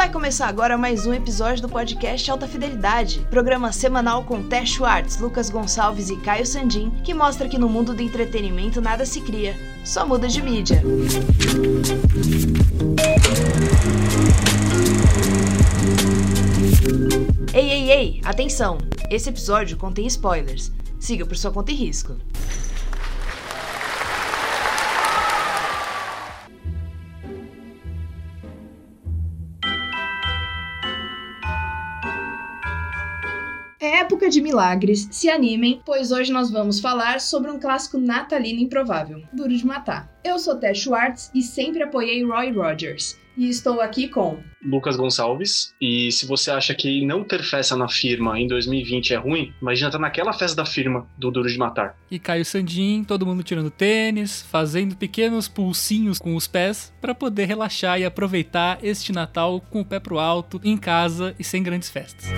Vai 0.00 0.10
começar 0.10 0.46
agora 0.46 0.78
mais 0.78 1.04
um 1.04 1.12
episódio 1.12 1.60
do 1.60 1.68
podcast 1.68 2.30
Alta 2.30 2.48
Fidelidade, 2.48 3.20
programa 3.28 3.70
semanal 3.70 4.24
com 4.24 4.42
Té 4.42 4.64
Schwartz, 4.64 5.18
Lucas 5.18 5.50
Gonçalves 5.50 6.08
e 6.08 6.16
Caio 6.16 6.46
Sandin, 6.46 6.90
que 7.04 7.12
mostra 7.12 7.46
que 7.50 7.58
no 7.58 7.68
mundo 7.68 7.92
do 7.92 8.00
entretenimento 8.00 8.80
nada 8.80 9.04
se 9.04 9.20
cria, 9.20 9.54
só 9.84 10.06
muda 10.06 10.26
de 10.26 10.40
mídia. 10.40 10.82
Ei, 17.52 17.70
ei, 17.70 17.90
ei, 17.90 18.20
atenção! 18.24 18.78
Esse 19.10 19.28
episódio 19.28 19.76
contém 19.76 20.06
spoilers. 20.06 20.72
Siga 20.98 21.26
por 21.26 21.36
sua 21.36 21.50
conta 21.50 21.72
e 21.72 21.74
risco. 21.74 22.16
De 34.30 34.40
milagres, 34.40 35.08
se 35.10 35.28
animem, 35.28 35.82
pois 35.84 36.12
hoje 36.12 36.32
nós 36.32 36.50
vamos 36.50 36.78
falar 36.78 37.20
sobre 37.20 37.50
um 37.50 37.58
clássico 37.58 37.98
natalino 37.98 38.60
improvável, 38.60 39.22
Duro 39.32 39.54
de 39.54 39.66
Matar. 39.66 40.08
Eu 40.24 40.38
sou 40.38 40.56
Té 40.56 40.72
Schwartz 40.72 41.30
e 41.34 41.42
sempre 41.42 41.82
apoiei 41.82 42.24
Roy 42.24 42.52
Rogers. 42.52 43.18
E 43.36 43.48
estou 43.48 43.80
aqui 43.80 44.06
com 44.08 44.38
Lucas 44.62 44.96
Gonçalves. 44.96 45.74
E 45.80 46.12
se 46.12 46.26
você 46.26 46.50
acha 46.50 46.74
que 46.74 47.04
não 47.06 47.24
ter 47.24 47.42
festa 47.42 47.74
na 47.74 47.88
firma 47.88 48.38
em 48.38 48.46
2020 48.46 49.14
é 49.14 49.16
ruim, 49.16 49.52
imagina 49.62 49.88
estar 49.88 49.98
naquela 49.98 50.32
festa 50.32 50.56
da 50.56 50.66
firma 50.66 51.06
do 51.16 51.30
Duro 51.30 51.48
de 51.48 51.56
Matar. 51.56 51.96
E 52.10 52.18
Caio 52.18 52.44
Sandin, 52.44 53.02
todo 53.02 53.24
mundo 53.24 53.42
tirando 53.42 53.70
tênis, 53.70 54.42
fazendo 54.42 54.94
pequenos 54.94 55.48
pulsinhos 55.48 56.18
com 56.18 56.36
os 56.36 56.46
pés 56.46 56.92
para 57.00 57.14
poder 57.14 57.46
relaxar 57.46 57.98
e 57.98 58.04
aproveitar 58.04 58.78
este 58.82 59.12
Natal 59.12 59.60
com 59.70 59.80
o 59.80 59.84
pé 59.84 59.98
pro 59.98 60.18
alto, 60.18 60.60
em 60.62 60.76
casa 60.76 61.34
e 61.38 61.44
sem 61.44 61.62
grandes 61.62 61.88
festas. 61.88 62.28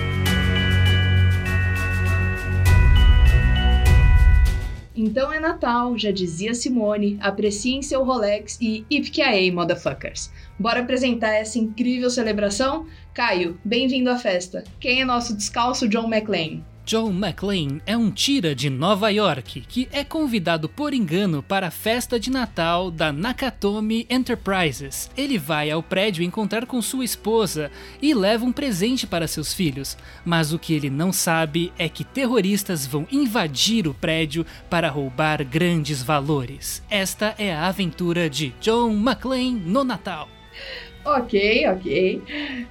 Então 4.95 5.33
é 5.33 5.39
Natal, 5.39 5.97
já 5.97 6.11
dizia 6.11 6.53
Simone, 6.53 7.17
apreciem 7.19 7.81
seu 7.81 8.03
Rolex 8.03 8.59
e 8.61 8.85
IPKA, 8.91 9.51
motherfuckers. 9.51 10.31
Bora 10.59 10.81
apresentar 10.81 11.33
essa 11.33 11.57
incrível 11.57 12.11
celebração? 12.11 12.85
Caio, 13.11 13.59
bem-vindo 13.65 14.11
à 14.11 14.19
festa. 14.19 14.63
Quem 14.79 15.01
é 15.01 15.05
nosso 15.05 15.35
descalço 15.35 15.89
John 15.89 16.13
McClane? 16.13 16.63
John 16.85 17.11
McClane 17.11 17.81
é 17.85 17.95
um 17.95 18.11
tira 18.11 18.53
de 18.53 18.69
Nova 18.69 19.09
York 19.09 19.61
que 19.69 19.87
é 19.91 20.03
convidado 20.03 20.67
por 20.67 20.93
engano 20.93 21.41
para 21.41 21.67
a 21.67 21.71
festa 21.71 22.19
de 22.19 22.29
Natal 22.29 22.91
da 22.91 23.13
Nakatomi 23.13 24.05
Enterprises. 24.09 25.09
Ele 25.15 25.37
vai 25.37 25.71
ao 25.71 25.81
prédio 25.81 26.23
encontrar 26.23 26.65
com 26.65 26.81
sua 26.81 27.05
esposa 27.05 27.71
e 28.01 28.13
leva 28.13 28.43
um 28.43 28.51
presente 28.51 29.07
para 29.07 29.27
seus 29.27 29.53
filhos, 29.53 29.97
mas 30.25 30.51
o 30.51 30.59
que 30.59 30.73
ele 30.73 30.89
não 30.89 31.13
sabe 31.13 31.71
é 31.77 31.87
que 31.87 32.03
terroristas 32.03 32.85
vão 32.85 33.07
invadir 33.09 33.87
o 33.87 33.93
prédio 33.93 34.45
para 34.69 34.89
roubar 34.89 35.43
grandes 35.45 36.03
valores. 36.03 36.83
Esta 36.89 37.33
é 37.37 37.53
a 37.53 37.67
aventura 37.67 38.29
de 38.29 38.53
John 38.59 38.91
McClane 38.91 39.53
no 39.53 39.85
Natal. 39.85 40.27
Ok, 41.05 41.67
ok. 41.67 42.21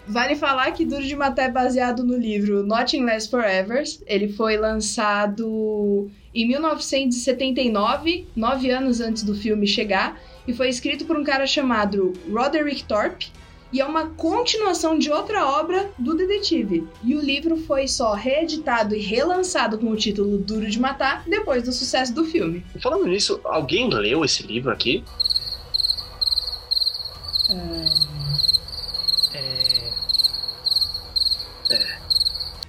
Vale 0.06 0.36
falar 0.36 0.72
que 0.72 0.86
Duro 0.86 1.02
de 1.02 1.14
Matar 1.14 1.44
é 1.44 1.50
baseado 1.50 2.02
no 2.02 2.16
livro 2.16 2.64
Nothing 2.64 3.04
Less 3.04 3.28
Forever. 3.28 3.84
Ele 4.06 4.32
foi 4.32 4.56
lançado 4.56 6.10
em 6.34 6.48
1979, 6.48 8.26
nove 8.34 8.70
anos 8.70 9.00
antes 9.00 9.22
do 9.22 9.34
filme 9.34 9.66
chegar, 9.66 10.18
e 10.48 10.54
foi 10.54 10.70
escrito 10.70 11.04
por 11.04 11.16
um 11.16 11.22
cara 11.22 11.46
chamado 11.46 12.14
Roderick 12.30 12.84
Thorpe. 12.84 13.30
E 13.70 13.80
é 13.80 13.86
uma 13.86 14.10
continuação 14.10 14.98
de 14.98 15.10
outra 15.10 15.46
obra 15.46 15.90
do 15.98 16.14
detetive. 16.14 16.86
E 17.02 17.14
o 17.14 17.20
livro 17.20 17.56
foi 17.56 17.88
só 17.88 18.12
reeditado 18.12 18.94
e 18.94 18.98
relançado 18.98 19.78
com 19.78 19.90
o 19.90 19.96
título 19.96 20.36
Duro 20.36 20.68
de 20.68 20.78
Matar 20.78 21.24
depois 21.26 21.62
do 21.62 21.72
sucesso 21.72 22.14
do 22.14 22.24
filme. 22.24 22.64
Falando 22.82 23.06
nisso, 23.06 23.40
alguém 23.44 23.88
leu 23.88 24.26
esse 24.26 24.46
livro 24.46 24.70
aqui? 24.70 25.02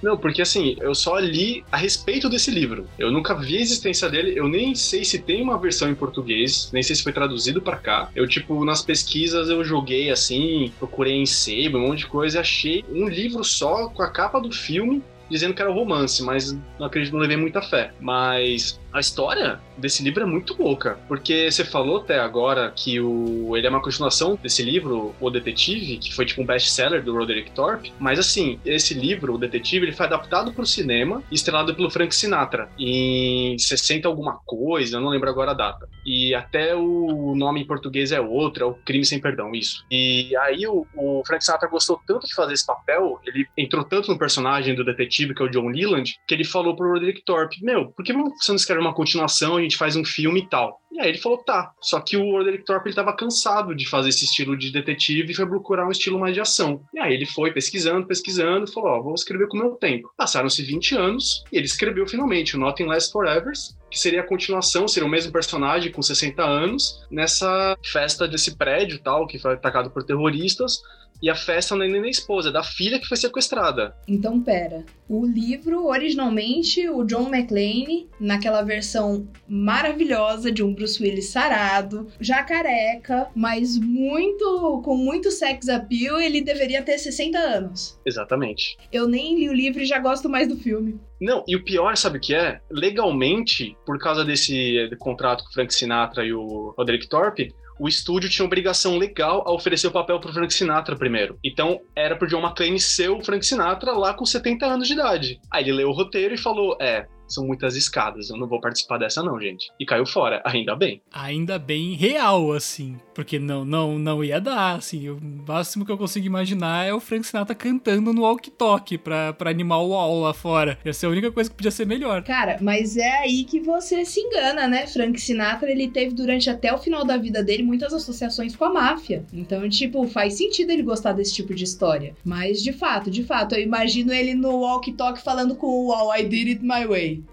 Não, 0.04 0.18
porque 0.18 0.42
assim, 0.42 0.76
eu 0.80 0.94
só 0.94 1.18
li 1.18 1.64
a 1.72 1.78
respeito 1.78 2.28
desse 2.28 2.50
livro. 2.50 2.86
Eu 2.98 3.10
nunca 3.10 3.34
vi 3.34 3.56
a 3.56 3.60
existência 3.60 4.10
dele, 4.10 4.38
eu 4.38 4.46
nem 4.46 4.74
sei 4.74 5.02
se 5.02 5.18
tem 5.18 5.40
uma 5.40 5.58
versão 5.58 5.88
em 5.88 5.94
português, 5.94 6.68
nem 6.74 6.82
sei 6.82 6.94
se 6.94 7.02
foi 7.02 7.12
traduzido 7.12 7.62
para 7.62 7.78
cá. 7.78 8.10
Eu, 8.14 8.28
tipo, 8.28 8.62
nas 8.66 8.82
pesquisas 8.82 9.48
eu 9.48 9.64
joguei 9.64 10.10
assim, 10.10 10.70
procurei 10.78 11.14
em 11.14 11.24
sebo, 11.24 11.78
um 11.78 11.88
monte 11.88 12.00
de 12.00 12.06
coisa 12.06 12.36
e 12.36 12.40
achei 12.40 12.84
um 12.90 13.08
livro 13.08 13.42
só 13.42 13.88
com 13.88 14.02
a 14.02 14.10
capa 14.10 14.38
do 14.38 14.52
filme 14.52 15.02
dizendo 15.30 15.54
que 15.54 15.62
era 15.62 15.72
romance, 15.72 16.22
mas 16.22 16.52
não 16.78 16.86
acredito, 16.86 17.14
não 17.14 17.20
levei 17.20 17.38
muita 17.38 17.62
fé. 17.62 17.92
Mas 17.98 18.78
a 18.94 19.00
história 19.00 19.60
desse 19.76 20.04
livro 20.04 20.22
é 20.22 20.26
muito 20.26 20.54
louca, 20.56 20.96
porque 21.08 21.50
você 21.50 21.64
falou 21.64 21.96
até 21.98 22.20
agora 22.20 22.70
que 22.70 23.00
o, 23.00 23.56
ele 23.56 23.66
é 23.66 23.70
uma 23.70 23.82
continuação 23.82 24.38
desse 24.40 24.62
livro, 24.62 25.12
O 25.20 25.30
Detetive, 25.30 25.98
que 25.98 26.14
foi 26.14 26.24
tipo 26.24 26.40
um 26.40 26.46
best-seller 26.46 27.02
do 27.02 27.12
Roderick 27.12 27.50
Thorpe, 27.50 27.92
mas 27.98 28.20
assim, 28.20 28.60
esse 28.64 28.94
livro, 28.94 29.34
O 29.34 29.38
Detetive, 29.38 29.86
ele 29.86 29.92
foi 29.92 30.06
adaptado 30.06 30.52
para 30.52 30.62
o 30.62 30.66
cinema 30.66 31.24
e 31.28 31.34
estrelado 31.34 31.74
pelo 31.74 31.90
Frank 31.90 32.14
Sinatra 32.14 32.68
em 32.78 33.58
60 33.58 34.06
alguma 34.06 34.38
coisa, 34.46 34.96
eu 34.96 35.00
não 35.00 35.08
lembro 35.08 35.28
agora 35.28 35.50
a 35.50 35.54
data. 35.54 35.88
E 36.06 36.32
até 36.32 36.76
o 36.76 37.34
nome 37.34 37.62
em 37.62 37.66
português 37.66 38.12
é 38.12 38.20
outro, 38.20 38.62
é 38.62 38.66
o 38.66 38.74
Crime 38.74 39.04
Sem 39.04 39.20
Perdão, 39.20 39.52
isso. 39.52 39.84
E 39.90 40.36
aí 40.36 40.68
o, 40.68 40.86
o 40.94 41.22
Frank 41.26 41.44
Sinatra 41.44 41.68
gostou 41.68 42.00
tanto 42.06 42.28
de 42.28 42.34
fazer 42.34 42.54
esse 42.54 42.64
papel, 42.64 43.20
ele 43.26 43.44
entrou 43.58 43.82
tanto 43.82 44.12
no 44.12 44.18
personagem 44.18 44.72
do 44.76 44.84
detetive, 44.84 45.34
que 45.34 45.42
é 45.42 45.46
o 45.46 45.50
John 45.50 45.66
Leland, 45.66 46.16
que 46.28 46.34
ele 46.34 46.44
falou 46.44 46.76
pro 46.76 46.92
Roderick 46.92 47.24
Thorpe, 47.24 47.64
meu, 47.64 47.88
por 47.88 48.04
que 48.04 48.12
você 48.12 48.52
não 48.52 48.56
escreve 48.56 48.83
uma 48.84 48.94
continuação, 48.94 49.56
a 49.56 49.62
gente 49.62 49.76
faz 49.76 49.96
um 49.96 50.04
filme 50.04 50.40
e 50.40 50.48
tal. 50.48 50.80
E 50.92 51.00
aí 51.00 51.08
ele 51.08 51.18
falou, 51.18 51.38
tá. 51.38 51.72
Só 51.80 52.00
que 52.00 52.16
o 52.16 52.30
Roderick 52.30 52.64
Thorpe 52.64 52.88
ele 52.88 53.16
cansado 53.16 53.74
de 53.74 53.88
fazer 53.88 54.10
esse 54.10 54.24
estilo 54.24 54.56
de 54.56 54.70
detetive 54.70 55.32
e 55.32 55.34
foi 55.34 55.46
procurar 55.46 55.86
um 55.86 55.90
estilo 55.90 56.20
mais 56.20 56.34
de 56.34 56.40
ação. 56.40 56.82
E 56.94 57.00
aí 57.00 57.14
ele 57.14 57.26
foi 57.26 57.52
pesquisando, 57.52 58.06
pesquisando, 58.06 58.70
falou, 58.70 58.90
ó, 58.90 59.02
vou 59.02 59.14
escrever 59.14 59.48
com 59.48 59.56
o 59.56 59.60
meu 59.60 59.70
tempo. 59.72 60.08
Passaram-se 60.16 60.62
20 60.62 60.94
anos 60.94 61.42
e 61.52 61.56
ele 61.56 61.66
escreveu 61.66 62.06
finalmente 62.06 62.56
o 62.56 62.60
Nothing 62.60 62.86
Less 62.86 63.10
Forever, 63.10 63.52
que 63.90 63.98
seria 63.98 64.20
a 64.20 64.26
continuação, 64.26 64.86
seria 64.86 65.06
o 65.06 65.10
mesmo 65.10 65.32
personagem 65.32 65.90
com 65.90 66.00
60 66.00 66.42
anos, 66.44 67.04
nessa 67.10 67.76
festa 67.92 68.28
desse 68.28 68.56
prédio 68.56 69.00
tal, 69.02 69.26
que 69.26 69.38
foi 69.38 69.54
atacado 69.54 69.90
por 69.90 70.04
terroristas, 70.04 70.80
e 71.24 71.30
a 71.30 71.34
festa 71.34 71.74
não 71.74 71.86
é 71.86 71.88
nem 71.88 72.02
da 72.02 72.08
esposa, 72.08 72.50
é 72.50 72.52
da 72.52 72.62
filha 72.62 73.00
que 73.00 73.08
foi 73.08 73.16
sequestrada. 73.16 73.96
Então, 74.06 74.38
pera. 74.38 74.84
O 75.08 75.24
livro, 75.24 75.86
originalmente, 75.86 76.86
o 76.86 77.02
John 77.02 77.34
McClane, 77.34 78.10
naquela 78.20 78.60
versão 78.60 79.26
maravilhosa 79.48 80.52
de 80.52 80.62
um 80.62 80.74
Bruce 80.74 81.02
Willis 81.02 81.30
sarado, 81.30 82.08
já 82.20 82.42
careca, 82.42 83.28
mas 83.34 83.78
muito 83.78 84.82
com 84.84 84.98
muito 84.98 85.30
sex 85.30 85.66
appeal, 85.70 86.20
ele 86.20 86.42
deveria 86.42 86.82
ter 86.82 86.98
60 86.98 87.38
anos. 87.38 87.98
Exatamente. 88.04 88.76
Eu 88.92 89.08
nem 89.08 89.34
li 89.34 89.48
o 89.48 89.54
livro 89.54 89.80
e 89.80 89.86
já 89.86 89.98
gosto 89.98 90.28
mais 90.28 90.46
do 90.46 90.58
filme. 90.58 91.00
Não, 91.18 91.42
e 91.48 91.56
o 91.56 91.64
pior, 91.64 91.96
sabe 91.96 92.18
o 92.18 92.20
que 92.20 92.34
é? 92.34 92.60
Legalmente, 92.70 93.74
por 93.86 93.98
causa 93.98 94.26
desse 94.26 94.90
contrato 94.98 95.42
com 95.42 95.48
o 95.48 95.52
Frank 95.54 95.72
Sinatra 95.72 96.22
e 96.22 96.34
o 96.34 96.74
Roderick 96.76 97.08
Thorpe, 97.08 97.54
o 97.78 97.88
estúdio 97.88 98.30
tinha 98.30 98.46
obrigação 98.46 98.96
legal 98.96 99.42
a 99.46 99.52
oferecer 99.52 99.86
o 99.86 99.92
papel 99.92 100.20
pro 100.20 100.32
Frank 100.32 100.52
Sinatra 100.52 100.96
primeiro. 100.96 101.38
Então, 101.44 101.80
era 101.94 102.16
pro 102.16 102.28
John 102.28 102.40
McClane 102.40 102.80
ser 102.80 103.10
o 103.10 103.22
Frank 103.22 103.44
Sinatra 103.44 103.92
lá 103.92 104.14
com 104.14 104.24
70 104.24 104.66
anos 104.66 104.86
de 104.86 104.94
idade. 104.94 105.40
Aí 105.50 105.64
ele 105.64 105.72
leu 105.72 105.88
o 105.88 105.92
roteiro 105.92 106.34
e 106.34 106.38
falou: 106.38 106.76
É, 106.80 107.06
são 107.26 107.46
muitas 107.46 107.76
escadas, 107.76 108.30
eu 108.30 108.36
não 108.36 108.46
vou 108.46 108.60
participar 108.60 108.98
dessa 108.98 109.22
não, 109.22 109.40
gente. 109.40 109.70
E 109.78 109.86
caiu 109.86 110.06
fora, 110.06 110.42
ainda 110.44 110.76
bem. 110.76 111.02
Ainda 111.12 111.58
bem 111.58 111.94
real, 111.94 112.52
assim, 112.52 112.96
porque 113.14 113.38
não 113.38 113.64
não 113.64 113.98
não 113.98 114.22
ia 114.22 114.40
dar, 114.40 114.76
assim, 114.76 115.08
o 115.08 115.18
máximo 115.46 115.84
que 115.84 115.92
eu 115.92 115.98
consigo 115.98 116.26
imaginar 116.26 116.84
é 116.84 116.92
o 116.92 117.00
Frank 117.00 117.26
Sinatra 117.26 117.54
cantando 117.54 118.12
no 118.12 118.22
walkie-talkie 118.22 118.98
pra, 118.98 119.32
pra 119.32 119.50
animar 119.50 119.78
o 119.78 119.88
wall 119.88 120.20
lá 120.20 120.32
fora. 120.32 120.78
Ia 120.84 120.92
ser 120.92 121.06
a 121.06 121.10
única 121.10 121.30
coisa 121.30 121.50
que 121.50 121.56
podia 121.56 121.70
ser 121.70 121.86
melhor. 121.86 122.22
Cara, 122.22 122.58
mas 122.60 122.96
é 122.96 123.18
aí 123.18 123.44
que 123.44 123.60
você 123.60 124.04
se 124.04 124.20
engana, 124.20 124.66
né? 124.66 124.86
Frank 124.86 125.20
Sinatra, 125.20 125.70
ele 125.70 125.88
teve 125.88 126.14
durante 126.14 126.50
até 126.50 126.72
o 126.72 126.78
final 126.78 127.04
da 127.04 127.16
vida 127.16 127.42
dele 127.42 127.62
muitas 127.62 127.92
associações 127.92 128.54
com 128.54 128.64
a 128.64 128.72
máfia. 128.72 129.24
Então, 129.32 129.68
tipo, 129.68 130.06
faz 130.08 130.34
sentido 130.34 130.70
ele 130.70 130.82
gostar 130.82 131.12
desse 131.12 131.34
tipo 131.34 131.54
de 131.54 131.64
história. 131.64 132.14
Mas, 132.24 132.62
de 132.62 132.72
fato, 132.72 133.10
de 133.10 133.24
fato, 133.24 133.54
eu 133.54 133.62
imagino 133.62 134.12
ele 134.12 134.34
no 134.34 134.60
walkie-talkie 134.60 135.22
falando 135.22 135.54
com 135.54 135.66
o 135.66 135.88
wall, 135.88 136.14
I 136.14 136.24
did 136.24 136.48
it 136.48 136.62
my 136.62 136.86
way. 136.86 137.23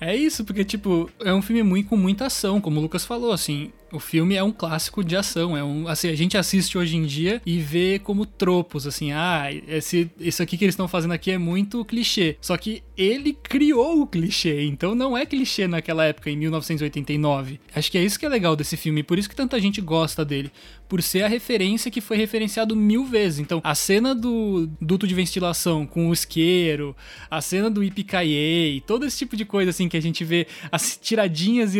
É 0.00 0.14
isso, 0.14 0.44
porque, 0.44 0.64
tipo, 0.64 1.08
é 1.20 1.32
um 1.32 1.40
filme 1.40 1.62
muito, 1.62 1.88
com 1.88 1.96
muita 1.96 2.26
ação, 2.26 2.60
como 2.60 2.78
o 2.78 2.82
Lucas 2.82 3.04
falou, 3.04 3.32
assim. 3.32 3.72
O 3.94 4.00
filme 4.00 4.34
é 4.34 4.42
um 4.42 4.50
clássico 4.50 5.04
de 5.04 5.16
ação, 5.16 5.56
é 5.56 5.62
um, 5.62 5.86
assim, 5.86 6.08
a 6.08 6.16
gente 6.16 6.36
assiste 6.36 6.76
hoje 6.76 6.96
em 6.96 7.06
dia 7.06 7.40
e 7.46 7.60
vê 7.60 8.00
como 8.02 8.26
tropos, 8.26 8.88
assim, 8.88 9.12
ah, 9.12 9.46
esse, 9.68 10.10
isso 10.18 10.42
aqui 10.42 10.58
que 10.58 10.64
eles 10.64 10.72
estão 10.72 10.88
fazendo 10.88 11.12
aqui 11.12 11.30
é 11.30 11.38
muito 11.38 11.84
clichê. 11.84 12.36
Só 12.40 12.56
que 12.56 12.82
ele 12.96 13.32
criou 13.40 14.02
o 14.02 14.06
clichê, 14.06 14.64
então 14.64 14.96
não 14.96 15.16
é 15.16 15.24
clichê 15.24 15.68
naquela 15.68 16.04
época, 16.04 16.28
em 16.28 16.36
1989. 16.36 17.60
Acho 17.72 17.90
que 17.90 17.96
é 17.96 18.02
isso 18.02 18.18
que 18.18 18.26
é 18.26 18.28
legal 18.28 18.56
desse 18.56 18.76
filme, 18.76 19.04
por 19.04 19.16
isso 19.16 19.28
que 19.28 19.36
tanta 19.36 19.60
gente 19.60 19.80
gosta 19.80 20.24
dele 20.24 20.50
por 20.88 21.02
ser 21.02 21.22
a 21.22 21.28
referência 21.28 21.90
que 21.90 22.00
foi 22.00 22.16
referenciado 22.16 22.76
mil 22.76 23.04
vezes. 23.04 23.38
Então, 23.40 23.60
a 23.64 23.74
cena 23.74 24.14
do 24.14 24.68
duto 24.80 25.06
de 25.06 25.14
ventilação 25.14 25.86
com 25.86 26.08
o 26.08 26.12
isqueiro, 26.12 26.94
a 27.30 27.40
cena 27.40 27.70
do 27.70 27.82
Ipicaie, 27.82 28.82
todo 28.86 29.04
esse 29.04 29.18
tipo 29.18 29.36
de 29.36 29.44
coisa 29.44 29.70
assim 29.70 29.88
que 29.88 29.96
a 29.96 30.00
gente 30.00 30.24
vê, 30.24 30.46
as 30.70 30.96
tiradinhas 30.96 31.72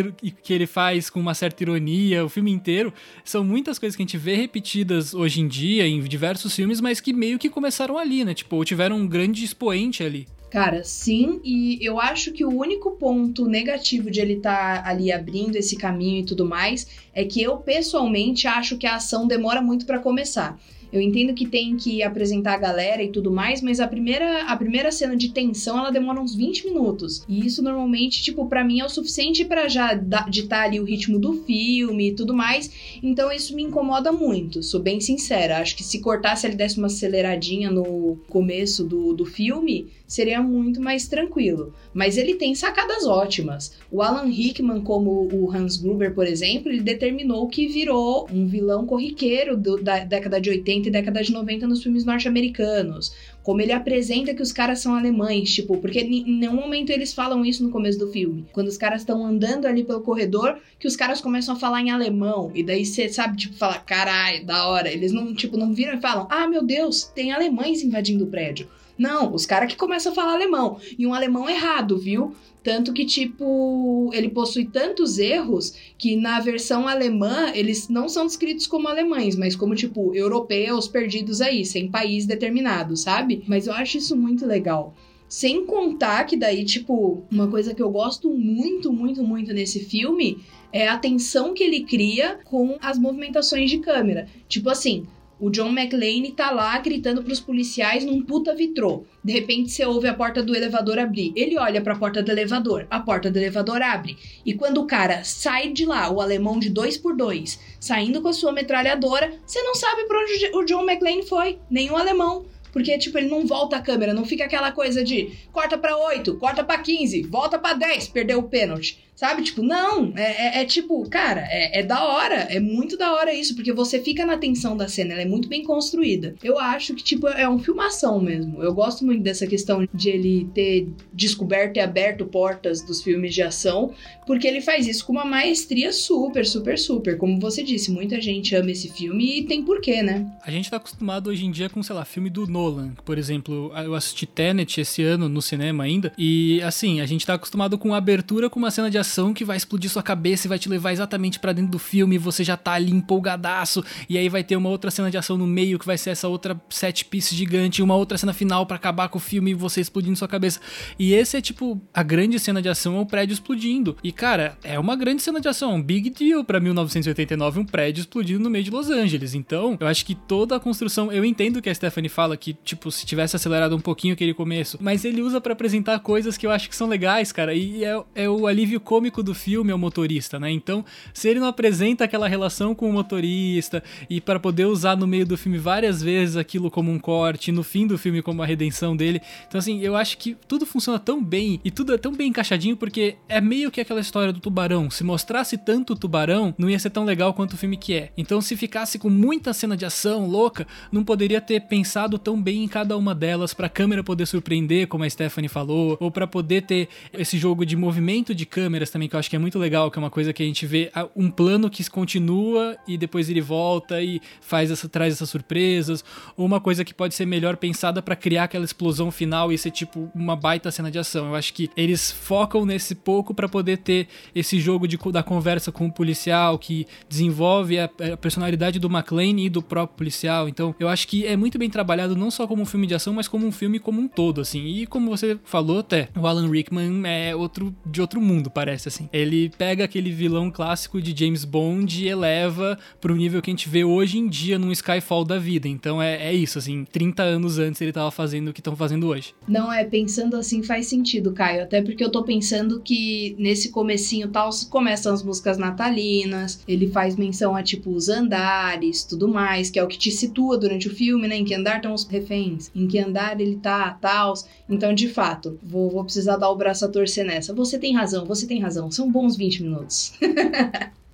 que 0.42 0.52
ele 0.52 0.66
faz 0.66 1.10
com 1.10 1.20
uma 1.20 1.34
certa 1.34 1.62
ironia, 1.62 2.03
o 2.24 2.28
filme 2.28 2.50
inteiro, 2.50 2.92
são 3.24 3.44
muitas 3.44 3.78
coisas 3.78 3.96
que 3.96 4.02
a 4.02 4.06
gente 4.06 4.18
vê 4.18 4.34
repetidas 4.34 5.14
hoje 5.14 5.40
em 5.40 5.48
dia 5.48 5.86
em 5.86 6.00
diversos 6.02 6.54
filmes, 6.54 6.80
mas 6.80 7.00
que 7.00 7.12
meio 7.12 7.38
que 7.38 7.48
começaram 7.48 7.96
ali, 7.96 8.24
né? 8.24 8.34
Tipo, 8.34 8.64
tiveram 8.64 8.96
um 8.96 9.06
grande 9.06 9.44
expoente 9.44 10.02
ali. 10.02 10.26
Cara, 10.50 10.84
sim, 10.84 11.40
e 11.42 11.78
eu 11.82 11.98
acho 11.98 12.30
que 12.30 12.44
o 12.44 12.56
único 12.56 12.92
ponto 12.92 13.46
negativo 13.46 14.08
de 14.08 14.20
ele 14.20 14.34
estar 14.34 14.84
tá 14.84 14.88
ali 14.88 15.10
abrindo 15.10 15.56
esse 15.56 15.76
caminho 15.76 16.20
e 16.20 16.24
tudo 16.24 16.46
mais 16.46 16.86
é 17.12 17.24
que 17.24 17.42
eu 17.42 17.56
pessoalmente 17.56 18.46
acho 18.46 18.78
que 18.78 18.86
a 18.86 18.94
ação 18.94 19.26
demora 19.26 19.60
muito 19.60 19.84
para 19.84 19.98
começar. 19.98 20.56
Eu 20.94 21.00
entendo 21.00 21.34
que 21.34 21.44
tem 21.44 21.76
que 21.76 22.04
apresentar 22.04 22.54
a 22.54 22.58
galera 22.58 23.02
e 23.02 23.08
tudo 23.08 23.28
mais, 23.28 23.60
mas 23.60 23.80
a 23.80 23.88
primeira, 23.88 24.44
a 24.44 24.56
primeira 24.56 24.92
cena 24.92 25.16
de 25.16 25.30
tensão 25.30 25.76
ela 25.76 25.90
demora 25.90 26.20
uns 26.20 26.36
20 26.36 26.66
minutos. 26.66 27.24
E 27.28 27.44
isso 27.44 27.60
normalmente, 27.60 28.22
tipo, 28.22 28.46
para 28.46 28.62
mim 28.62 28.78
é 28.78 28.84
o 28.84 28.88
suficiente 28.88 29.44
para 29.44 29.66
já 29.66 29.92
ditar 30.28 30.66
ali 30.66 30.78
o 30.78 30.84
ritmo 30.84 31.18
do 31.18 31.32
filme 31.42 32.10
e 32.10 32.14
tudo 32.14 32.32
mais. 32.32 32.70
Então 33.02 33.32
isso 33.32 33.56
me 33.56 33.64
incomoda 33.64 34.12
muito, 34.12 34.62
sou 34.62 34.80
bem 34.80 35.00
sincera. 35.00 35.58
Acho 35.58 35.74
que 35.74 35.82
se 35.82 35.98
cortasse 35.98 36.46
ele 36.46 36.54
desse 36.54 36.78
uma 36.78 36.86
aceleradinha 36.86 37.72
no 37.72 38.16
começo 38.28 38.84
do, 38.84 39.12
do 39.12 39.24
filme, 39.24 39.88
seria 40.06 40.42
muito 40.42 40.80
mais 40.80 41.08
tranquilo. 41.08 41.74
Mas 41.92 42.16
ele 42.16 42.34
tem 42.34 42.54
sacadas 42.54 43.06
ótimas. 43.06 43.76
O 43.90 44.02
Alan 44.02 44.26
Rickman, 44.26 44.80
como 44.82 45.28
o 45.32 45.50
Hans 45.50 45.76
Gruber, 45.76 46.14
por 46.14 46.26
exemplo, 46.26 46.70
ele 46.70 46.82
determinou 46.82 47.48
que 47.48 47.66
virou 47.66 48.28
um 48.32 48.46
vilão 48.46 48.86
corriqueiro 48.86 49.56
do, 49.56 49.82
da 49.82 50.00
década 50.00 50.40
de 50.40 50.50
80 50.50 50.88
e 50.88 50.92
década 50.92 51.22
de 51.22 51.32
90 51.32 51.66
nos 51.66 51.82
filmes 51.82 52.04
norte-americanos 52.04 53.12
como 53.44 53.60
ele 53.60 53.72
apresenta 53.72 54.34
que 54.34 54.42
os 54.42 54.50
caras 54.50 54.80
são 54.80 54.94
alemães, 54.94 55.52
tipo, 55.52 55.76
porque 55.76 56.00
em 56.00 56.38
nenhum 56.38 56.54
momento 56.54 56.88
eles 56.88 57.12
falam 57.12 57.44
isso 57.44 57.62
no 57.62 57.70
começo 57.70 57.98
do 57.98 58.10
filme. 58.10 58.46
Quando 58.52 58.68
os 58.68 58.78
caras 58.78 59.02
estão 59.02 59.24
andando 59.24 59.66
ali 59.66 59.84
pelo 59.84 60.00
corredor, 60.00 60.58
que 60.78 60.88
os 60.88 60.96
caras 60.96 61.20
começam 61.20 61.54
a 61.54 61.58
falar 61.58 61.82
em 61.82 61.90
alemão, 61.90 62.50
e 62.54 62.62
daí 62.62 62.86
você 62.86 63.06
sabe, 63.10 63.36
tipo, 63.36 63.54
fala, 63.54 63.74
caralho, 63.74 64.46
da 64.46 64.66
hora. 64.66 64.90
Eles 64.90 65.12
não, 65.12 65.34
tipo, 65.34 65.58
não 65.58 65.74
viram 65.74 65.98
e 65.98 66.00
falam, 66.00 66.26
ah, 66.30 66.48
meu 66.48 66.64
Deus, 66.64 67.04
tem 67.04 67.32
alemães 67.32 67.82
invadindo 67.82 68.24
o 68.24 68.28
prédio. 68.28 68.66
Não, 68.96 69.34
os 69.34 69.44
caras 69.44 69.70
que 69.70 69.76
começam 69.76 70.12
a 70.12 70.14
falar 70.14 70.34
alemão. 70.34 70.78
E 70.98 71.06
um 71.06 71.14
alemão 71.14 71.48
errado, 71.48 71.98
viu? 71.98 72.34
Tanto 72.62 72.94
que, 72.94 73.04
tipo, 73.04 74.10
ele 74.14 74.30
possui 74.30 74.64
tantos 74.64 75.18
erros 75.18 75.74
que 75.98 76.16
na 76.16 76.40
versão 76.40 76.88
alemã 76.88 77.50
eles 77.54 77.88
não 77.90 78.08
são 78.08 78.24
descritos 78.24 78.66
como 78.66 78.88
alemães, 78.88 79.36
mas 79.36 79.54
como, 79.54 79.74
tipo, 79.74 80.14
europeus 80.14 80.88
perdidos 80.88 81.42
aí, 81.42 81.66
sem 81.66 81.90
país 81.90 82.24
determinado, 82.24 82.96
sabe? 82.96 83.44
Mas 83.46 83.66
eu 83.66 83.74
acho 83.74 83.98
isso 83.98 84.16
muito 84.16 84.46
legal. 84.46 84.94
Sem 85.28 85.66
contar 85.66 86.24
que 86.24 86.36
daí, 86.36 86.64
tipo, 86.64 87.22
uma 87.30 87.48
coisa 87.48 87.74
que 87.74 87.82
eu 87.82 87.90
gosto 87.90 88.30
muito, 88.30 88.92
muito, 88.92 89.22
muito 89.22 89.52
nesse 89.52 89.80
filme 89.80 90.38
é 90.72 90.88
a 90.88 90.96
tensão 90.96 91.52
que 91.52 91.62
ele 91.62 91.84
cria 91.84 92.38
com 92.44 92.78
as 92.80 92.98
movimentações 92.98 93.70
de 93.70 93.78
câmera. 93.78 94.26
Tipo 94.48 94.70
assim, 94.70 95.06
o 95.38 95.50
John 95.50 95.70
McClane 95.70 96.32
tá 96.32 96.50
lá 96.50 96.78
gritando 96.78 97.22
pros 97.22 97.40
policiais 97.40 98.04
num 98.04 98.22
puta 98.22 98.54
vitrô. 98.54 99.04
De 99.22 99.32
repente 99.32 99.70
você 99.70 99.84
ouve 99.84 100.06
a 100.06 100.14
porta 100.14 100.42
do 100.42 100.54
elevador 100.54 100.98
abrir. 100.98 101.32
Ele 101.34 101.58
olha 101.58 101.80
para 101.80 101.94
a 101.94 101.98
porta 101.98 102.22
do 102.22 102.30
elevador, 102.30 102.86
a 102.90 103.00
porta 103.00 103.30
do 103.30 103.38
elevador 103.38 103.82
abre. 103.82 104.16
E 104.44 104.54
quando 104.54 104.78
o 104.78 104.86
cara 104.86 105.24
sai 105.24 105.72
de 105.72 105.84
lá, 105.84 106.10
o 106.10 106.20
alemão 106.20 106.58
de 106.58 106.70
dois 106.70 106.96
por 106.96 107.16
dois, 107.16 107.58
saindo 107.80 108.22
com 108.22 108.28
a 108.28 108.32
sua 108.32 108.52
metralhadora, 108.52 109.32
você 109.44 109.62
não 109.62 109.74
sabe 109.74 110.04
para 110.04 110.20
onde 110.20 110.50
o 110.54 110.64
John 110.64 110.82
McClane 110.82 111.26
foi, 111.26 111.58
nem 111.70 111.90
o 111.90 111.96
alemão. 111.96 112.46
Porque, 112.74 112.98
tipo, 112.98 113.16
ele 113.16 113.28
não 113.28 113.46
volta 113.46 113.76
a 113.76 113.80
câmera, 113.80 114.12
não 114.12 114.24
fica 114.24 114.44
aquela 114.44 114.72
coisa 114.72 115.04
de 115.04 115.30
corta 115.52 115.78
para 115.78 115.96
8, 115.96 116.34
corta 116.38 116.64
para 116.64 116.76
15, 116.76 117.22
volta 117.22 117.56
para 117.56 117.76
10, 117.76 118.08
perdeu 118.08 118.40
o 118.40 118.48
pênalti. 118.48 118.98
Sabe? 119.14 119.42
Tipo, 119.42 119.62
não. 119.62 120.12
É, 120.16 120.58
é, 120.58 120.62
é 120.62 120.64
tipo, 120.64 121.08
cara, 121.08 121.46
é, 121.48 121.80
é, 121.80 121.82
da 121.82 122.04
hora. 122.04 122.34
É 122.34 122.58
muito 122.58 122.96
da 122.96 123.12
hora 123.12 123.32
isso, 123.32 123.54
porque 123.54 123.72
você 123.72 124.00
fica 124.00 124.26
na 124.26 124.36
tensão 124.36 124.76
da 124.76 124.88
cena, 124.88 125.12
ela 125.12 125.22
é 125.22 125.26
muito 125.26 125.48
bem 125.48 125.62
construída. 125.62 126.34
Eu 126.42 126.58
acho 126.58 126.94
que, 126.94 127.02
tipo, 127.02 127.28
é 127.28 127.48
um 127.48 127.58
filmação 127.58 128.20
mesmo. 128.20 128.62
Eu 128.62 128.74
gosto 128.74 129.04
muito 129.04 129.22
dessa 129.22 129.46
questão 129.46 129.86
de 129.94 130.10
ele 130.10 130.48
ter 130.52 130.88
descoberto 131.12 131.76
e 131.76 131.80
aberto 131.80 132.26
portas 132.26 132.82
dos 132.82 133.02
filmes 133.02 133.32
de 133.32 133.42
ação, 133.42 133.92
porque 134.26 134.48
ele 134.48 134.60
faz 134.60 134.88
isso 134.88 135.06
com 135.06 135.12
uma 135.12 135.24
maestria 135.24 135.92
super, 135.92 136.44
super, 136.44 136.76
super. 136.76 137.16
Como 137.16 137.38
você 137.38 137.62
disse, 137.62 137.92
muita 137.92 138.20
gente 138.20 138.54
ama 138.56 138.72
esse 138.72 138.88
filme 138.88 139.38
e 139.38 139.44
tem 139.44 139.62
porquê, 139.62 140.02
né? 140.02 140.26
A 140.44 140.50
gente 140.50 140.68
tá 140.68 140.76
acostumado 140.76 141.30
hoje 141.30 141.46
em 141.46 141.52
dia 141.52 141.68
com, 141.68 141.82
sei 141.82 141.94
lá, 141.94 142.04
filme 142.04 142.28
do 142.28 142.46
Nolan. 142.64 142.90
Por 143.04 143.18
exemplo, 143.18 143.72
eu 143.76 143.94
assisti 143.94 144.26
Tenet 144.26 144.80
esse 144.80 145.02
ano 145.02 145.28
no 145.28 145.42
cinema 145.42 145.84
ainda, 145.84 146.12
e 146.16 146.62
assim, 146.62 147.00
a 147.00 147.06
gente 147.06 147.26
tá 147.26 147.34
acostumado 147.34 147.76
com 147.76 147.94
abertura 147.94 148.48
com 148.48 148.58
uma 148.58 148.70
cena 148.70 148.90
de 148.90 148.98
ação 148.98 149.34
que 149.34 149.44
vai 149.44 149.56
explodir 149.56 149.90
sua 149.90 150.02
cabeça 150.02 150.46
e 150.46 150.48
vai 150.48 150.58
te 150.58 150.68
levar 150.68 150.92
exatamente 150.92 151.38
para 151.38 151.52
dentro 151.52 151.70
do 151.72 151.78
filme, 151.78 152.18
você 152.18 152.42
já 152.42 152.56
tá 152.56 152.72
ali 152.72 152.90
empolgadaço, 152.90 153.84
e 154.08 154.16
aí 154.16 154.28
vai 154.28 154.42
ter 154.42 154.56
uma 154.56 154.68
outra 154.68 154.90
cena 154.90 155.10
de 155.10 155.18
ação 155.18 155.36
no 155.36 155.46
meio 155.46 155.78
que 155.78 155.86
vai 155.86 155.98
ser 155.98 156.10
essa 156.10 156.28
outra 156.28 156.60
set 156.68 157.04
piece 157.04 157.34
gigante, 157.34 157.82
uma 157.82 157.94
outra 157.94 158.16
cena 158.16 158.32
final 158.32 158.66
para 158.66 158.76
acabar 158.76 159.08
com 159.08 159.18
o 159.18 159.20
filme 159.20 159.50
e 159.50 159.54
você 159.54 159.80
explodindo 159.80 160.16
sua 160.16 160.28
cabeça. 160.28 160.60
E 160.98 161.12
esse 161.12 161.36
é 161.36 161.40
tipo 161.40 161.80
a 161.92 162.02
grande 162.02 162.38
cena 162.38 162.62
de 162.62 162.68
ação 162.68 162.96
é 162.96 163.00
o 163.00 163.06
prédio 163.06 163.34
explodindo. 163.34 163.96
E 164.02 164.12
cara, 164.12 164.56
é 164.62 164.78
uma 164.78 164.96
grande 164.96 165.22
cena 165.22 165.40
de 165.40 165.48
ação, 165.48 165.74
um 165.74 165.82
big 165.82 166.10
deal 166.10 166.44
para 166.44 166.60
1989 166.60 167.60
um 167.60 167.64
prédio 167.64 168.00
explodindo 168.00 168.42
no 168.42 168.50
meio 168.50 168.64
de 168.64 168.70
Los 168.70 168.90
Angeles. 168.90 169.34
Então, 169.34 169.76
eu 169.80 169.86
acho 169.86 170.04
que 170.04 170.14
toda 170.14 170.56
a 170.56 170.60
construção, 170.60 171.12
eu 171.12 171.24
entendo 171.24 171.60
que 171.60 171.68
a 171.68 171.74
Stephanie 171.74 172.08
fala 172.08 172.36
que 172.36 172.53
tipo 172.64 172.90
se 172.90 173.06
tivesse 173.06 173.36
acelerado 173.36 173.74
um 173.74 173.80
pouquinho 173.80 174.14
aquele 174.14 174.34
começo, 174.34 174.78
mas 174.80 175.04
ele 175.04 175.22
usa 175.22 175.40
para 175.40 175.52
apresentar 175.52 175.98
coisas 176.00 176.36
que 176.36 176.46
eu 176.46 176.50
acho 176.50 176.68
que 176.68 176.76
são 176.76 176.88
legais, 176.88 177.32
cara, 177.32 177.54
e 177.54 177.84
é, 177.84 178.02
é 178.14 178.28
o 178.28 178.46
alívio 178.46 178.80
cômico 178.80 179.22
do 179.22 179.34
filme 179.34 179.70
é 179.70 179.74
o 179.74 179.78
motorista, 179.78 180.38
né? 180.38 180.50
Então, 180.50 180.84
se 181.12 181.28
ele 181.28 181.40
não 181.40 181.48
apresenta 181.48 182.04
aquela 182.04 182.28
relação 182.28 182.74
com 182.74 182.88
o 182.88 182.92
motorista 182.92 183.82
e 184.08 184.20
para 184.20 184.38
poder 184.38 184.66
usar 184.66 184.96
no 184.96 185.06
meio 185.06 185.26
do 185.26 185.36
filme 185.36 185.58
várias 185.58 186.02
vezes 186.02 186.36
aquilo 186.36 186.70
como 186.70 186.90
um 186.90 186.98
corte, 186.98 187.52
no 187.52 187.62
fim 187.62 187.86
do 187.86 187.98
filme 187.98 188.22
como 188.22 188.42
a 188.42 188.46
redenção 188.46 188.96
dele. 188.96 189.20
Então, 189.46 189.58
assim, 189.58 189.80
eu 189.80 189.96
acho 189.96 190.18
que 190.18 190.36
tudo 190.46 190.66
funciona 190.66 190.98
tão 190.98 191.22
bem 191.22 191.60
e 191.64 191.70
tudo 191.70 191.94
é 191.94 191.98
tão 191.98 192.12
bem 192.12 192.28
encaixadinho 192.28 192.76
porque 192.76 193.16
é 193.28 193.40
meio 193.40 193.70
que 193.70 193.80
aquela 193.80 194.00
história 194.00 194.32
do 194.32 194.40
tubarão. 194.40 194.90
Se 194.90 195.04
mostrasse 195.04 195.56
tanto 195.56 195.96
tubarão, 195.96 196.54
não 196.58 196.68
ia 196.68 196.78
ser 196.78 196.90
tão 196.90 197.04
legal 197.04 197.34
quanto 197.34 197.54
o 197.54 197.56
filme 197.56 197.76
que 197.76 197.94
é. 197.94 198.12
Então, 198.16 198.40
se 198.40 198.56
ficasse 198.56 198.98
com 198.98 199.10
muita 199.10 199.52
cena 199.52 199.76
de 199.76 199.84
ação 199.84 200.26
louca, 200.26 200.66
não 200.90 201.04
poderia 201.04 201.40
ter 201.40 201.60
pensado 201.60 202.18
tão 202.18 202.40
bem 202.44 202.62
em 202.62 202.68
cada 202.68 202.96
uma 202.96 203.14
delas 203.14 203.54
para 203.54 203.66
a 203.66 203.70
câmera 203.70 204.04
poder 204.04 204.26
surpreender, 204.26 204.86
como 204.86 205.02
a 205.02 205.08
Stephanie 205.08 205.48
falou, 205.48 205.96
ou 205.98 206.10
para 206.10 206.26
poder 206.26 206.62
ter 206.62 206.88
esse 207.12 207.38
jogo 207.38 207.64
de 207.64 207.74
movimento 207.74 208.34
de 208.34 208.44
câmeras 208.44 208.90
também 208.90 209.08
que 209.08 209.16
eu 209.16 209.18
acho 209.18 209.30
que 209.30 209.36
é 209.36 209.38
muito 209.38 209.58
legal, 209.58 209.90
que 209.90 209.98
é 209.98 210.02
uma 210.02 210.10
coisa 210.10 210.32
que 210.32 210.42
a 210.42 210.46
gente 210.46 210.66
vê 210.66 210.92
um 211.16 211.30
plano 211.30 211.70
que 211.70 211.88
continua 211.88 212.76
e 212.86 212.98
depois 212.98 213.30
ele 213.30 213.40
volta 213.40 214.02
e 214.02 214.20
faz 214.42 214.70
essa, 214.70 214.86
traz 214.88 215.14
essas 215.14 215.30
surpresas, 215.30 216.04
ou 216.36 216.44
uma 216.44 216.60
coisa 216.60 216.84
que 216.84 216.92
pode 216.92 217.14
ser 217.14 217.24
melhor 217.24 217.56
pensada 217.56 218.02
para 218.02 218.14
criar 218.14 218.44
aquela 218.44 218.64
explosão 218.64 219.10
final 219.10 219.50
e 219.50 219.56
ser 219.56 219.70
tipo 219.70 220.10
uma 220.14 220.36
baita 220.36 220.70
cena 220.70 220.90
de 220.90 220.98
ação. 220.98 221.28
Eu 221.28 221.34
acho 221.34 221.54
que 221.54 221.70
eles 221.74 222.10
focam 222.10 222.66
nesse 222.66 222.94
pouco 222.94 223.32
para 223.32 223.48
poder 223.48 223.78
ter 223.78 224.06
esse 224.34 224.60
jogo 224.60 224.86
de, 224.86 224.98
da 225.10 225.22
conversa 225.22 225.72
com 225.72 225.86
o 225.86 225.92
policial 225.92 226.58
que 226.58 226.86
desenvolve 227.08 227.78
a, 227.78 227.84
a 228.12 228.16
personalidade 228.18 228.78
do 228.78 228.88
McLean 228.88 229.40
e 229.40 229.48
do 229.48 229.62
próprio 229.62 229.96
policial. 229.96 230.46
Então, 230.46 230.74
eu 230.78 230.88
acho 230.88 231.08
que 231.08 231.24
é 231.26 231.36
muito 231.36 231.58
bem 231.58 231.70
trabalhado 231.70 232.14
não 232.14 232.30
só 232.34 232.46
como 232.46 232.62
um 232.62 232.66
filme 232.66 232.86
de 232.86 232.94
ação, 232.94 233.12
mas 233.12 233.28
como 233.28 233.46
um 233.46 233.52
filme 233.52 233.78
como 233.78 234.00
um 234.00 234.08
todo, 234.08 234.40
assim. 234.40 234.64
E 234.66 234.86
como 234.86 235.10
você 235.10 235.38
falou 235.44 235.80
até, 235.80 236.08
o 236.16 236.26
Alan 236.26 236.50
Rickman 236.50 237.02
é 237.06 237.34
outro 237.34 237.74
de 237.84 238.00
outro 238.00 238.20
mundo, 238.20 238.50
parece 238.50 238.88
assim. 238.88 239.08
Ele 239.12 239.50
pega 239.56 239.84
aquele 239.84 240.10
vilão 240.10 240.50
clássico 240.50 241.00
de 241.00 241.14
James 241.16 241.44
Bond 241.44 242.04
e 242.04 242.08
eleva 242.08 242.78
pro 243.00 243.14
nível 243.14 243.40
que 243.40 243.50
a 243.50 243.52
gente 243.52 243.68
vê 243.68 243.84
hoje 243.84 244.18
em 244.18 244.28
dia 244.28 244.58
num 244.58 244.72
Skyfall 244.72 245.24
da 245.24 245.38
vida. 245.38 245.68
Então 245.68 246.02
é, 246.02 246.28
é 246.28 246.34
isso, 246.34 246.58
assim, 246.58 246.84
30 246.84 247.22
anos 247.22 247.58
antes 247.58 247.80
ele 247.80 247.92
tava 247.92 248.10
fazendo 248.10 248.48
o 248.48 248.52
que 248.52 248.60
estão 248.60 248.76
fazendo 248.76 249.06
hoje. 249.08 249.34
Não, 249.46 249.72
é, 249.72 249.84
pensando 249.84 250.36
assim 250.36 250.62
faz 250.62 250.86
sentido, 250.86 251.32
Caio. 251.32 251.62
Até 251.62 251.82
porque 251.82 252.02
eu 252.02 252.10
tô 252.10 252.22
pensando 252.22 252.80
que 252.80 253.34
nesse 253.38 253.70
comecinho 253.70 254.28
tal, 254.28 254.50
começam 254.68 255.12
as 255.12 255.22
músicas 255.22 255.58
natalinas, 255.58 256.62
ele 256.66 256.88
faz 256.88 257.16
menção 257.16 257.54
a, 257.54 257.62
tipo, 257.62 257.90
os 257.90 258.08
andares, 258.08 259.04
tudo 259.04 259.28
mais, 259.28 259.70
que 259.70 259.78
é 259.78 259.84
o 259.84 259.88
que 259.88 259.98
te 259.98 260.10
situa 260.10 260.58
durante 260.58 260.88
o 260.88 260.94
filme, 260.94 261.28
né? 261.28 261.36
Em 261.36 261.44
que 261.44 261.54
andar 261.54 261.76
estão 261.76 261.92
os 261.92 262.04
reféns, 262.14 262.70
em 262.74 262.86
que 262.86 262.98
andar 262.98 263.40
ele 263.40 263.56
tá, 263.56 263.98
tal. 264.00 264.34
Então, 264.68 264.94
de 264.94 265.08
fato, 265.08 265.58
vou, 265.62 265.90
vou 265.90 266.04
precisar 266.04 266.36
dar 266.36 266.50
o 266.50 266.56
braço 266.56 266.84
a 266.84 266.88
torcer 266.88 267.24
nessa. 267.24 267.54
Você 267.54 267.78
tem 267.78 267.94
razão, 267.94 268.24
você 268.24 268.46
tem 268.46 268.60
razão. 268.60 268.90
São 268.90 269.10
bons 269.10 269.36
20 269.36 269.62
minutos. 269.62 270.12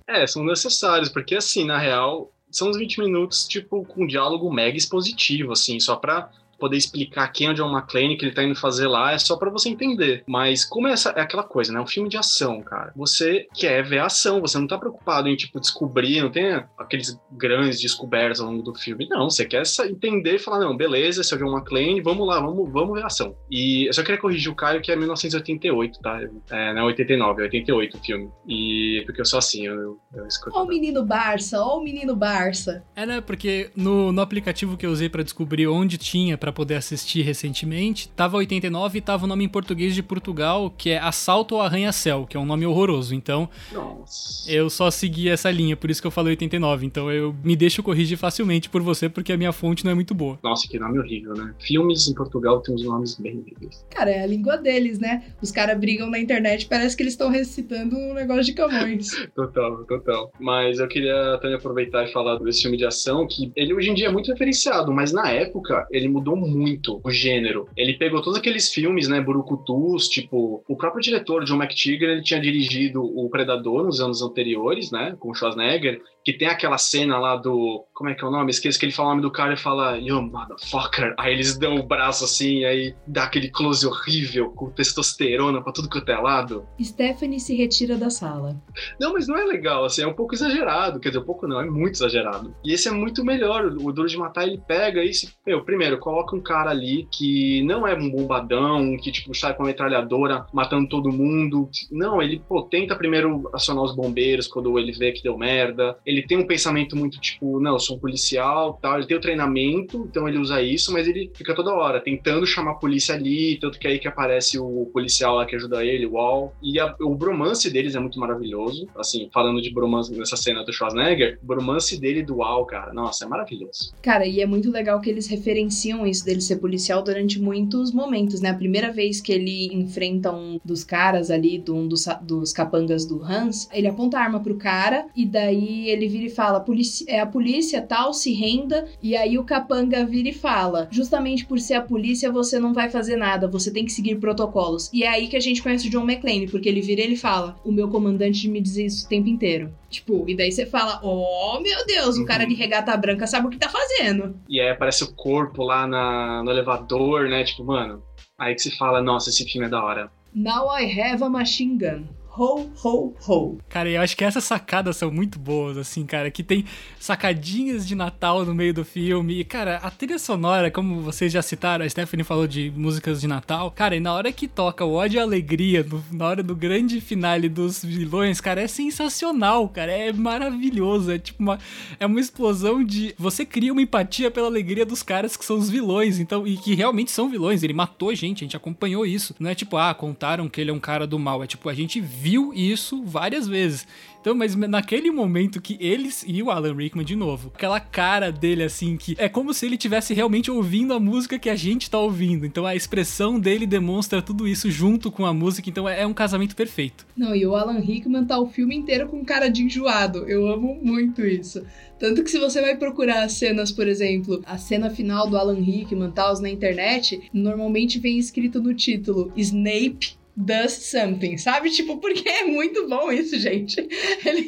É, 0.07 0.27
são 0.27 0.43
necessários, 0.43 1.07
porque 1.07 1.35
assim, 1.35 1.63
na 1.63 1.77
real, 1.77 2.33
são 2.51 2.69
uns 2.69 2.77
20 2.77 2.99
minutos, 2.99 3.47
tipo, 3.47 3.85
com 3.85 4.03
um 4.03 4.07
diálogo 4.07 4.51
mega 4.51 4.75
expositivo, 4.75 5.53
assim, 5.53 5.79
só 5.79 5.95
pra 5.95 6.29
poder 6.61 6.77
explicar 6.77 7.27
quem 7.29 7.47
é 7.47 7.49
o 7.49 7.53
John 7.55 7.75
McClane, 7.75 8.15
que 8.15 8.23
ele 8.23 8.35
tá 8.35 8.43
indo 8.43 8.55
fazer 8.55 8.87
lá, 8.87 9.11
é 9.11 9.17
só 9.17 9.35
para 9.35 9.49
você 9.49 9.67
entender. 9.67 10.23
Mas 10.27 10.63
como 10.63 10.87
é, 10.87 10.91
essa, 10.91 11.09
é 11.09 11.21
aquela 11.21 11.43
coisa, 11.43 11.73
né? 11.73 11.81
Um 11.81 11.87
filme 11.87 12.07
de 12.07 12.17
ação, 12.17 12.61
cara. 12.61 12.93
Você 12.95 13.47
quer 13.55 13.83
ver 13.83 13.97
a 13.97 14.05
ação, 14.05 14.39
você 14.39 14.59
não 14.59 14.67
tá 14.67 14.77
preocupado 14.77 15.27
em, 15.27 15.35
tipo, 15.35 15.59
descobrir, 15.59 16.21
não 16.21 16.29
tem 16.29 16.63
aqueles 16.77 17.19
grandes 17.31 17.81
descobertas 17.81 18.39
ao 18.39 18.47
longo 18.47 18.61
do 18.61 18.75
filme. 18.75 19.07
Não, 19.09 19.27
você 19.29 19.43
quer 19.43 19.63
entender 19.89 20.35
e 20.35 20.39
falar, 20.39 20.59
não, 20.59 20.77
beleza, 20.77 21.21
esse 21.21 21.33
é 21.33 21.37
o 21.37 21.39
John 21.39 21.57
McClane, 21.57 22.01
vamos 22.01 22.27
lá, 22.27 22.39
vamos, 22.39 22.71
vamos 22.71 22.93
ver 22.93 23.03
a 23.03 23.07
ação. 23.07 23.35
E 23.49 23.87
eu 23.87 23.93
só 23.93 24.03
queria 24.03 24.21
corrigir 24.21 24.51
o 24.51 24.55
Caio 24.55 24.81
que 24.81 24.91
é 24.91 24.95
1988, 24.95 25.99
tá? 25.99 26.21
É, 26.51 26.73
não 26.73 26.83
é 26.83 26.85
89, 26.85 27.41
é 27.41 27.45
88 27.45 27.97
o 27.97 27.99
filme. 28.03 28.29
E 28.47 29.01
porque 29.05 29.21
eu 29.21 29.25
sou 29.25 29.39
assim, 29.39 29.65
eu, 29.65 29.73
eu, 29.73 29.99
eu 30.13 30.27
escuto. 30.27 30.55
Ó 30.55 30.63
o 30.63 30.67
menino 30.67 31.03
Barça, 31.03 31.59
ó 31.59 31.79
o 31.79 31.83
menino 31.83 32.15
Barça. 32.15 32.83
É, 32.95 33.05
né? 33.05 33.21
Porque 33.21 33.71
no, 33.75 34.11
no 34.11 34.21
aplicativo 34.21 34.77
que 34.77 34.85
eu 34.85 34.91
usei 34.91 35.09
para 35.09 35.23
descobrir 35.23 35.67
onde 35.67 35.97
tinha 35.97 36.37
para 36.37 36.50
para 36.51 36.53
poder 36.53 36.75
assistir 36.75 37.21
recentemente, 37.21 38.09
tava 38.09 38.37
89 38.37 38.97
e 38.97 39.01
tava 39.01 39.23
o 39.23 39.27
nome 39.27 39.45
em 39.45 39.47
português 39.47 39.95
de 39.95 40.03
Portugal, 40.03 40.69
que 40.77 40.89
é 40.89 40.99
Assalto 40.99 41.55
ao 41.55 41.61
Arranha-Céu, 41.61 42.27
que 42.29 42.35
é 42.35 42.39
um 42.39 42.45
nome 42.45 42.65
horroroso. 42.65 43.15
Então, 43.15 43.49
Nossa. 43.71 44.51
eu 44.51 44.69
só 44.69 44.91
segui 44.91 45.29
essa 45.29 45.49
linha, 45.49 45.77
por 45.77 45.89
isso 45.89 46.01
que 46.01 46.07
eu 46.07 46.11
falei 46.11 46.31
89. 46.31 46.85
Então, 46.85 47.09
eu 47.09 47.33
me 47.43 47.55
deixo 47.55 47.81
corrigir 47.81 48.17
facilmente 48.17 48.69
por 48.69 48.81
você, 48.81 49.07
porque 49.07 49.31
a 49.31 49.37
minha 49.37 49.51
fonte 49.51 49.85
não 49.85 49.91
é 49.91 49.95
muito 49.95 50.13
boa. 50.13 50.37
Nossa, 50.43 50.67
que 50.67 50.77
nome 50.77 50.99
horrível, 50.99 51.33
né? 51.33 51.55
Filmes 51.59 52.07
em 52.07 52.13
Portugal 52.13 52.59
tem 52.61 52.75
uns 52.75 52.83
nomes 52.83 53.15
bem 53.15 53.39
horríveis. 53.39 53.85
Cara, 53.89 54.11
é 54.11 54.23
a 54.23 54.27
língua 54.27 54.57
deles, 54.57 54.99
né? 54.99 55.23
Os 55.41 55.51
caras 55.51 55.79
brigam 55.79 56.09
na 56.09 56.19
internet, 56.19 56.67
parece 56.67 56.97
que 56.97 57.03
eles 57.03 57.13
estão 57.13 57.29
recitando 57.29 57.95
um 57.95 58.13
negócio 58.13 58.43
de 58.43 58.53
Camões. 58.53 59.09
total, 59.33 59.85
total. 59.85 60.31
Mas 60.39 60.79
eu 60.79 60.87
queria 60.87 61.37
também 61.41 61.55
aproveitar 61.55 62.03
e 62.03 62.11
falar 62.11 62.37
desse 62.39 62.63
filme 62.63 62.77
de 62.77 62.85
ação, 62.85 63.25
que 63.25 63.51
ele 63.55 63.73
hoje 63.73 63.89
em 63.89 63.93
dia 63.93 64.07
é 64.07 64.11
muito 64.11 64.29
referenciado, 64.29 64.91
mas 64.91 65.13
na 65.13 65.29
época 65.29 65.87
ele 65.91 66.09
mudou 66.09 66.35
muito 66.47 66.99
o 67.03 67.11
gênero. 67.11 67.67
Ele 67.75 67.93
pegou 67.93 68.21
todos 68.21 68.39
aqueles 68.39 68.73
filmes, 68.73 69.07
né, 69.07 69.21
burucutus, 69.21 70.07
tipo, 70.07 70.63
o 70.67 70.75
próprio 70.75 71.01
diretor, 71.01 71.43
John 71.43 71.61
McTigger, 71.61 72.09
ele 72.09 72.23
tinha 72.23 72.39
dirigido 72.39 73.03
o 73.03 73.29
Predador 73.29 73.83
nos 73.83 73.99
anos 73.99 74.21
anteriores, 74.21 74.91
né, 74.91 75.15
com 75.19 75.33
Schwarzenegger, 75.33 76.01
que 76.23 76.33
tem 76.33 76.47
aquela 76.47 76.77
cena 76.77 77.17
lá 77.17 77.35
do. 77.35 77.85
Como 77.93 78.09
é 78.09 78.15
que 78.15 78.23
é 78.23 78.27
o 78.27 78.31
nome? 78.31 78.51
Esqueço 78.51 78.79
que 78.79 78.85
ele 78.85 78.93
fala 78.93 79.09
o 79.09 79.11
nome 79.11 79.21
do 79.21 79.31
cara 79.31 79.53
e 79.53 79.57
fala, 79.57 79.97
yo, 79.97 80.21
motherfucker. 80.21 81.13
Aí 81.17 81.33
eles 81.33 81.57
dão 81.57 81.75
o 81.75 81.83
braço 81.83 82.23
assim, 82.23 82.63
aí 82.65 82.95
dá 83.05 83.23
aquele 83.23 83.49
close 83.49 83.85
horrível 83.85 84.51
com 84.51 84.69
testosterona 84.69 85.61
pra 85.61 85.73
tudo 85.73 85.89
que 85.89 86.11
é 86.11 86.17
lado. 86.17 86.65
Stephanie 86.81 87.39
se 87.39 87.55
retira 87.55 87.95
da 87.95 88.09
sala. 88.09 88.61
Não, 88.99 89.13
mas 89.13 89.27
não 89.27 89.37
é 89.37 89.43
legal, 89.43 89.85
assim, 89.85 90.01
é 90.01 90.07
um 90.07 90.13
pouco 90.13 90.33
exagerado. 90.33 90.99
Quer 90.99 91.09
dizer, 91.09 91.21
um 91.21 91.25
pouco 91.25 91.47
não, 91.47 91.61
é 91.61 91.65
muito 91.65 91.95
exagerado. 91.95 92.55
E 92.63 92.73
esse 92.73 92.87
é 92.87 92.91
muito 92.91 93.23
melhor. 93.23 93.65
O 93.65 93.91
Duro 93.91 94.07
de 94.07 94.17
Matar, 94.17 94.47
ele 94.47 94.61
pega 94.67 95.03
e 95.03 95.13
se. 95.13 95.29
Meu, 95.45 95.63
primeiro, 95.63 95.99
coloca 95.99 96.35
um 96.35 96.41
cara 96.41 96.69
ali 96.69 97.07
que 97.11 97.63
não 97.63 97.87
é 97.87 97.95
um 97.95 98.09
bombadão, 98.09 98.97
que, 98.97 99.11
tipo, 99.11 99.33
sai 99.35 99.53
com 99.53 99.63
a 99.63 99.67
metralhadora 99.67 100.45
matando 100.53 100.87
todo 100.87 101.11
mundo. 101.11 101.69
Não, 101.91 102.21
ele, 102.21 102.41
pô, 102.47 102.63
tenta 102.63 102.95
primeiro 102.95 103.49
acionar 103.53 103.83
os 103.83 103.95
bombeiros 103.95 104.47
quando 104.47 104.77
ele 104.77 104.91
vê 104.91 105.11
que 105.11 105.23
deu 105.23 105.37
merda 105.37 105.97
ele 106.11 106.23
tem 106.23 106.37
um 106.37 106.45
pensamento 106.45 106.95
muito 106.95 107.19
tipo, 107.19 107.59
não, 107.59 107.73
eu 107.73 107.79
sou 107.79 107.95
um 107.95 107.99
policial, 107.99 108.77
tal, 108.81 108.97
ele 108.97 109.07
tem 109.07 109.17
o 109.17 109.21
treinamento, 109.21 110.07
então 110.09 110.27
ele 110.27 110.37
usa 110.37 110.61
isso, 110.61 110.91
mas 110.91 111.07
ele 111.07 111.31
fica 111.33 111.55
toda 111.55 111.73
hora 111.73 112.01
tentando 112.01 112.45
chamar 112.45 112.71
a 112.71 112.75
polícia 112.75 113.15
ali, 113.15 113.57
tanto 113.59 113.79
que 113.79 113.87
é 113.87 113.91
aí 113.91 113.99
que 113.99 114.07
aparece 114.07 114.59
o 114.59 114.89
policial 114.91 115.35
lá 115.35 115.45
que 115.45 115.55
ajuda 115.55 115.85
ele, 115.85 116.05
o 116.05 116.13
Wall. 116.13 116.53
E 116.61 116.79
a, 116.79 116.95
o 116.99 117.15
bromance 117.15 117.69
deles 117.69 117.95
é 117.95 117.99
muito 117.99 118.19
maravilhoso. 118.19 118.87
Assim, 118.95 119.29
falando 119.33 119.61
de 119.61 119.73
bromance 119.73 120.11
nessa 120.13 120.35
cena 120.35 120.63
do 120.63 120.73
Schwarzenegger, 120.73 121.39
o 121.41 121.45
bromance 121.45 121.99
dele 121.99 122.23
do 122.23 122.37
Wall, 122.37 122.65
cara, 122.65 122.93
nossa, 122.93 123.25
é 123.25 123.27
maravilhoso. 123.27 123.93
Cara, 124.01 124.25
e 124.25 124.41
é 124.41 124.45
muito 124.45 124.69
legal 124.71 124.99
que 124.99 125.09
eles 125.09 125.27
referenciam 125.27 126.05
isso 126.05 126.25
dele 126.25 126.41
ser 126.41 126.57
policial 126.57 127.01
durante 127.01 127.39
muitos 127.39 127.91
momentos, 127.91 128.41
né? 128.41 128.49
A 128.49 128.55
primeira 128.55 128.91
vez 128.91 129.21
que 129.21 129.31
ele 129.31 129.73
enfrenta 129.73 130.31
um 130.31 130.59
dos 130.63 130.83
caras 130.83 131.31
ali, 131.31 131.57
do, 131.57 131.75
um 131.75 131.87
dos, 131.87 132.05
dos 132.21 132.51
capangas 132.51 133.05
do 133.05 133.23
Hans, 133.23 133.69
ele 133.71 133.87
aponta 133.87 134.17
a 134.17 134.21
arma 134.21 134.39
pro 134.39 134.55
cara 134.55 135.05
e 135.15 135.25
daí 135.25 135.89
ele 135.89 136.00
ele 136.01 136.09
vira 136.09 136.25
e 136.25 136.29
fala, 136.29 136.65
é 137.07 137.19
a 137.19 137.25
polícia 137.25 137.81
tal, 137.81 138.13
se 138.13 138.33
renda, 138.33 138.87
e 139.01 139.15
aí 139.15 139.37
o 139.37 139.43
capanga 139.43 140.03
vira 140.03 140.29
e 140.29 140.33
fala, 140.33 140.87
justamente 140.91 141.45
por 141.45 141.59
ser 141.59 141.75
a 141.75 141.81
polícia 141.81 142.31
você 142.31 142.59
não 142.59 142.73
vai 142.73 142.89
fazer 142.89 143.15
nada, 143.15 143.47
você 143.47 143.71
tem 143.71 143.85
que 143.85 143.91
seguir 143.91 144.15
protocolos. 144.15 144.89
E 144.91 145.03
é 145.03 145.07
aí 145.07 145.27
que 145.27 145.37
a 145.37 145.39
gente 145.39 145.61
conhece 145.61 145.87
o 145.87 145.91
John 145.91 146.03
McClane, 146.03 146.47
porque 146.47 146.67
ele 146.67 146.81
vira 146.81 147.01
e 147.01 147.03
ele 147.03 147.15
fala, 147.15 147.59
o 147.63 147.71
meu 147.71 147.87
comandante 147.89 148.47
me 148.47 148.59
diz 148.59 148.77
isso 148.77 149.05
o 149.05 149.09
tempo 149.09 149.29
inteiro. 149.29 149.71
Tipo, 149.89 150.25
e 150.27 150.35
daí 150.35 150.51
você 150.51 150.65
fala, 150.65 150.99
oh 151.03 151.59
meu 151.61 151.85
Deus, 151.85 152.17
o 152.17 152.25
cara 152.25 152.45
de 152.45 152.53
uhum. 152.53 152.59
regata 152.59 152.95
branca 152.97 153.27
sabe 153.27 153.47
o 153.47 153.49
que 153.49 153.57
tá 153.57 153.69
fazendo. 153.69 154.35
E 154.49 154.59
aí 154.59 154.69
aparece 154.69 155.03
o 155.03 155.13
corpo 155.13 155.63
lá 155.63 155.85
na, 155.85 156.41
no 156.43 156.49
elevador, 156.49 157.27
né? 157.27 157.43
Tipo, 157.43 157.63
mano, 157.63 158.01
aí 158.39 158.55
que 158.55 158.61
se 158.61 158.75
fala, 158.77 159.01
nossa, 159.01 159.29
esse 159.29 159.45
filme 159.45 159.67
é 159.67 159.69
da 159.69 159.83
hora. 159.83 160.11
Now 160.33 160.69
I 160.79 160.85
have 160.85 161.21
a 161.23 161.29
machine 161.29 161.77
gun 161.77 162.20
ho, 162.41 162.71
ho, 162.83 163.13
ho. 163.27 163.57
Cara, 163.69 163.87
eu 163.87 164.01
acho 164.01 164.17
que 164.17 164.23
essas 164.23 164.43
sacadas 164.43 164.97
são 164.97 165.11
muito 165.11 165.37
boas, 165.37 165.77
assim, 165.77 166.05
cara, 166.05 166.31
que 166.31 166.41
tem 166.41 166.65
sacadinhas 166.99 167.87
de 167.87 167.93
Natal 167.93 168.43
no 168.43 168.55
meio 168.55 168.73
do 168.73 168.83
filme. 168.83 169.39
E, 169.39 169.43
cara, 169.43 169.77
a 169.77 169.91
trilha 169.91 170.17
sonora, 170.17 170.71
como 170.71 171.01
vocês 171.01 171.31
já 171.31 171.41
citaram, 171.41 171.85
a 171.85 171.89
Stephanie 171.89 172.23
falou 172.23 172.47
de 172.47 172.71
músicas 172.75 173.21
de 173.21 173.27
Natal. 173.27 173.69
Cara, 173.69 173.95
e 173.95 173.99
na 173.99 174.13
hora 174.13 174.31
que 174.31 174.47
toca 174.47 174.83
o 174.83 174.93
ódio 174.93 175.17
e 175.17 175.19
a 175.19 175.23
alegria, 175.23 175.83
no, 175.83 176.03
na 176.11 176.25
hora 176.25 176.41
do 176.41 176.55
grande 176.55 176.99
finale 176.99 177.47
dos 177.47 177.85
vilões, 177.85 178.41
cara, 178.41 178.61
é 178.61 178.67
sensacional, 178.67 179.69
cara. 179.69 179.91
É 179.91 180.11
maravilhoso. 180.11 181.11
É 181.11 181.19
tipo 181.19 181.43
uma, 181.43 181.59
é 181.99 182.05
uma 182.07 182.19
explosão 182.19 182.83
de. 182.83 183.13
Você 183.19 183.45
cria 183.45 183.71
uma 183.71 183.81
empatia 183.81 184.31
pela 184.31 184.47
alegria 184.47 184.85
dos 184.85 185.03
caras 185.03 185.37
que 185.37 185.45
são 185.45 185.57
os 185.57 185.69
vilões, 185.69 186.17
então, 186.17 186.47
e 186.47 186.57
que 186.57 186.73
realmente 186.73 187.11
são 187.11 187.29
vilões. 187.29 187.61
Ele 187.61 187.73
matou 187.73 188.13
gente, 188.15 188.43
a 188.43 188.45
gente 188.45 188.57
acompanhou 188.57 189.05
isso. 189.05 189.35
Não 189.39 189.49
é 189.49 189.53
tipo, 189.53 189.77
ah, 189.77 189.93
contaram 189.93 190.49
que 190.49 190.59
ele 190.59 190.71
é 190.71 190.73
um 190.73 190.79
cara 190.79 191.05
do 191.05 191.19
mal. 191.19 191.43
É 191.43 191.47
tipo, 191.47 191.69
a 191.69 191.73
gente 191.73 192.01
viu 192.01 192.30
isso 192.53 193.03
várias 193.03 193.47
vezes. 193.47 193.87
Então, 194.21 194.35
mas 194.35 194.55
naquele 194.55 195.09
momento 195.09 195.59
que 195.59 195.77
eles 195.79 196.23
e 196.27 196.43
o 196.43 196.51
Alan 196.51 196.75
Rickman 196.75 197.03
de 197.03 197.15
novo, 197.15 197.51
aquela 197.55 197.79
cara 197.79 198.31
dele 198.31 198.61
assim 198.61 198.95
que 198.95 199.15
é 199.17 199.27
como 199.27 199.51
se 199.51 199.65
ele 199.65 199.75
tivesse 199.75 200.13
realmente 200.13 200.51
ouvindo 200.51 200.93
a 200.93 200.99
música 200.99 201.39
que 201.39 201.49
a 201.49 201.55
gente 201.55 201.89
tá 201.89 201.97
ouvindo. 201.97 202.45
Então 202.45 202.63
a 202.63 202.75
expressão 202.75 203.39
dele 203.39 203.65
demonstra 203.65 204.21
tudo 204.21 204.47
isso 204.47 204.69
junto 204.69 205.11
com 205.11 205.25
a 205.25 205.33
música, 205.33 205.71
então 205.71 205.89
é, 205.89 206.01
é 206.01 206.07
um 206.07 206.13
casamento 206.13 206.55
perfeito. 206.55 207.03
Não, 207.17 207.35
e 207.35 207.47
o 207.47 207.55
Alan 207.55 207.79
Rickman 207.79 208.25
tá 208.25 208.39
o 208.39 208.45
filme 208.45 208.75
inteiro 208.75 209.07
com 209.07 209.25
cara 209.25 209.49
de 209.49 209.63
enjoado. 209.63 210.19
Eu 210.29 210.47
amo 210.47 210.77
muito 210.83 211.25
isso. 211.25 211.65
Tanto 211.97 212.23
que 212.23 212.29
se 212.29 212.37
você 212.37 212.61
vai 212.61 212.75
procurar 212.77 213.23
as 213.23 213.33
cenas, 213.33 213.71
por 213.71 213.87
exemplo, 213.87 214.39
a 214.45 214.57
cena 214.57 214.91
final 214.91 215.27
do 215.27 215.37
Alan 215.37 215.59
Rickman 215.59 216.11
tal 216.11 216.39
na 216.39 216.49
internet, 216.49 217.21
normalmente 217.33 217.97
vem 217.97 218.19
escrito 218.19 218.61
no 218.61 218.73
título 218.75 219.31
Snape 219.35 220.20
does 220.35 220.73
something, 220.73 221.37
sabe? 221.37 221.69
Tipo, 221.69 221.97
porque 221.97 222.27
é 222.27 222.45
muito 222.45 222.87
bom 222.87 223.11
isso, 223.11 223.37
gente. 223.39 223.75
Ele 224.25 224.45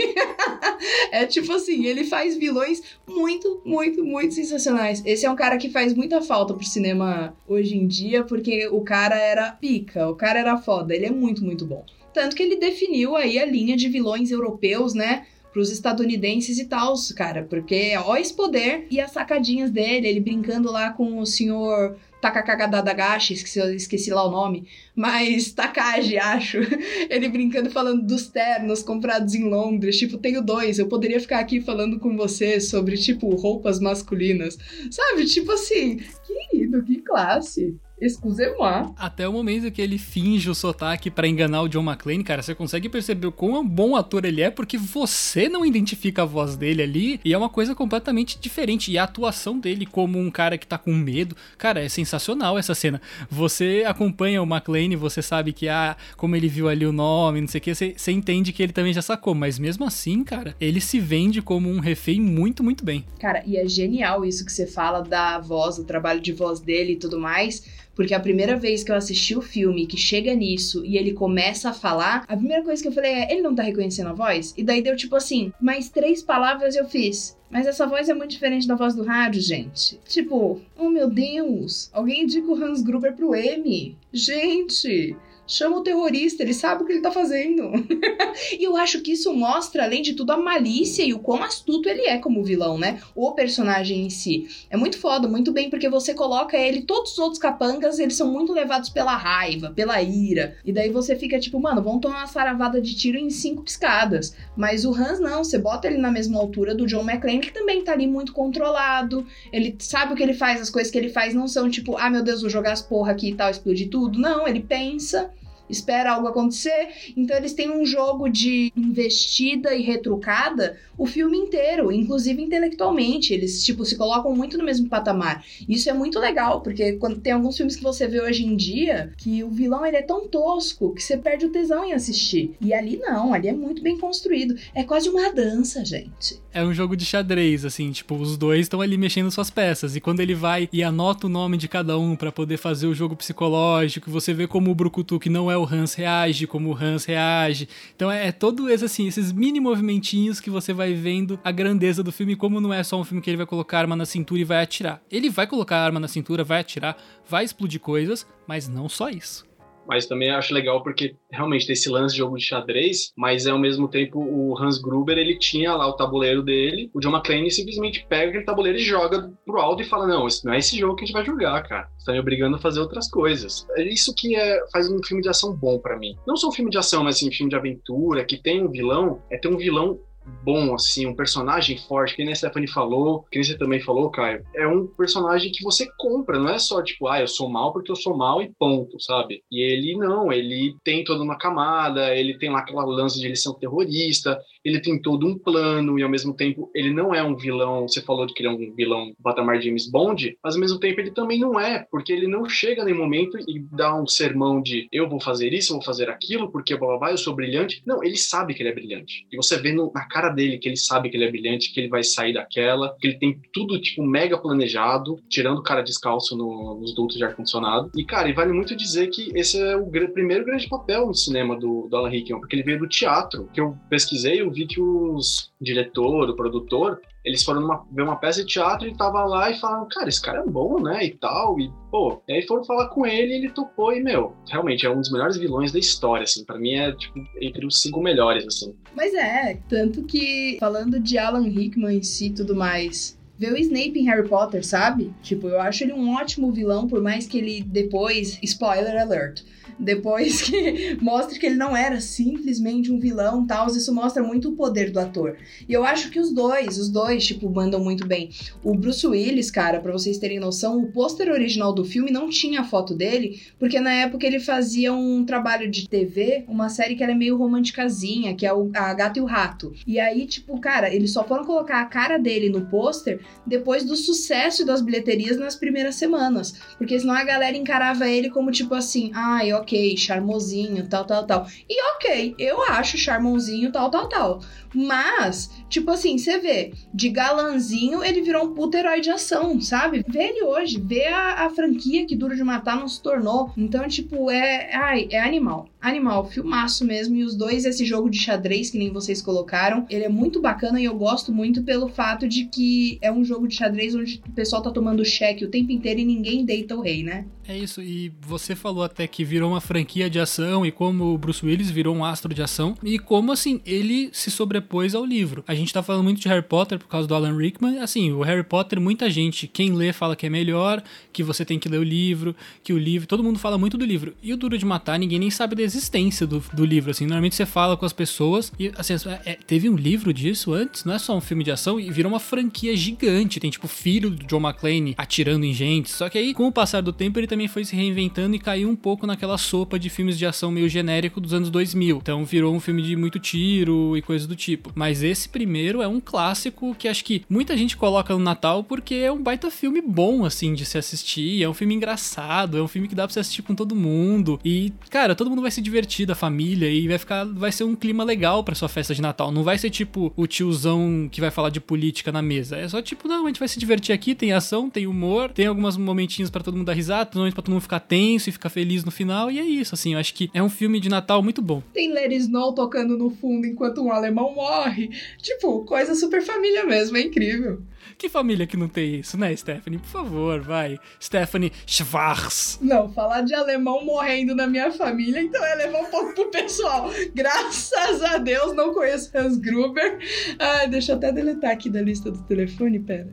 é 1.11 1.25
tipo 1.25 1.51
assim, 1.51 1.85
ele 1.85 2.03
faz 2.03 2.35
vilões 2.35 2.81
muito, 3.07 3.61
muito, 3.65 4.03
muito 4.03 4.33
sensacionais. 4.33 5.01
Esse 5.05 5.25
é 5.25 5.31
um 5.31 5.35
cara 5.35 5.57
que 5.57 5.69
faz 5.69 5.93
muita 5.93 6.21
falta 6.21 6.53
pro 6.53 6.65
cinema 6.65 7.35
hoje 7.47 7.77
em 7.77 7.87
dia, 7.87 8.23
porque 8.23 8.67
o 8.67 8.81
cara 8.81 9.15
era 9.15 9.51
pica, 9.51 10.07
o 10.09 10.15
cara 10.15 10.39
era 10.39 10.57
foda, 10.57 10.95
ele 10.95 11.05
é 11.05 11.11
muito, 11.11 11.43
muito 11.43 11.65
bom. 11.65 11.85
Tanto 12.13 12.35
que 12.35 12.43
ele 12.43 12.57
definiu 12.57 13.15
aí 13.15 13.39
a 13.39 13.45
linha 13.45 13.75
de 13.75 13.89
vilões 13.89 14.31
europeus, 14.31 14.93
né? 14.93 15.25
pros 15.53 15.71
estadunidenses 15.71 16.57
e 16.57 16.65
tal, 16.65 16.95
cara, 17.15 17.43
porque 17.43 17.95
ó 18.03 18.17
esse 18.17 18.33
poder 18.33 18.87
e 18.89 18.99
as 18.99 19.11
sacadinhas 19.11 19.69
dele, 19.69 20.07
ele 20.07 20.19
brincando 20.19 20.71
lá 20.71 20.91
com 20.91 21.19
o 21.19 21.25
senhor 21.27 21.95
Takakadadagashi, 22.23 23.33
esqueci, 23.33 23.59
esqueci 23.75 24.09
lá 24.09 24.25
o 24.25 24.31
nome, 24.31 24.65
mas 24.95 25.51
Takagi, 25.51 26.17
acho. 26.17 26.59
Ele 27.09 27.27
brincando 27.27 27.69
falando 27.69 28.07
dos 28.07 28.27
ternos 28.27 28.81
comprados 28.81 29.35
em 29.35 29.43
Londres, 29.43 29.97
tipo, 29.97 30.17
tenho 30.17 30.41
dois, 30.41 30.79
eu 30.79 30.87
poderia 30.87 31.19
ficar 31.19 31.39
aqui 31.39 31.59
falando 31.59 31.99
com 31.99 32.15
você 32.15 32.61
sobre, 32.61 32.97
tipo, 32.97 33.27
roupas 33.35 33.81
masculinas. 33.81 34.57
Sabe? 34.89 35.25
Tipo 35.25 35.51
assim, 35.51 35.99
querido, 36.25 36.81
que 36.83 37.01
classe. 37.01 37.75
Excusez-moi. 37.99 38.91
Até 38.97 39.27
o 39.27 39.33
momento 39.33 39.71
que 39.71 39.81
ele 39.81 39.97
finge 39.97 40.49
o 40.49 40.55
sotaque 40.55 41.09
para 41.09 41.27
enganar 41.27 41.61
o 41.61 41.69
John 41.69 41.83
McClane, 41.83 42.23
cara, 42.23 42.41
você 42.41 42.53
consegue 42.53 42.89
perceber 42.89 43.27
o 43.27 43.31
quão 43.31 43.65
bom 43.65 43.95
ator 43.95 44.25
ele 44.25 44.41
é, 44.41 44.49
porque 44.49 44.77
você 44.77 45.47
não 45.47 45.65
identifica 45.65 46.23
a 46.23 46.25
voz 46.25 46.55
dele 46.55 46.81
ali, 46.81 47.19
e 47.23 47.33
é 47.33 47.37
uma 47.37 47.49
coisa 47.49 47.73
completamente 47.73 48.37
diferente. 48.39 48.91
E 48.91 48.97
a 48.97 49.03
atuação 49.03 49.57
dele 49.57 49.85
como 49.85 50.19
um 50.19 50.29
cara 50.29 50.57
que 50.57 50.67
tá 50.67 50.77
com 50.77 50.93
medo, 50.93 51.35
cara, 51.57 51.81
é 51.81 51.87
sensacional 51.87 52.57
essa 52.57 52.75
cena. 52.75 53.01
Você 53.29 53.83
acompanha 53.87 54.41
o 54.41 54.45
McClane, 54.45 54.95
você 54.95 55.21
sabe 55.21 55.53
que, 55.53 55.69
ah, 55.69 55.95
como 56.17 56.35
ele 56.35 56.47
viu 56.47 56.67
ali 56.67 56.85
o 56.85 56.91
nome, 56.91 57.41
não 57.41 57.47
sei 57.47 57.59
o 57.59 57.61
que, 57.61 57.73
você, 57.73 57.93
você 57.95 58.11
entende 58.11 58.51
que 58.51 58.61
ele 58.61 58.73
também 58.73 58.93
já 58.93 59.01
sacou, 59.01 59.33
mas 59.33 59.57
mesmo 59.57 59.85
assim, 59.85 60.23
cara, 60.23 60.55
ele 60.59 60.81
se 60.81 60.99
vende 60.99 61.41
como 61.41 61.69
um 61.69 61.79
refém 61.79 62.19
muito, 62.19 62.63
muito 62.63 62.83
bem. 62.83 63.05
Cara, 63.19 63.43
e 63.45 63.55
é 63.55 63.67
genial 63.67 64.25
isso 64.25 64.45
que 64.45 64.51
você 64.51 64.67
fala 64.67 65.01
da 65.01 65.39
voz, 65.39 65.77
do 65.77 65.83
trabalho 65.83 66.19
de 66.19 66.33
voz 66.33 66.59
dele 66.59 66.93
e 66.93 66.97
tudo 66.97 67.19
mais 67.19 67.83
Porque 67.95 68.13
a 68.13 68.19
primeira 68.19 68.55
vez 68.55 68.83
que 68.83 68.91
eu 68.91 68.95
assisti 68.95 69.35
o 69.35 69.41
filme, 69.41 69.85
que 69.85 69.97
chega 69.97 70.33
nisso 70.33 70.83
e 70.85 70.97
ele 70.97 71.13
começa 71.13 71.69
a 71.69 71.73
falar, 71.73 72.25
a 72.27 72.35
primeira 72.35 72.63
coisa 72.63 72.81
que 72.81 72.87
eu 72.87 72.93
falei 72.93 73.11
é: 73.11 73.31
ele 73.31 73.41
não 73.41 73.55
tá 73.55 73.63
reconhecendo 73.63 74.09
a 74.09 74.13
voz? 74.13 74.53
E 74.57 74.63
daí 74.63 74.81
deu 74.81 74.95
tipo 74.95 75.15
assim, 75.15 75.51
mais 75.61 75.89
três 75.89 76.21
palavras 76.21 76.75
eu 76.75 76.85
fiz. 76.87 77.37
Mas 77.49 77.67
essa 77.67 77.85
voz 77.85 78.09
é 78.09 78.15
muito 78.15 78.31
diferente 78.31 78.67
da 78.67 78.75
voz 78.75 78.95
do 78.95 79.03
rádio, 79.03 79.39
gente. 79.39 79.99
Tipo, 80.07 80.59
oh 80.75 80.89
meu 80.89 81.07
Deus, 81.07 81.89
alguém 81.93 82.23
indica 82.23 82.47
o 82.47 82.55
Hans 82.55 82.81
Gruber 82.81 83.13
pro 83.13 83.35
M. 83.35 83.95
Gente, 84.11 85.15
Chama 85.45 85.77
o 85.77 85.83
terrorista, 85.83 86.41
ele 86.41 86.53
sabe 86.53 86.83
o 86.83 86.85
que 86.85 86.93
ele 86.93 87.01
tá 87.01 87.11
fazendo. 87.11 87.71
e 88.57 88.63
eu 88.63 88.77
acho 88.77 89.01
que 89.01 89.11
isso 89.11 89.33
mostra, 89.33 89.83
além 89.83 90.01
de 90.01 90.13
tudo, 90.13 90.31
a 90.31 90.37
malícia 90.37 91.03
e 91.03 91.13
o 91.13 91.19
quão 91.19 91.43
astuto 91.43 91.89
ele 91.89 92.03
é 92.03 92.17
como 92.17 92.43
vilão, 92.43 92.77
né? 92.77 93.01
O 93.13 93.31
personagem 93.33 94.05
em 94.05 94.09
si. 94.09 94.47
É 94.69 94.77
muito 94.77 94.97
foda, 94.97 95.27
muito 95.27 95.51
bem, 95.51 95.69
porque 95.69 95.89
você 95.89 96.13
coloca 96.13 96.57
ele, 96.57 96.83
todos 96.83 97.11
os 97.11 97.19
outros 97.19 97.39
capangas, 97.39 97.99
eles 97.99 98.15
são 98.15 98.31
muito 98.31 98.53
levados 98.53 98.89
pela 98.89 99.17
raiva, 99.17 99.71
pela 99.71 100.01
ira. 100.01 100.55
E 100.63 100.71
daí 100.71 100.89
você 100.89 101.15
fica 101.15 101.37
tipo, 101.39 101.59
mano, 101.59 101.83
vamos 101.83 102.01
tomar 102.01 102.19
uma 102.19 102.27
saravada 102.27 102.81
de 102.81 102.95
tiro 102.95 103.17
em 103.17 103.29
cinco 103.29 103.63
piscadas. 103.63 104.33
Mas 104.55 104.85
o 104.85 104.93
Hans 104.93 105.19
não, 105.19 105.43
você 105.43 105.57
bota 105.57 105.87
ele 105.87 105.97
na 105.97 106.11
mesma 106.11 106.39
altura 106.39 106.73
do 106.73 106.87
John 106.87 107.03
McClane, 107.03 107.41
que 107.41 107.51
também 107.51 107.83
tá 107.83 107.91
ali 107.91 108.07
muito 108.07 108.31
controlado. 108.31 109.25
Ele 109.51 109.75
sabe 109.79 110.13
o 110.13 110.15
que 110.15 110.23
ele 110.23 110.33
faz, 110.33 110.61
as 110.61 110.69
coisas 110.69 110.89
que 110.89 110.97
ele 110.97 111.09
faz 111.09 111.33
não 111.33 111.49
são 111.49 111.69
tipo, 111.69 111.97
ah 111.97 112.09
meu 112.09 112.23
Deus, 112.23 112.41
vou 112.41 112.49
jogar 112.49 112.71
as 112.71 112.81
porra 112.81 113.11
aqui 113.11 113.31
e 113.31 113.35
tal, 113.35 113.49
explodir 113.49 113.89
tudo. 113.89 114.17
Não, 114.17 114.47
ele 114.47 114.61
pensa 114.61 115.33
espera 115.69 116.13
algo 116.13 116.27
acontecer. 116.27 116.89
Então 117.15 117.35
eles 117.35 117.53
têm 117.53 117.69
um 117.69 117.85
jogo 117.85 118.29
de 118.29 118.71
investida 118.75 119.73
e 119.73 119.81
retrucada 119.81 120.77
o 120.97 121.05
filme 121.05 121.37
inteiro, 121.37 121.91
inclusive 121.91 122.41
intelectualmente. 122.41 123.33
Eles, 123.33 123.63
tipo, 123.63 123.85
se 123.85 123.97
colocam 123.97 124.35
muito 124.35 124.57
no 124.57 124.63
mesmo 124.63 124.87
patamar. 124.87 125.43
Isso 125.67 125.89
é 125.89 125.93
muito 125.93 126.19
legal, 126.19 126.61
porque 126.61 126.93
quando 126.93 127.19
tem 127.19 127.33
alguns 127.33 127.57
filmes 127.57 127.75
que 127.75 127.83
você 127.83 128.07
vê 128.07 128.21
hoje 128.21 128.45
em 128.45 128.55
dia 128.55 129.11
que 129.17 129.43
o 129.43 129.49
vilão 129.49 129.85
ele 129.85 129.97
é 129.97 130.01
tão 130.01 130.27
tosco 130.27 130.93
que 130.93 131.01
você 131.01 131.17
perde 131.17 131.45
o 131.45 131.51
tesão 131.51 131.83
em 131.85 131.93
assistir. 131.93 132.55
E 132.61 132.73
ali 132.73 132.97
não, 132.97 133.33
ali 133.33 133.47
é 133.47 133.53
muito 133.53 133.81
bem 133.81 133.97
construído. 133.97 134.55
É 134.73 134.83
quase 134.83 135.09
uma 135.09 135.31
dança, 135.31 135.83
gente. 135.83 136.41
É 136.53 136.63
um 136.63 136.73
jogo 136.73 136.95
de 136.95 137.05
xadrez, 137.05 137.65
assim, 137.65 137.91
tipo, 137.91 138.15
os 138.15 138.37
dois 138.37 138.61
estão 138.61 138.79
ali 138.79 138.97
mexendo 138.97 139.31
suas 139.31 139.49
peças. 139.49 139.95
E 139.95 140.01
quando 140.01 140.19
ele 140.19 140.35
vai 140.35 140.69
e 140.71 140.83
anota 140.83 141.25
o 141.25 141.29
nome 141.29 141.57
de 141.57 141.67
cada 141.67 141.97
um 141.97 142.15
para 142.15 142.31
poder 142.31 142.57
fazer 142.57 142.85
o 142.85 142.93
jogo 142.93 143.15
psicológico, 143.15 144.11
você 144.11 144.33
vê 144.33 144.45
como 144.45 144.69
o 144.69 144.75
Brucutu, 144.75 145.19
que 145.19 145.29
não 145.29 145.49
é 145.49 145.52
o 145.57 145.65
Hans, 145.65 145.93
reage, 145.93 146.47
como 146.47 146.69
o 146.71 146.77
Hans 146.77 147.05
reage. 147.05 147.67
Então 147.95 148.11
é, 148.11 148.27
é 148.27 148.31
todo 148.31 148.69
esse, 148.69 148.85
assim, 148.85 149.07
esses 149.07 149.31
mini 149.31 149.59
movimentinhos 149.59 150.39
que 150.39 150.49
você 150.49 150.73
vai 150.73 150.93
vendo 150.93 151.39
a 151.43 151.51
grandeza 151.51 152.03
do 152.03 152.11
filme, 152.11 152.35
como 152.35 152.59
não 152.59 152.73
é 152.73 152.83
só 152.83 152.99
um 152.99 153.03
filme 153.03 153.21
que 153.21 153.29
ele 153.29 153.37
vai 153.37 153.45
colocar 153.45 153.77
a 153.77 153.81
arma 153.81 153.95
na 153.95 154.05
cintura 154.05 154.41
e 154.41 154.45
vai 154.45 154.61
atirar. 154.61 155.01
Ele 155.11 155.29
vai 155.29 155.47
colocar 155.47 155.77
a 155.77 155.85
arma 155.85 155.99
na 155.99 156.07
cintura, 156.07 156.43
vai 156.43 156.61
atirar, 156.61 156.97
vai 157.27 157.43
explodir 157.43 157.79
coisas, 157.79 158.25
mas 158.47 158.67
não 158.67 158.87
só 158.89 159.09
isso 159.09 159.52
mas 159.87 160.05
também 160.05 160.29
acho 160.29 160.53
legal 160.53 160.81
porque 160.83 161.15
realmente 161.31 161.65
tem 161.65 161.73
esse 161.73 161.89
lance 161.89 162.13
de 162.13 162.19
jogo 162.19 162.37
de 162.37 162.43
xadrez, 162.43 163.11
mas 163.17 163.45
é 163.45 163.51
ao 163.51 163.59
mesmo 163.59 163.87
tempo 163.87 164.19
o 164.19 164.57
Hans 164.57 164.79
Gruber, 164.79 165.17
ele 165.17 165.37
tinha 165.37 165.73
lá 165.75 165.87
o 165.87 165.93
tabuleiro 165.93 166.41
dele, 166.41 166.89
o 166.93 166.99
John 166.99 167.11
McClane 167.11 167.51
simplesmente 167.51 168.05
pega 168.07 168.29
aquele 168.29 168.45
tabuleiro 168.45 168.77
e 168.77 168.83
joga 168.83 169.31
pro 169.45 169.59
alto 169.59 169.81
e 169.81 169.85
fala, 169.85 170.07
não, 170.07 170.27
não 170.43 170.53
é 170.53 170.57
esse 170.57 170.77
jogo 170.77 170.95
que 170.95 171.03
a 171.03 171.05
gente 171.05 171.13
vai 171.13 171.25
jogar, 171.25 171.61
cara. 171.63 171.89
Você 171.97 172.05
tá 172.05 172.11
me 172.13 172.19
obrigando 172.19 172.55
a 172.55 172.59
fazer 172.59 172.79
outras 172.79 173.09
coisas. 173.09 173.65
É 173.75 173.83
isso 173.83 174.13
que 174.15 174.35
é, 174.35 174.59
faz 174.71 174.89
um 174.89 175.01
filme 175.03 175.21
de 175.21 175.29
ação 175.29 175.55
bom 175.55 175.79
para 175.79 175.97
mim. 175.97 176.15
Não 176.27 176.35
só 176.35 176.49
um 176.49 176.51
filme 176.51 176.71
de 176.71 176.77
ação, 176.77 177.03
mas 177.03 177.15
assim, 177.15 177.29
um 177.29 177.31
filme 177.31 177.49
de 177.49 177.55
aventura, 177.55 178.25
que 178.25 178.37
tem 178.37 178.63
um 178.63 178.69
vilão, 178.69 179.21
é 179.31 179.37
ter 179.37 179.47
um 179.47 179.57
vilão 179.57 179.99
bom, 180.43 180.73
assim, 180.73 181.05
um 181.05 181.15
personagem 181.15 181.77
forte, 181.77 182.15
que 182.15 182.23
nem 182.23 182.33
a 182.33 182.35
Stephanie 182.35 182.67
falou, 182.67 183.23
que 183.31 183.37
nem 183.37 183.43
você 183.43 183.57
também 183.57 183.79
falou, 183.79 184.09
Caio, 184.09 184.45
é 184.55 184.67
um 184.67 184.87
personagem 184.87 185.51
que 185.51 185.63
você 185.63 185.87
compra, 185.97 186.39
não 186.39 186.49
é 186.49 186.59
só 186.59 186.81
tipo, 186.81 187.07
ah, 187.07 187.21
eu 187.21 187.27
sou 187.27 187.49
mal 187.49 187.71
porque 187.71 187.91
eu 187.91 187.95
sou 187.95 188.15
mal 188.15 188.41
e 188.41 188.51
ponto, 188.57 188.99
sabe? 189.01 189.41
E 189.51 189.61
ele 189.61 189.95
não, 189.97 190.31
ele 190.31 190.75
tem 190.83 191.03
toda 191.03 191.23
uma 191.23 191.37
camada, 191.37 192.15
ele 192.15 192.37
tem 192.37 192.49
lá 192.49 192.59
aquela 192.59 192.85
lance 192.85 193.19
de 193.19 193.27
ele 193.27 193.35
ser 193.35 193.49
um 193.49 193.53
terrorista, 193.53 194.39
ele 194.63 194.79
tem 194.81 195.01
todo 195.01 195.27
um 195.27 195.37
plano 195.37 195.99
e 195.99 196.03
ao 196.03 196.09
mesmo 196.09 196.33
tempo 196.35 196.69
ele 196.73 196.91
não 196.91 197.13
é 197.13 197.23
um 197.23 197.35
vilão, 197.35 197.87
você 197.87 198.01
falou 198.01 198.25
que 198.27 198.41
ele 198.41 198.49
é 198.49 198.51
um 198.51 198.73
vilão 198.73 199.13
patamar 199.21 199.61
James 199.61 199.89
Bond, 199.89 200.37
mas 200.43 200.55
ao 200.55 200.61
mesmo 200.61 200.79
tempo 200.79 200.99
ele 200.99 201.11
também 201.11 201.39
não 201.39 201.59
é, 201.59 201.85
porque 201.91 202.11
ele 202.11 202.27
não 202.27 202.47
chega 202.47 202.83
nem 202.83 202.93
momento 202.93 203.37
e 203.47 203.59
dá 203.71 203.95
um 203.95 204.07
sermão 204.07 204.61
de 204.61 204.87
eu 204.91 205.09
vou 205.09 205.19
fazer 205.19 205.53
isso, 205.53 205.73
eu 205.73 205.77
vou 205.77 205.85
fazer 205.85 206.09
aquilo, 206.09 206.51
porque 206.51 206.75
blá 206.77 206.87
blá 206.87 206.97
blá, 206.97 207.11
eu 207.11 207.17
sou 207.17 207.35
brilhante. 207.35 207.81
Não, 207.85 208.03
ele 208.03 208.17
sabe 208.17 208.53
que 208.53 208.61
ele 208.61 208.69
é 208.69 208.73
brilhante. 208.73 209.25
E 209.31 209.35
você 209.35 209.57
vê 209.57 209.71
no, 209.71 209.91
na 209.93 210.05
cara 210.13 210.29
dele 210.29 210.59
que 210.59 210.69
ele 210.69 210.77
sabe 210.77 211.09
que 211.09 211.17
ele 211.17 211.25
é 211.25 211.31
brilhante, 211.31 211.73
que 211.73 211.79
ele 211.79 211.89
vai 211.89 212.03
sair 212.03 212.33
daquela, 212.33 212.95
que 212.99 213.07
ele 213.07 213.17
tem 213.17 213.41
tudo, 213.51 213.81
tipo, 213.81 214.03
mega 214.05 214.37
planejado, 214.37 215.19
tirando 215.27 215.57
o 215.57 215.63
cara 215.63 215.81
descalço 215.81 216.37
no, 216.37 216.79
nos 216.79 216.93
dutos 216.93 217.17
de 217.17 217.23
ar-condicionado. 217.23 217.89
E, 217.95 218.05
cara, 218.05 218.29
e 218.29 218.33
vale 218.33 218.53
muito 218.53 218.75
dizer 218.75 219.07
que 219.07 219.31
esse 219.35 219.59
é 219.59 219.75
o 219.75 219.87
gr 219.87 220.07
primeiro 220.13 220.45
grande 220.45 220.69
papel 220.69 221.07
no 221.07 221.15
cinema 221.15 221.57
do, 221.59 221.87
do 221.89 221.97
Alan 221.97 222.09
Rickman, 222.09 222.39
porque 222.39 222.55
ele 222.55 222.63
veio 222.63 222.79
do 222.79 222.87
teatro, 222.87 223.49
que 223.51 223.59
eu 223.59 223.75
pesquisei, 223.89 224.41
eu 224.41 224.51
vi 224.51 224.67
que 224.67 224.79
os 224.79 225.51
diretor, 225.59 226.29
o 226.29 226.35
produtor, 226.35 227.01
eles 227.23 227.43
foram 227.43 227.61
numa, 227.61 227.85
ver 227.91 228.03
uma 228.03 228.17
peça 228.17 228.43
de 228.43 228.47
teatro 228.47 228.87
e 228.87 228.95
tava 228.95 229.23
lá 229.25 229.49
e 229.49 229.59
falaram, 229.59 229.87
cara, 229.89 230.09
esse 230.09 230.21
cara 230.21 230.39
é 230.39 230.45
bom, 230.45 230.81
né, 230.81 231.05
e 231.05 231.11
tal, 231.11 231.59
e, 231.59 231.71
pô, 231.89 232.21
e 232.27 232.33
aí 232.33 232.41
foram 232.45 232.63
falar 232.63 232.89
com 232.89 233.05
ele 233.05 233.33
e 233.33 233.37
ele 233.37 233.49
topou 233.49 233.93
e, 233.93 234.01
meu, 234.01 234.35
realmente 234.49 234.85
é 234.85 234.89
um 234.89 234.99
dos 234.99 235.11
melhores 235.11 235.37
vilões 235.37 235.71
da 235.71 235.79
história, 235.79 236.23
assim, 236.23 236.43
para 236.43 236.59
mim 236.59 236.73
é, 236.73 236.91
tipo, 236.93 237.19
entre 237.41 237.65
os 237.65 237.81
cinco 237.81 238.01
melhores, 238.01 238.45
assim. 238.45 238.75
Mas 238.95 239.13
é, 239.13 239.59
tanto 239.69 240.03
que, 240.03 240.57
falando 240.59 240.99
de 240.99 241.17
Alan 241.17 241.47
Rickman 241.47 241.97
em 241.97 242.03
si 242.03 242.27
e 242.27 242.33
tudo 242.33 242.55
mais, 242.55 243.17
ver 243.37 243.53
o 243.53 243.57
Snape 243.57 243.99
em 243.99 244.05
Harry 244.05 244.27
Potter, 244.27 244.65
sabe? 244.65 245.13
Tipo, 245.21 245.47
eu 245.47 245.59
acho 245.59 245.83
ele 245.83 245.93
um 245.93 246.15
ótimo 246.15 246.51
vilão, 246.51 246.87
por 246.87 247.01
mais 247.01 247.25
que 247.25 247.37
ele 247.37 247.63
depois, 247.63 248.37
spoiler 248.43 249.01
alert, 249.01 249.43
depois 249.79 250.41
que 250.41 250.97
mostre 251.01 251.39
que 251.39 251.45
ele 251.45 251.55
não 251.55 251.75
era 251.75 251.99
simplesmente 251.99 252.91
um 252.91 252.99
vilão, 252.99 253.45
tal, 253.45 253.67
isso 253.67 253.93
mostra 253.93 254.23
muito 254.23 254.49
o 254.49 254.55
poder 254.55 254.91
do 254.91 254.99
ator. 254.99 255.37
E 255.67 255.73
eu 255.73 255.83
acho 255.83 256.09
que 256.09 256.19
os 256.19 256.31
dois, 256.31 256.77
os 256.77 256.89
dois, 256.89 257.25
tipo, 257.25 257.49
mandam 257.49 257.83
muito 257.83 258.05
bem. 258.05 258.29
O 258.63 258.75
Bruce 258.75 259.05
Willis, 259.05 259.51
cara, 259.51 259.79
para 259.79 259.91
vocês 259.91 260.17
terem 260.17 260.39
noção, 260.39 260.79
o 260.79 260.91
pôster 260.91 261.31
original 261.31 261.73
do 261.73 261.85
filme 261.85 262.11
não 262.11 262.29
tinha 262.29 262.61
a 262.61 262.63
foto 262.63 262.93
dele, 262.93 263.41
porque 263.59 263.79
na 263.79 263.91
época 263.91 264.25
ele 264.25 264.39
fazia 264.39 264.93
um 264.93 265.25
trabalho 265.25 265.69
de 265.69 265.87
TV, 265.87 266.45
uma 266.47 266.69
série 266.69 266.95
que 266.95 267.03
era 267.03 267.15
meio 267.15 267.37
romanticazinha, 267.37 268.35
que 268.35 268.45
é 268.45 268.53
o, 268.53 268.71
a 268.73 268.93
Gato 268.93 269.17
e 269.17 269.21
o 269.21 269.25
Rato. 269.25 269.73
E 269.85 269.99
aí, 269.99 270.25
tipo, 270.25 270.59
cara, 270.59 270.93
eles 270.93 271.11
só 271.11 271.23
foram 271.23 271.45
colocar 271.45 271.81
a 271.81 271.85
cara 271.85 272.17
dele 272.17 272.49
no 272.49 272.65
pôster 272.65 273.19
depois 273.45 273.83
do 273.83 273.95
sucesso 273.95 274.65
das 274.65 274.81
bilheterias 274.81 275.37
nas 275.37 275.55
primeiras 275.55 275.95
semanas. 275.95 276.53
Porque 276.77 276.99
senão 276.99 277.13
a 277.13 277.23
galera 277.23 277.57
encarava 277.57 278.07
ele 278.07 278.29
como 278.29 278.51
tipo 278.51 278.73
assim, 278.73 279.11
ah, 279.13 279.45
ok, 279.63 279.97
charmosinho, 279.97 280.87
tal, 280.87 281.05
tal, 281.05 281.25
tal. 281.25 281.47
E 281.69 281.95
ok, 281.95 282.35
eu 282.37 282.61
acho 282.63 282.97
charmosinho, 282.97 283.71
tal, 283.71 283.89
tal, 283.89 284.07
tal. 284.07 284.41
Mas, 284.73 285.49
tipo 285.69 285.91
assim, 285.91 286.17
você 286.17 286.39
vê, 286.39 286.73
de 286.93 287.09
galanzinho 287.09 288.03
ele 288.03 288.21
virou 288.21 288.45
um 288.45 288.53
puto 288.53 288.75
herói 288.75 289.01
de 289.01 289.09
ação, 289.09 289.59
sabe? 289.61 290.03
Vê 290.07 290.23
ele 290.23 290.43
hoje, 290.43 290.79
vê 290.79 291.07
a, 291.07 291.45
a 291.45 291.49
franquia 291.49 292.05
que 292.05 292.15
Duro 292.15 292.35
de 292.35 292.43
Matar 292.43 292.77
não 292.77 292.87
se 292.87 293.01
tornou. 293.01 293.51
Então, 293.57 293.87
tipo, 293.87 294.29
é. 294.29 294.73
Ai, 294.73 295.07
é 295.11 295.19
animal. 295.19 295.69
Animal, 295.79 296.25
filmaço 296.25 296.85
mesmo. 296.85 297.15
E 297.15 297.23
os 297.23 297.35
dois, 297.35 297.65
esse 297.65 297.85
jogo 297.85 298.09
de 298.09 298.19
xadrez, 298.19 298.69
que 298.69 298.77
nem 298.77 298.91
vocês 298.91 299.21
colocaram, 299.21 299.85
ele 299.89 300.05
é 300.05 300.09
muito 300.09 300.41
bacana 300.41 300.81
e 300.81 300.85
eu 300.85 300.95
gosto 300.95 301.31
muito 301.31 301.63
pelo 301.63 301.87
fato 301.87 302.27
de 302.27 302.45
que 302.45 302.97
é 303.01 303.11
um 303.11 303.23
jogo 303.23 303.47
de 303.47 303.55
xadrez 303.55 303.93
onde 303.95 304.21
o 304.27 304.31
pessoal 304.31 304.61
tá 304.61 304.71
tomando 304.71 305.05
cheque 305.05 305.45
o 305.45 305.49
tempo 305.49 305.71
inteiro 305.71 305.99
e 305.99 306.05
ninguém 306.05 306.45
deita 306.45 306.75
o 306.75 306.81
rei, 306.81 307.03
né? 307.03 307.25
É 307.47 307.57
isso, 307.57 307.81
e 307.81 308.11
você 308.21 308.55
falou 308.55 308.83
até 308.83 309.05
que 309.05 309.23
virou 309.25 309.51
uma 309.51 309.59
franquia 309.59 310.09
de 310.09 310.17
ação 310.17 310.65
e 310.65 310.71
como 310.71 311.13
o 311.13 311.17
Bruce 311.17 311.45
Willis 311.45 311.69
virou 311.69 311.93
um 311.93 312.05
astro 312.05 312.33
de 312.33 312.41
ação 312.41 312.75
e 312.81 312.97
como 312.97 313.33
assim 313.33 313.59
ele 313.65 314.09
se 314.13 314.31
sobrepôs 314.31 314.95
ao 314.95 315.03
livro. 315.03 315.43
A 315.45 315.53
gente 315.53 315.73
tá 315.73 315.83
falando 315.83 316.03
muito 316.03 316.21
de 316.21 316.27
Harry 316.29 316.41
Potter 316.41 316.79
por 316.79 316.87
causa 316.87 317.05
do 317.05 317.13
Alan 317.13 317.35
Rickman, 317.35 317.79
assim, 317.79 318.13
o 318.13 318.21
Harry 318.21 318.43
Potter, 318.43 318.79
muita 318.79 319.09
gente, 319.09 319.45
quem 319.45 319.73
lê 319.73 319.91
fala 319.91 320.15
que 320.15 320.25
é 320.25 320.29
melhor, 320.29 320.81
que 321.11 321.21
você 321.21 321.43
tem 321.43 321.59
que 321.59 321.67
ler 321.67 321.79
o 321.79 321.83
livro, 321.83 322.33
que 322.63 322.71
o 322.71 322.77
livro, 322.77 323.07
todo 323.07 323.23
mundo 323.23 323.37
fala 323.37 323.57
muito 323.57 323.77
do 323.77 323.83
livro. 323.83 324.13
E 324.23 324.31
o 324.31 324.37
Duro 324.37 324.57
de 324.57 324.65
Matar, 324.65 324.97
ninguém 324.97 325.19
nem 325.19 325.29
sabe 325.29 325.55
da 325.55 325.63
existência 325.63 326.25
do, 326.25 326.41
do 326.53 326.63
livro, 326.63 326.91
assim, 326.91 327.05
normalmente 327.05 327.35
você 327.35 327.45
fala 327.45 327.75
com 327.75 327.85
as 327.85 327.93
pessoas 327.93 328.53
e, 328.57 328.71
assim, 328.77 328.93
é, 329.25 329.33
teve 329.45 329.69
um 329.69 329.75
livro 329.75 330.13
disso 330.13 330.53
antes, 330.53 330.85
não 330.85 330.93
é 330.93 330.99
só 330.99 331.15
um 331.15 331.21
filme 331.21 331.43
de 331.43 331.51
ação 331.51 331.77
e 331.77 331.91
virou 331.91 332.09
uma 332.09 332.19
franquia 332.21 332.75
gigante, 332.75 333.39
tem 333.41 333.51
tipo 333.51 333.67
filho 333.67 334.09
do 334.09 334.25
John 334.25 334.39
McClane 334.39 334.95
atirando 334.97 335.45
em 335.45 335.53
gente, 335.53 335.91
só 335.91 336.07
que 336.07 336.17
aí 336.17 336.33
com 336.33 336.47
o 336.47 336.51
passar 336.51 336.81
do 336.81 336.93
tempo 336.93 337.19
ele 337.19 337.32
também 337.33 337.47
foi 337.47 337.65
se 337.65 337.75
reinventando 337.75 338.35
e 338.35 338.39
caiu 338.39 338.69
um 338.69 338.75
pouco 338.75 339.07
naquela 339.07 339.37
sopa 339.39 339.79
de 339.79 339.89
filmes 339.89 340.17
de 340.17 340.25
ação 340.25 340.51
meio 340.51 340.69
genérico 340.69 341.19
dos 341.19 341.33
anos 341.33 341.49
2000. 341.49 341.97
Então 341.97 342.23
virou 342.23 342.53
um 342.53 342.59
filme 342.59 342.83
de 342.83 342.95
muito 342.95 343.19
tiro 343.19 343.97
e 343.97 344.01
coisas 344.03 344.27
do 344.27 344.35
tipo. 344.35 344.71
Mas 344.75 345.01
esse 345.01 345.27
primeiro 345.27 345.81
é 345.81 345.87
um 345.87 345.99
clássico 345.99 346.75
que 346.75 346.87
acho 346.87 347.03
que 347.03 347.23
muita 347.27 347.57
gente 347.57 347.75
coloca 347.75 348.13
no 348.13 348.19
Natal 348.19 348.63
porque 348.63 348.95
é 348.95 349.11
um 349.11 349.21
baita 349.21 349.49
filme 349.49 349.81
bom, 349.81 350.25
assim, 350.25 350.53
de 350.53 350.63
se 350.63 350.77
assistir. 350.77 351.41
É 351.41 351.49
um 351.49 351.55
filme 351.55 351.73
engraçado, 351.73 352.57
é 352.57 352.61
um 352.61 352.67
filme 352.67 352.87
que 352.87 352.93
dá 352.93 353.07
pra 353.07 353.13
você 353.13 353.19
assistir 353.19 353.41
com 353.41 353.55
todo 353.55 353.75
mundo. 353.75 354.39
E, 354.45 354.71
cara, 354.91 355.15
todo 355.15 355.29
mundo 355.29 355.41
vai 355.41 355.49
se 355.49 355.61
divertir 355.61 356.05
da 356.05 356.13
família 356.13 356.69
e 356.69 356.87
vai 356.87 356.99
ficar. 356.99 357.25
Vai 357.25 357.51
ser 357.51 357.63
um 357.63 357.75
clima 357.75 358.03
legal 358.03 358.43
pra 358.43 358.53
sua 358.53 358.69
festa 358.69 358.93
de 358.93 359.01
Natal. 359.01 359.31
Não 359.31 359.43
vai 359.43 359.57
ser 359.57 359.71
tipo 359.71 360.13
o 360.15 360.27
tiozão 360.27 361.09
que 361.11 361.19
vai 361.19 361.31
falar 361.31 361.49
de 361.49 361.59
política 361.59 362.11
na 362.11 362.21
mesa. 362.21 362.57
É 362.57 362.69
só 362.69 362.79
tipo, 362.79 363.07
não, 363.07 363.25
a 363.25 363.27
gente 363.27 363.39
vai 363.39 363.47
se 363.47 363.57
divertir 363.59 363.91
aqui, 363.91 364.13
tem 364.13 364.33
ação, 364.33 364.69
tem 364.69 364.85
humor, 364.85 365.31
tem 365.31 365.47
alguns 365.47 365.77
momentinhos 365.77 366.29
para 366.29 366.43
todo 366.43 366.55
mundo 366.55 366.67
dar 366.67 366.73
risada 366.73 367.22
momentos 367.23 367.35
pra 367.35 367.43
todo 367.43 367.51
mundo 367.53 367.61
ficar 367.61 367.79
tenso 367.79 368.29
e 368.29 368.31
ficar 368.31 368.49
feliz 368.49 368.83
no 368.83 368.91
final, 368.91 369.31
e 369.31 369.39
é 369.39 369.43
isso, 369.43 369.73
assim, 369.73 369.93
eu 369.93 369.99
acho 369.99 370.13
que 370.13 370.29
é 370.33 370.43
um 370.43 370.49
filme 370.49 370.79
de 370.79 370.89
Natal 370.89 371.23
muito 371.23 371.41
bom. 371.41 371.63
Tem 371.73 371.91
Let 371.91 372.11
It 372.11 372.15
Snow 372.17 372.53
tocando 372.53 372.97
no 372.97 373.09
fundo 373.09 373.45
enquanto 373.47 373.81
um 373.81 373.91
alemão 373.91 374.33
morre. 374.35 374.89
Tipo, 375.21 375.63
coisa 375.65 375.95
super 375.95 376.21
família 376.21 376.65
mesmo, 376.65 376.97
é 376.97 377.01
incrível. 377.01 377.61
Que 377.97 378.09
família 378.09 378.47
que 378.47 378.57
não 378.57 378.67
tem 378.67 378.95
isso, 378.99 379.17
né, 379.17 379.35
Stephanie? 379.35 379.79
Por 379.79 379.87
favor, 379.87 380.41
vai. 380.41 380.79
Stephanie 381.01 381.51
Schwarz. 381.65 382.59
Não, 382.61 382.91
falar 382.91 383.21
de 383.21 383.33
alemão 383.33 383.83
morrendo 383.83 384.35
na 384.35 384.47
minha 384.47 384.71
família, 384.71 385.21
então 385.21 385.43
é 385.43 385.55
levar 385.55 385.79
um 385.79 385.89
pouco 385.89 386.13
pro 386.13 386.31
pessoal. 386.31 386.89
Graças 387.13 388.01
a 388.03 388.17
Deus 388.17 388.53
não 388.55 388.73
conheço 388.73 389.15
Hans 389.15 389.37
Gruber. 389.37 389.99
Ah, 390.39 390.65
deixa 390.65 390.91
eu 390.91 390.97
até 390.97 391.11
deletar 391.11 391.51
aqui 391.51 391.69
da 391.69 391.81
lista 391.81 392.11
do 392.11 392.21
telefone, 392.23 392.79
pera. 392.79 393.09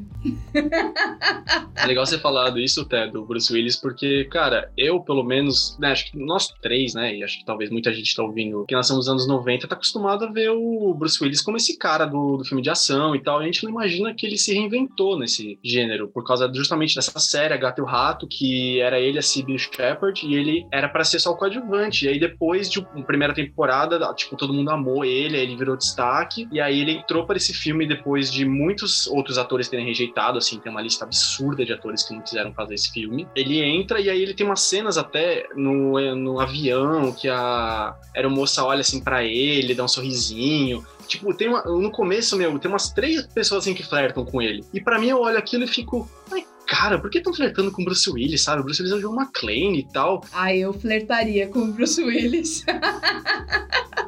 É 1.74 1.87
legal 1.87 2.04
você 2.04 2.18
falar 2.18 2.56
isso, 2.59 2.85
Ted, 2.85 3.12
do 3.12 3.24
Bruce 3.24 3.52
Willis, 3.52 3.76
porque, 3.76 4.24
cara, 4.24 4.70
eu, 4.76 5.00
pelo 5.00 5.22
menos, 5.22 5.76
né, 5.78 5.92
acho 5.92 6.11
que 6.11 6.18
nós 6.18 6.48
três, 6.61 6.94
né, 6.94 7.16
e 7.16 7.24
acho 7.24 7.38
que 7.38 7.44
talvez 7.44 7.70
muita 7.70 7.92
gente 7.92 8.14
tá 8.14 8.22
ouvindo, 8.22 8.64
que 8.66 8.74
nasceu 8.74 8.96
nos 8.96 9.09
anos 9.09 9.26
90, 9.26 9.66
tá 9.66 9.74
acostumado 9.74 10.24
a 10.24 10.30
ver 10.30 10.50
o 10.50 10.94
Bruce 10.94 11.22
Willis 11.22 11.40
como 11.40 11.56
esse 11.56 11.78
cara 11.78 12.04
do, 12.04 12.37
do 12.37 12.44
filme 12.44 12.62
de 12.62 12.70
ação 12.70 13.14
e 13.14 13.22
tal, 13.22 13.40
e 13.40 13.44
a 13.44 13.46
gente 13.46 13.64
não 13.64 13.70
imagina 13.70 14.14
que 14.14 14.26
ele 14.26 14.37
se 14.37 14.54
reinventou 14.61 15.18
nesse 15.18 15.59
gênero, 15.64 16.09
por 16.09 16.25
causa 16.25 16.51
justamente 16.53 16.94
dessa 16.94 17.18
série, 17.18 17.55
A 17.55 17.57
Gata 17.57 17.81
e 17.81 17.85
o 17.85 17.87
Rato, 17.87 18.27
que 18.27 18.81
era 18.81 18.99
ele, 18.99 19.18
a 19.18 19.23
Sybil 19.23 19.59
Shepard, 19.59 20.27
e 20.27 20.35
ele 20.35 20.66
era 20.73 20.88
para 20.88 21.05
ser 21.05 21.18
só 21.18 21.31
o 21.31 21.37
coadjuvante, 21.37 22.07
e 22.07 22.09
aí 22.09 22.18
depois 22.18 22.70
de 22.70 22.79
uma 22.79 23.05
primeira 23.05 23.35
temporada, 23.35 23.99
tipo, 24.14 24.37
todo 24.37 24.53
mundo 24.53 24.70
amou 24.70 25.05
ele, 25.05 25.37
aí 25.37 25.42
ele 25.42 25.57
virou 25.57 25.77
destaque, 25.77 26.49
e 26.53 26.61
aí 26.61 26.81
ele 26.81 26.92
entrou 26.92 27.27
para 27.27 27.37
esse 27.37 27.53
filme 27.55 27.87
depois 27.87 28.31
de 28.31 28.44
muitos 28.44 29.07
outros 29.07 29.38
atores 29.38 29.68
terem 29.68 29.87
rejeitado, 29.87 30.38
assim, 30.38 30.59
tem 30.59 30.70
uma 30.70 30.83
lista 30.83 31.05
absurda 31.05 31.64
de 31.64 31.73
atores 31.73 32.03
que 32.03 32.14
não 32.14 32.20
quiseram 32.20 32.53
fazer 32.53 32.75
esse 32.75 32.92
filme. 32.92 33.27
Ele 33.35 33.62
entra 33.62 34.01
e 34.01 34.11
aí 34.11 34.23
ele 34.23 34.35
tem 34.35 34.46
umas 34.46 34.61
cenas 34.61 34.99
até 34.99 35.46
no, 35.55 35.99
no 36.14 36.40
avião 36.40 37.12
que 37.12 37.29
a 37.29 37.96
aeromoça 38.14 38.64
olha 38.64 38.81
assim 38.81 39.03
para 39.03 39.25
ele, 39.25 39.75
dá 39.75 39.85
um 39.85 39.88
sorrisinho. 39.88 40.85
Tipo, 41.11 41.35
tem 41.35 41.49
uma, 41.49 41.62
no 41.64 41.90
começo, 41.90 42.37
meu, 42.37 42.57
tem 42.61 42.70
umas 42.70 42.92
três 42.92 43.27
pessoas 43.27 43.64
assim 43.64 43.75
que 43.75 43.83
flertam 43.83 44.25
com 44.25 44.40
ele. 44.40 44.64
E 44.73 44.81
para 44.81 44.96
mim 44.96 45.09
eu 45.09 45.18
olho 45.18 45.37
aquilo 45.37 45.64
e 45.64 45.66
fico, 45.66 46.09
ai, 46.31 46.44
cara, 46.68 47.01
por 47.01 47.11
que 47.11 47.18
estão 47.18 47.35
flertando 47.35 47.73
com 47.73 47.83
o 47.83 47.85
Bruce 47.85 48.09
Willis, 48.09 48.42
sabe? 48.42 48.61
O 48.61 48.64
Bruce 48.64 48.81
Willis 48.81 48.94
é 48.94 48.99
o 49.05 49.09
John 49.09 49.20
McClane 49.20 49.81
e 49.81 49.92
tal. 49.92 50.25
Ah, 50.33 50.55
eu 50.55 50.73
flertaria 50.73 51.49
com 51.49 51.59
o 51.59 51.73
Bruce 51.73 52.01
Willis. 52.01 52.64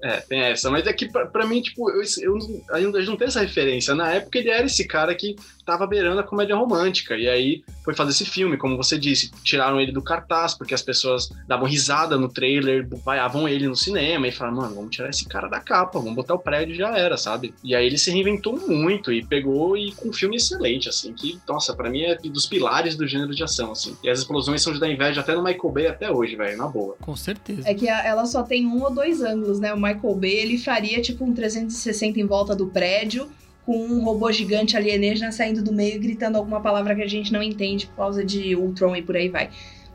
É, 0.05 0.17
tem 0.17 0.41
essa. 0.41 0.69
Mas 0.69 0.85
é 0.85 0.93
que 0.93 1.09
pra, 1.09 1.27
pra 1.27 1.47
mim, 1.47 1.62
tipo, 1.62 1.88
eu, 1.88 2.03
eu, 2.23 2.38
eu 2.77 2.91
não 2.91 3.17
tenho 3.17 3.29
essa 3.29 3.41
referência. 3.41 3.95
Na 3.95 4.12
época 4.15 4.37
ele 4.37 4.51
era 4.51 4.67
esse 4.67 4.85
cara 4.85 5.15
que 5.15 5.37
tava 5.64 5.87
beirando 5.87 6.20
a 6.20 6.25
comédia 6.25 6.57
romântica. 6.57 7.16
E 7.16 7.29
aí 7.29 7.64
foi 7.85 7.94
fazer 7.94 8.11
esse 8.11 8.25
filme, 8.25 8.57
como 8.57 8.77
você 8.77 8.98
disse. 8.98 9.31
Tiraram 9.42 9.81
ele 9.81 9.92
do 9.92 10.03
cartaz, 10.03 10.55
porque 10.55 10.75
as 10.75 10.83
pessoas 10.83 11.31
davam 11.46 11.66
risada 11.66 12.16
no 12.16 12.29
trailer, 12.29 12.87
vaiavam 13.05 13.48
ele 13.48 13.66
no 13.66 13.77
cinema 13.77 14.27
e 14.29 14.33
falaram, 14.33 14.59
mano, 14.59 14.75
vamos 14.75 14.90
tirar 14.90 15.11
esse 15.11 15.27
cara 15.27 15.48
da 15.48 15.61
capa, 15.61 15.98
vamos 15.98 16.14
botar 16.14 16.35
o 16.35 16.38
prédio 16.38 16.75
e 16.75 16.79
já 16.79 16.96
era, 16.96 17.16
sabe? 17.16 17.55
E 17.62 17.75
aí 17.75 17.87
ele 17.87 17.98
se 17.98 18.11
reinventou 18.11 18.59
muito 18.68 19.12
e 19.12 19.25
pegou 19.25 19.77
e 19.77 19.92
com 19.92 20.09
um 20.09 20.12
filme 20.12 20.37
excelente, 20.37 20.88
assim, 20.88 21.12
que, 21.12 21.38
nossa, 21.48 21.75
para 21.75 21.90
mim 21.90 22.03
é 22.03 22.16
dos 22.16 22.46
pilares 22.46 22.96
do 22.96 23.07
gênero 23.07 23.35
de 23.35 23.42
ação, 23.42 23.72
assim. 23.72 23.96
E 24.03 24.09
as 24.09 24.20
explosões 24.20 24.62
são 24.62 24.72
de 24.72 24.81
dar 24.81 24.90
inveja 24.90 25.20
até 25.20 25.35
no 25.35 25.42
Michael 25.42 25.72
Bay 25.72 25.87
até 25.87 26.11
hoje, 26.11 26.37
velho, 26.37 26.57
na 26.57 26.66
boa. 26.66 26.96
Com 27.01 27.16
certeza. 27.16 27.68
É 27.68 27.75
que 27.75 27.88
ela 27.88 28.25
só 28.27 28.42
tem 28.42 28.66
um 28.66 28.83
ou 28.83 28.92
dois 28.92 29.22
ângulos, 29.22 29.61
né? 29.61 29.72
O 29.72 29.77
Michael 29.77 30.14
Bay, 30.14 30.33
ele 30.33 30.59
faria 30.59 31.01
tipo 31.01 31.25
um 31.25 31.33
360 31.33 32.18
em 32.18 32.27
volta 32.27 32.55
do 32.55 32.66
prédio, 32.66 33.31
com 33.64 33.77
um 33.77 34.05
robô 34.05 34.31
gigante 34.33 34.77
alienígena 34.77 35.33
saindo 35.33 35.62
do 35.62 35.72
meio 35.72 35.96
e 35.96 35.98
gritando 35.98 36.37
alguma 36.37 36.61
palavra 36.61 36.94
que 36.94 37.03
a 37.03 37.09
gente 37.09 37.33
não 37.33 37.42
entende 37.42 37.87
por 37.87 37.96
causa 37.96 38.25
de 38.25 38.57
Ultron 38.57 38.96
e 38.96 39.03
por 39.03 39.16
aí 39.16 39.29
vai. 39.29 39.51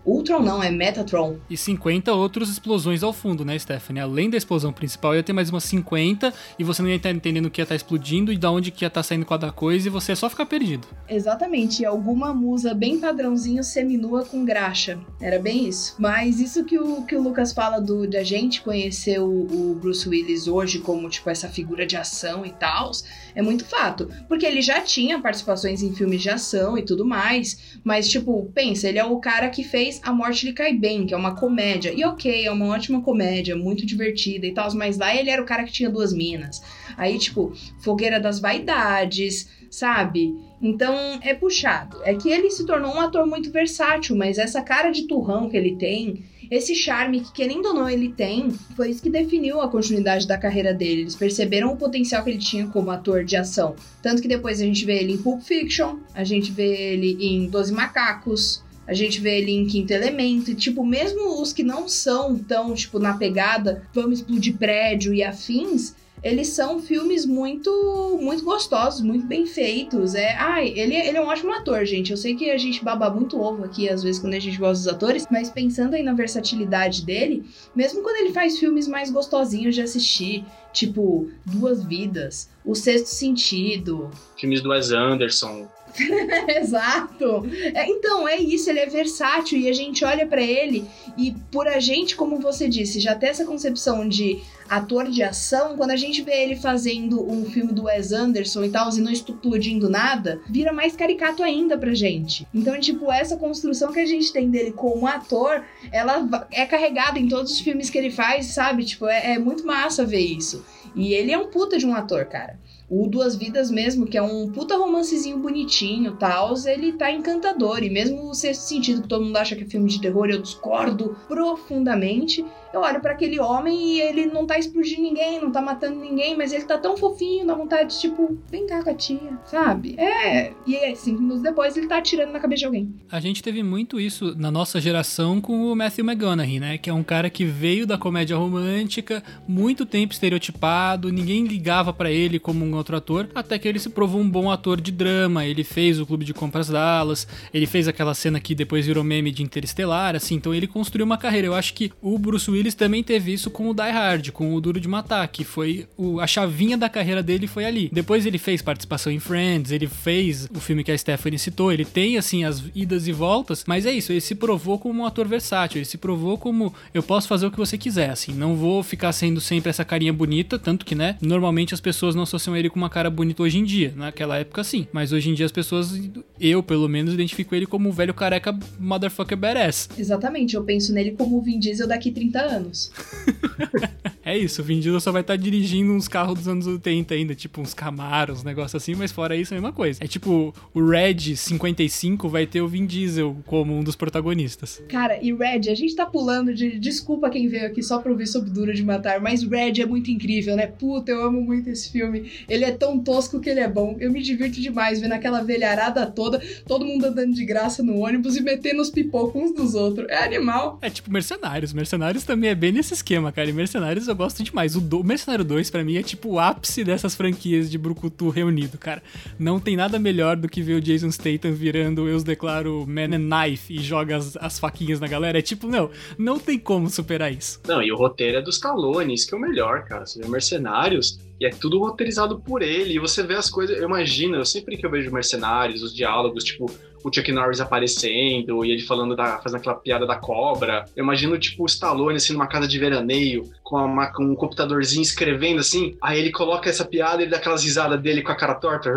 Ultron 0.08 0.40
não, 0.40 0.64
é 0.64 0.72
Metatron. 0.72 1.36
E 1.50 1.58
50 1.58 2.14
outras 2.14 2.48
explosões 2.48 3.04
ao 3.04 3.12
fundo, 3.12 3.44
né, 3.44 3.60
Stephanie? 3.60 4.02
Além 4.02 4.30
da 4.30 4.38
explosão 4.38 4.72
principal, 4.72 5.14
ia 5.14 5.22
ter 5.22 5.34
mais 5.34 5.50
umas 5.50 5.66
50 5.66 6.34
e 6.58 6.64
você 6.64 6.82
não 6.82 6.88
ia 6.88 6.96
estar 6.96 7.12
entendendo 7.12 7.48
o 7.48 7.52
que 7.52 7.60
ia 7.60 7.64
estar 7.64 7.76
explodindo 7.76 8.32
e 8.32 8.38
da 8.38 8.50
onde 8.50 8.72
que 8.72 8.86
ia 8.86 8.88
estar 8.88 9.04
saindo 9.04 9.26
cada 9.26 9.52
coisa 9.52 9.88
e 9.88 9.92
você 9.92 10.14
ia 10.14 10.16
só 10.16 10.30
ficar 10.30 10.46
perdido. 10.46 10.88
Exatamente, 11.10 11.82
e 11.82 11.86
alguma 11.86 12.34
musa 12.34 12.74
bem 12.74 13.00
padrãozinho 13.00 13.62
seminua 13.66 14.24
com 14.24 14.46
graxa. 14.46 14.98
Era 15.20 15.40
bem 15.40 15.68
isso. 15.68 15.96
Mas 16.00 16.40
isso 16.40 16.64
que 16.64 16.80
o, 16.80 17.02
que 17.02 17.18
o 17.18 17.22
Lucas 17.22 17.52
fala 17.52 17.82
do, 17.82 18.08
de 18.08 18.16
a 18.16 18.24
gente 18.24 18.62
conhecer 18.62 19.20
o, 19.20 19.26
o 19.26 19.76
Bruce 19.76 20.08
Willis 20.08 20.48
hoje 20.48 20.80
como, 20.80 21.10
tipo, 21.10 21.30
essa 21.30 21.50
figura 21.50 21.86
de 21.86 21.98
ação 21.98 22.46
e 22.46 22.52
tal, 22.52 22.92
é 23.38 23.42
muito 23.44 23.66
fato. 23.66 24.10
Porque 24.28 24.48
ele 24.48 24.64
já 24.64 24.82
tinha 24.82 25.22
participações 25.22 25.84
em 25.84 25.94
filmes 25.94 26.24
de 26.24 26.30
ação 26.30 26.76
e 26.76 26.82
tudo 26.82 27.06
mais, 27.06 27.78
mas, 27.84 28.10
tipo, 28.10 28.52
pensa, 28.54 28.90
ele 28.90 28.98
é 28.98 29.06
o 29.06 29.20
cara 29.20 29.48
que 29.50 29.64
fez 29.64 30.02
a 30.04 30.12
Morte 30.12 30.48
lhe 30.48 30.54
cai 30.54 30.74
bem, 30.74 31.06
que 31.06 31.14
é 31.14 31.18
uma 31.18 31.36
comédia. 31.36 31.94
E 31.96 32.04
ok, 32.04 32.46
é 32.46 32.52
uma 32.52 32.66
ótima 32.70 33.00
comédia, 33.02 33.56
muito 33.56 33.86
divertida 33.86 34.48
e 34.48 34.54
tal, 34.54 34.74
mas 34.74 34.98
lá 34.98 35.16
ele 35.16 35.30
era 35.30 35.42
o 35.42 35.46
cara 35.46 35.64
que 35.64 35.72
tinha 35.72 35.90
duas 35.90 36.12
minas. 36.12 36.64
Aí, 36.98 37.20
tipo, 37.20 37.54
Fogueira 37.80 38.20
das 38.20 38.40
Vaidades, 38.40 39.48
sabe? 39.70 40.34
Então 40.60 41.20
é 41.22 41.36
puxado. 41.36 42.02
É 42.04 42.16
que 42.16 42.32
ele 42.32 42.50
se 42.50 42.66
tornou 42.66 42.96
um 42.96 43.00
ator 43.00 43.28
muito 43.28 43.52
versátil, 43.52 44.16
mas 44.16 44.40
essa 44.40 44.64
cara 44.64 44.90
de 44.90 45.04
turrão 45.04 45.48
que 45.48 45.56
ele 45.56 45.76
tem, 45.76 46.24
esse 46.50 46.76
charme 46.76 47.22
que, 47.22 47.32
querendo 47.32 47.68
ou 47.68 47.74
não, 47.74 47.90
ele 47.90 48.10
tem, 48.10 48.52
foi 48.76 48.90
isso 48.90 49.02
que 49.02 49.10
definiu 49.10 49.62
a 49.62 49.68
continuidade 49.68 50.28
da 50.28 50.38
carreira 50.38 50.74
dele. 50.74 51.02
Eles 51.02 51.16
perceberam 51.16 51.72
o 51.74 51.78
potencial 51.78 52.24
que 52.24 52.30
ele 52.30 52.40
tinha 52.40 52.68
como 52.68 52.92
ator 52.92 53.24
de 53.24 53.36
ação. 53.36 53.76
Tanto 54.02 54.22
que 54.22 54.28
depois 54.28 54.62
a 54.62 54.66
gente 54.66 54.86
vê 54.86 55.00
ele 55.00 55.14
em 55.14 55.18
Pulp 55.18 55.42
Fiction, 55.42 55.98
a 56.14 56.24
gente 56.24 56.52
vê 56.52 56.94
ele 56.94 57.18
em 57.20 57.48
Doze 57.48 57.74
Macacos, 57.74 58.64
a 58.88 58.94
gente 58.94 59.20
vê 59.20 59.40
ele 59.40 59.52
em 59.52 59.68
Quinto 59.68 59.92
Elemento, 59.92 60.52
e, 60.52 60.56
tipo, 60.56 60.86
mesmo 60.86 61.42
os 61.42 61.52
que 61.52 61.62
não 61.62 61.90
são 61.90 62.38
tão, 62.38 62.74
tipo, 62.74 63.00
na 63.00 63.16
pegada, 63.16 63.84
vamos 63.94 64.20
explodir 64.20 64.56
prédio 64.56 65.14
e 65.14 65.22
afins, 65.22 65.94
eles 66.24 66.50
são 66.50 66.80
filmes 66.80 67.26
muito 67.26 68.20
muito 68.22 68.44
gostosos, 68.44 69.02
muito 69.02 69.26
bem 69.26 69.46
feitos. 69.46 70.16
É, 70.16 70.34
ai, 70.36 70.70
ele, 70.70 70.96
ele 70.96 71.18
é 71.18 71.22
um 71.22 71.28
ótimo 71.28 71.54
ator, 71.54 71.86
gente. 71.86 72.12
Eu 72.12 72.18
sei 72.18 72.36
que 72.36 72.50
a 72.50 72.58
gente 72.58 72.84
baba 72.84 73.10
muito 73.10 73.40
ovo 73.40 73.64
aqui, 73.64 73.90
às 73.90 74.04
vezes, 74.04 74.20
quando 74.20 74.34
a 74.34 74.40
gente 74.40 74.58
gosta 74.58 74.84
dos 74.84 74.94
atores, 74.94 75.28
mas 75.32 75.50
pensando 75.50 75.96
aí 75.96 76.04
na 76.04 76.14
versatilidade 76.14 77.06
dele, 77.06 77.46
mesmo 77.76 78.02
quando 78.02 78.18
ele 78.18 78.34
faz 78.34 78.58
filmes 78.58 78.88
mais 78.88 79.12
gostosinhos 79.12 79.76
de 79.76 79.82
assistir, 79.82 80.44
tipo 80.74 81.30
Duas 81.46 81.84
Vidas, 81.84 82.50
O 82.66 82.76
Sexto 82.76 83.08
Sentido. 83.08 84.10
Filmes 84.38 84.62
do 84.62 84.70
Wes 84.70 84.92
Anderson. 84.92 85.68
Exato. 86.60 87.46
É, 87.74 87.88
então, 87.90 88.28
é 88.28 88.38
isso, 88.38 88.70
ele 88.70 88.80
é 88.80 88.86
versátil 88.86 89.60
e 89.60 89.68
a 89.68 89.74
gente 89.74 90.04
olha 90.06 90.26
para 90.26 90.42
ele 90.42 90.86
e 91.18 91.34
por 91.52 91.68
a 91.68 91.80
gente, 91.80 92.16
como 92.16 92.40
você 92.40 92.68
disse, 92.68 93.00
já 93.00 93.16
ter 93.16 93.28
essa 93.28 93.46
concepção 93.46 94.08
de 94.08 94.42
ator 94.70 95.10
de 95.10 95.24
ação, 95.24 95.78
quando 95.78 95.92
a 95.92 95.96
gente 95.96 96.22
vê 96.22 96.44
ele 96.44 96.56
fazendo 96.56 97.30
um 97.30 97.46
filme 97.46 97.72
do 97.72 97.84
Wes 97.84 98.12
Anderson 98.12 98.64
e 98.66 98.70
tal, 98.70 98.90
e 98.94 99.02
não 99.02 99.12
explodindo 99.12 99.90
nada, 99.90 100.42
vira 100.50 100.74
mais 100.74 100.96
caricato 100.96 101.42
ainda 101.42 101.78
pra 101.78 101.94
gente. 101.94 102.48
Então, 102.54 102.80
tipo, 102.80 103.12
essa 103.12 103.38
construção 103.38 103.92
que 103.92 104.00
a 104.00 104.06
gente 104.06 104.32
tem 104.32 104.50
dele 104.50 104.72
como 104.72 105.08
ator, 105.08 105.64
ela 105.92 106.28
é 106.52 106.66
carregada 106.66 107.18
em 107.18 107.28
todos 107.28 107.52
os 107.52 107.60
filmes 107.60 107.90
que 107.90 107.98
ele 107.98 108.12
faz, 108.12 108.48
sabe? 108.48 108.84
Tipo, 108.84 109.08
é, 109.08 109.34
é 109.34 109.40
muito 109.40 109.66
massa 109.66 110.06
ver 110.06 110.20
isso. 110.20 110.64
E 110.96 111.14
ele 111.14 111.32
é 111.32 111.38
um 111.38 111.48
puta 111.48 111.78
de 111.78 111.86
um 111.86 111.96
ator, 111.96 112.26
cara. 112.26 112.60
O 112.90 113.06
Duas 113.06 113.36
Vidas 113.36 113.70
mesmo, 113.70 114.06
que 114.06 114.18
é 114.18 114.22
um 114.22 114.50
puta 114.50 114.78
romancezinho 114.78 115.38
bonitinho 115.40 116.16
tal, 116.16 116.54
ele 116.66 116.94
tá 116.94 117.12
encantador. 117.12 117.84
E 117.84 117.90
mesmo 117.90 118.30
o 118.30 118.34
sexto 118.34 118.62
sentido, 118.62 119.02
que 119.02 119.10
todo 119.10 119.26
mundo 119.26 119.36
acha 119.36 119.58
que 119.58 119.64
é 119.64 119.68
filme 119.68 119.90
de 119.90 120.00
terror, 120.00 120.30
eu 120.30 120.42
discordo 120.42 121.18
profundamente 121.28 122.46
eu 122.78 122.82
olho 122.82 123.02
para 123.02 123.12
aquele 123.12 123.40
homem 123.40 123.96
e 123.96 124.02
ele 124.02 124.26
não 124.28 124.46
tá 124.46 124.58
explodindo 124.58 125.02
ninguém, 125.02 125.42
não 125.42 125.52
tá 125.52 125.62
matando 125.62 126.00
ninguém, 126.00 126.38
mas 126.38 126.54
ele 126.54 126.64
tá 126.64 126.78
tão 126.78 126.96
fofinho, 126.96 127.46
dá 127.46 127.56
vontade 127.56 127.94
de, 127.94 128.00
tipo, 128.00 128.38
vem 128.50 128.68
cá 128.68 128.84
com 128.84 128.90
a 128.90 128.94
tia, 128.94 129.38
sabe? 129.46 129.96
É. 129.98 130.54
E 130.66 130.76
aí, 130.76 130.96
cinco 130.96 131.22
minutos 131.22 131.42
depois 131.42 131.76
ele 131.76 131.88
tá 131.88 131.98
atirando 131.98 132.32
na 132.32 132.40
cabeça 132.40 132.60
de 132.60 132.66
alguém. 132.66 132.94
A 133.12 133.20
gente 133.20 133.42
teve 133.42 133.64
muito 133.64 134.00
isso 134.00 134.36
na 134.38 134.52
nossa 134.52 134.80
geração 134.80 135.42
com 135.42 135.72
o 135.72 135.76
Matthew 135.76 136.06
McConaughey, 136.06 136.60
né? 136.60 136.78
Que 136.78 136.90
é 136.90 136.94
um 136.94 137.04
cara 137.04 137.30
que 137.30 137.46
veio 137.46 137.88
da 137.88 137.98
comédia 137.98 138.38
romântica, 138.38 139.24
muito 139.48 139.86
tempo 139.86 140.14
estereotipado, 140.14 141.12
ninguém 141.12 141.46
ligava 141.46 141.92
para 141.92 142.12
ele 142.12 142.40
como 142.40 142.64
um 142.64 142.76
outro 142.76 142.96
ator, 142.96 143.30
até 143.34 143.58
que 143.58 143.68
ele 143.68 143.80
se 143.80 143.90
provou 143.90 144.22
um 144.22 144.30
bom 144.30 144.52
ator 144.52 144.80
de 144.80 144.92
drama. 144.92 145.46
Ele 145.46 145.64
fez 145.64 146.00
o 146.00 146.06
Clube 146.06 146.26
de 146.26 146.34
Compras 146.34 146.70
Dallas, 146.70 147.28
ele 147.54 147.66
fez 147.66 147.88
aquela 147.88 148.14
cena 148.14 148.40
que 148.40 148.54
depois 148.54 148.86
virou 148.86 149.04
meme 149.04 149.32
de 149.32 149.42
Interestelar, 149.42 150.16
assim, 150.16 150.36
então 150.36 150.54
ele 150.54 150.68
construiu 150.68 151.06
uma 151.06 151.18
carreira. 151.18 151.48
Eu 151.48 151.56
acho 151.56 151.74
que 151.74 151.92
o 152.02 152.18
Bruce 152.18 152.50
Willis 152.50 152.67
também 152.76 153.04
teve 153.04 153.34
isso 153.34 153.50
com 153.50 153.70
o 153.70 153.74
Die 153.74 153.90
Hard, 153.90 154.32
com 154.32 154.54
o 154.54 154.62
Duro 154.62 154.80
de 154.80 154.88
Matar, 154.88 155.28
que 155.28 155.44
foi 155.44 155.88
o, 155.98 156.20
a 156.20 156.28
chavinha 156.28 156.78
da 156.78 156.90
carreira 156.90 157.24
dele 157.24 157.48
foi 157.48 157.66
ali. 157.66 157.90
Depois 157.92 158.26
ele 158.26 158.38
fez 158.38 158.62
participação 158.62 159.12
em 159.12 159.20
Friends, 159.20 159.72
ele 159.72 159.88
fez 159.88 160.50
o 160.56 160.60
filme 160.60 160.84
que 160.84 160.92
a 160.92 160.98
Stephanie 160.98 161.40
citou, 161.40 161.72
ele 161.72 161.86
tem 161.86 162.18
assim 162.18 162.44
as 162.44 162.64
idas 162.76 163.08
e 163.08 163.12
voltas, 163.12 163.64
mas 163.68 163.86
é 163.86 163.92
isso, 163.92 164.12
ele 164.12 164.22
se 164.22 164.36
provou 164.36 164.80
como 164.80 165.02
um 165.02 165.06
ator 165.06 165.28
versátil, 165.28 165.80
ele 165.80 165.86
se 165.86 165.98
provou 165.98 166.38
como 166.38 166.74
eu 166.94 167.04
posso 167.04 167.28
fazer 167.28 167.46
o 167.46 167.52
que 167.52 167.58
você 167.58 167.78
quiser, 167.78 168.10
assim, 168.10 168.34
não 168.34 168.56
vou 168.56 168.84
ficar 168.84 169.12
sendo 169.12 169.40
sempre 169.40 169.70
essa 169.70 169.86
carinha 169.86 170.14
bonita, 170.14 170.60
tanto 170.60 170.86
que, 170.86 170.96
né, 170.96 171.18
normalmente 171.22 171.74
as 171.74 171.82
pessoas 171.82 172.16
não 172.16 172.24
associam 172.24 172.56
ele 172.56 172.70
com 172.70 172.78
uma 172.78 172.90
cara 172.90 173.10
bonita 173.10 173.44
hoje 173.44 173.58
em 173.58 173.64
dia, 173.64 173.94
naquela 173.96 174.38
época 174.38 174.64
sim, 174.64 174.88
mas 174.92 175.12
hoje 175.12 175.30
em 175.30 175.34
dia 175.34 175.46
as 175.46 175.52
pessoas 175.52 175.98
eu, 176.40 176.62
pelo 176.62 176.88
menos, 176.88 177.14
identifico 177.14 177.56
ele 177.56 177.66
como 177.66 177.90
um 177.90 177.92
velho 177.92 178.14
careca 178.14 178.58
motherfucker 178.80 179.38
badass. 179.38 179.90
Exatamente, 179.98 180.56
eu 180.56 180.64
penso 180.64 180.94
nele 180.94 181.12
como 181.12 181.38
o 181.38 181.42
Vin 181.42 181.60
Diesel 181.60 181.88
daqui 181.88 182.12
30 182.12 182.40
anos. 182.40 182.47
é 184.24 184.38
isso, 184.38 184.62
o 184.62 184.66
Vin 184.66 184.80
Diesel 184.80 185.00
só 185.00 185.12
vai 185.12 185.22
estar 185.22 185.34
tá 185.34 185.42
dirigindo 185.42 185.92
uns 185.94 186.08
carros 186.08 186.36
dos 186.36 186.48
anos 186.48 186.68
80 186.68 187.14
ainda, 187.14 187.36
tipo 187.36 187.62
uns 187.62 187.74
Camaros, 187.74 188.40
uns 188.40 188.44
negócios 188.44 188.82
assim, 188.82 188.96
mas 188.96 189.12
fora 189.12 189.36
isso 189.36 189.54
é 189.54 189.58
a 189.58 189.62
mesma 189.62 189.74
coisa. 189.74 190.04
É 190.04 190.08
tipo, 190.08 190.54
o 190.74 190.90
Red 190.90 191.36
55 191.36 192.28
vai 192.30 192.46
ter 192.46 192.62
o 192.62 192.68
Vin 192.68 192.86
Diesel 192.86 193.38
como 193.46 193.74
um 193.74 193.84
dos 193.84 193.96
protagonistas. 193.96 194.82
Cara, 194.88 195.20
e 195.22 195.34
Red, 195.34 195.70
a 195.70 195.76
gente 195.76 195.96
tá 195.96 196.06
pulando 196.06 196.54
de. 196.54 196.78
Desculpa 196.80 197.30
quem 197.30 197.48
veio 197.48 197.68
aqui 197.68 197.82
só 197.82 198.00
pra 198.00 198.12
ouvir 198.12 198.28
sobre 198.28 198.50
Duro 198.50 198.74
de 198.74 198.84
Matar, 198.84 199.20
mas 199.20 199.44
Red 199.44 199.82
é 199.82 199.86
muito 199.86 200.12
incrível, 200.12 200.56
né? 200.56 200.68
Puta, 200.68 201.12
eu 201.12 201.24
amo 201.24 201.42
muito 201.42 201.70
esse 201.70 201.92
filme. 201.92 202.32
Ele 202.48 202.64
é 202.64 202.72
tão 202.72 203.00
tosco 203.00 203.40
que 203.40 203.50
ele 203.50 203.60
é 203.60 203.68
bom. 203.68 203.96
Eu 204.00 204.12
me 204.12 204.22
divirto 204.22 204.60
demais 204.60 205.00
vendo 205.00 205.14
aquela 205.14 205.42
velharada 205.42 206.06
toda, 206.06 206.42
todo 206.66 206.86
mundo 206.86 207.06
andando 207.06 207.34
de 207.34 207.46
graça 207.46 207.82
no 207.84 208.00
ônibus 208.00 208.36
e 208.36 208.42
metendo 208.42 208.82
os 208.82 208.90
pipocos 208.90 209.42
uns 209.42 209.54
dos 209.54 209.76
outros. 209.76 210.08
É 210.10 210.24
animal. 210.24 210.80
É 210.82 210.90
tipo 210.90 211.12
Mercenários. 211.12 211.74
Mercenários 211.74 212.24
também 212.24 212.37
é 212.46 212.54
bem 212.54 212.72
nesse 212.72 212.94
esquema, 212.94 213.32
cara. 213.32 213.50
E 213.50 213.54
Mercenários 213.54 214.08
eu 214.08 214.16
gosto 214.16 214.44
demais. 214.44 214.76
O, 214.76 214.82
do... 214.82 215.04
Mercenário 215.04 215.44
2, 215.44 215.70
para 215.72 215.84
mim, 215.84 215.98
é 215.98 216.04
tipo 216.04 216.30
o 216.30 216.40
ápice 216.40 216.84
dessas 216.84 217.16
franquias 217.16 217.72
de 217.72 217.78
Brucutu 217.78 218.30
reunido, 218.30 218.78
cara. 218.78 219.02
Não 219.40 219.60
tem 219.60 219.76
nada 219.76 219.98
melhor 219.98 220.36
do 220.36 220.48
que 220.48 220.62
ver 220.62 220.76
o 220.76 220.82
Jason 220.82 221.10
Statham 221.12 221.54
virando 221.54 222.08
Eu 222.08 222.16
os 222.16 222.24
declaro 222.24 222.86
Man 222.88 223.16
and 223.16 223.48
Knife 223.48 223.74
e 223.74 223.80
joga 223.80 224.18
as, 224.18 224.38
as 224.38 224.60
faquinhas 224.60 225.00
na 225.00 225.08
galera. 225.08 225.40
É 225.40 225.42
tipo, 225.42 225.68
não, 225.68 225.90
não 226.18 226.38
tem 226.38 226.60
como 226.60 226.90
superar 226.90 227.34
isso. 227.34 227.60
Não, 227.68 227.82
e 227.82 227.92
o 227.92 227.96
roteiro 227.96 228.38
é 228.38 228.42
dos 228.42 228.58
Stallone, 228.58 229.14
isso 229.14 229.28
que 229.28 229.34
é 229.34 229.38
o 229.38 229.42
melhor, 229.42 229.86
cara. 229.86 230.06
Você 230.06 230.20
vê 230.20 230.28
Mercenários, 230.28 231.20
e 231.40 231.46
é 231.46 231.50
tudo 231.50 231.80
roteirizado 231.80 232.40
por 232.40 232.62
ele. 232.62 232.96
E 232.96 233.00
você 233.00 233.24
vê 233.24 233.36
as 233.36 233.50
coisas. 233.50 233.78
Eu 233.78 233.88
imagino, 233.88 234.36
eu 234.36 234.46
sempre 234.46 234.78
que 234.78 234.86
eu 234.86 234.90
vejo 234.90 235.12
mercenários, 235.12 235.84
os 235.84 235.94
diálogos, 235.94 236.44
tipo, 236.44 236.66
o 237.08 237.14
Chuck 237.14 237.32
Norris 237.32 237.60
aparecendo 237.60 238.66
e 238.66 238.72
ele 238.72 238.82
falando 238.82 239.16
da. 239.16 239.40
fazendo 239.40 239.60
aquela 239.60 239.76
piada 239.76 240.06
da 240.06 240.16
cobra. 240.16 240.86
Eu 240.96 241.04
imagino, 241.04 241.38
tipo, 241.38 241.64
o 241.64 241.66
Stallone 241.66 242.18
assim 242.18 242.34
numa 242.34 242.48
casa 242.48 242.68
de 242.68 242.78
veraneio, 242.78 243.50
com, 243.68 243.76
uma, 243.76 244.08
com 244.14 244.24
um 244.24 244.36
computadorzinho 244.36 245.02
escrevendo 245.02 245.60
assim. 245.60 245.98
Aí 246.02 246.20
ele 246.20 246.32
coloca 246.32 246.70
essa 246.70 246.86
piada 246.86 247.22
e 247.22 247.26
ele 247.26 247.32
dá 247.32 247.38
aquelas 247.38 247.66
risadas 247.66 248.02
dele 248.02 248.22
com 248.22 248.32
a 248.32 248.36
cara 248.36 248.56
torta. 248.56 248.90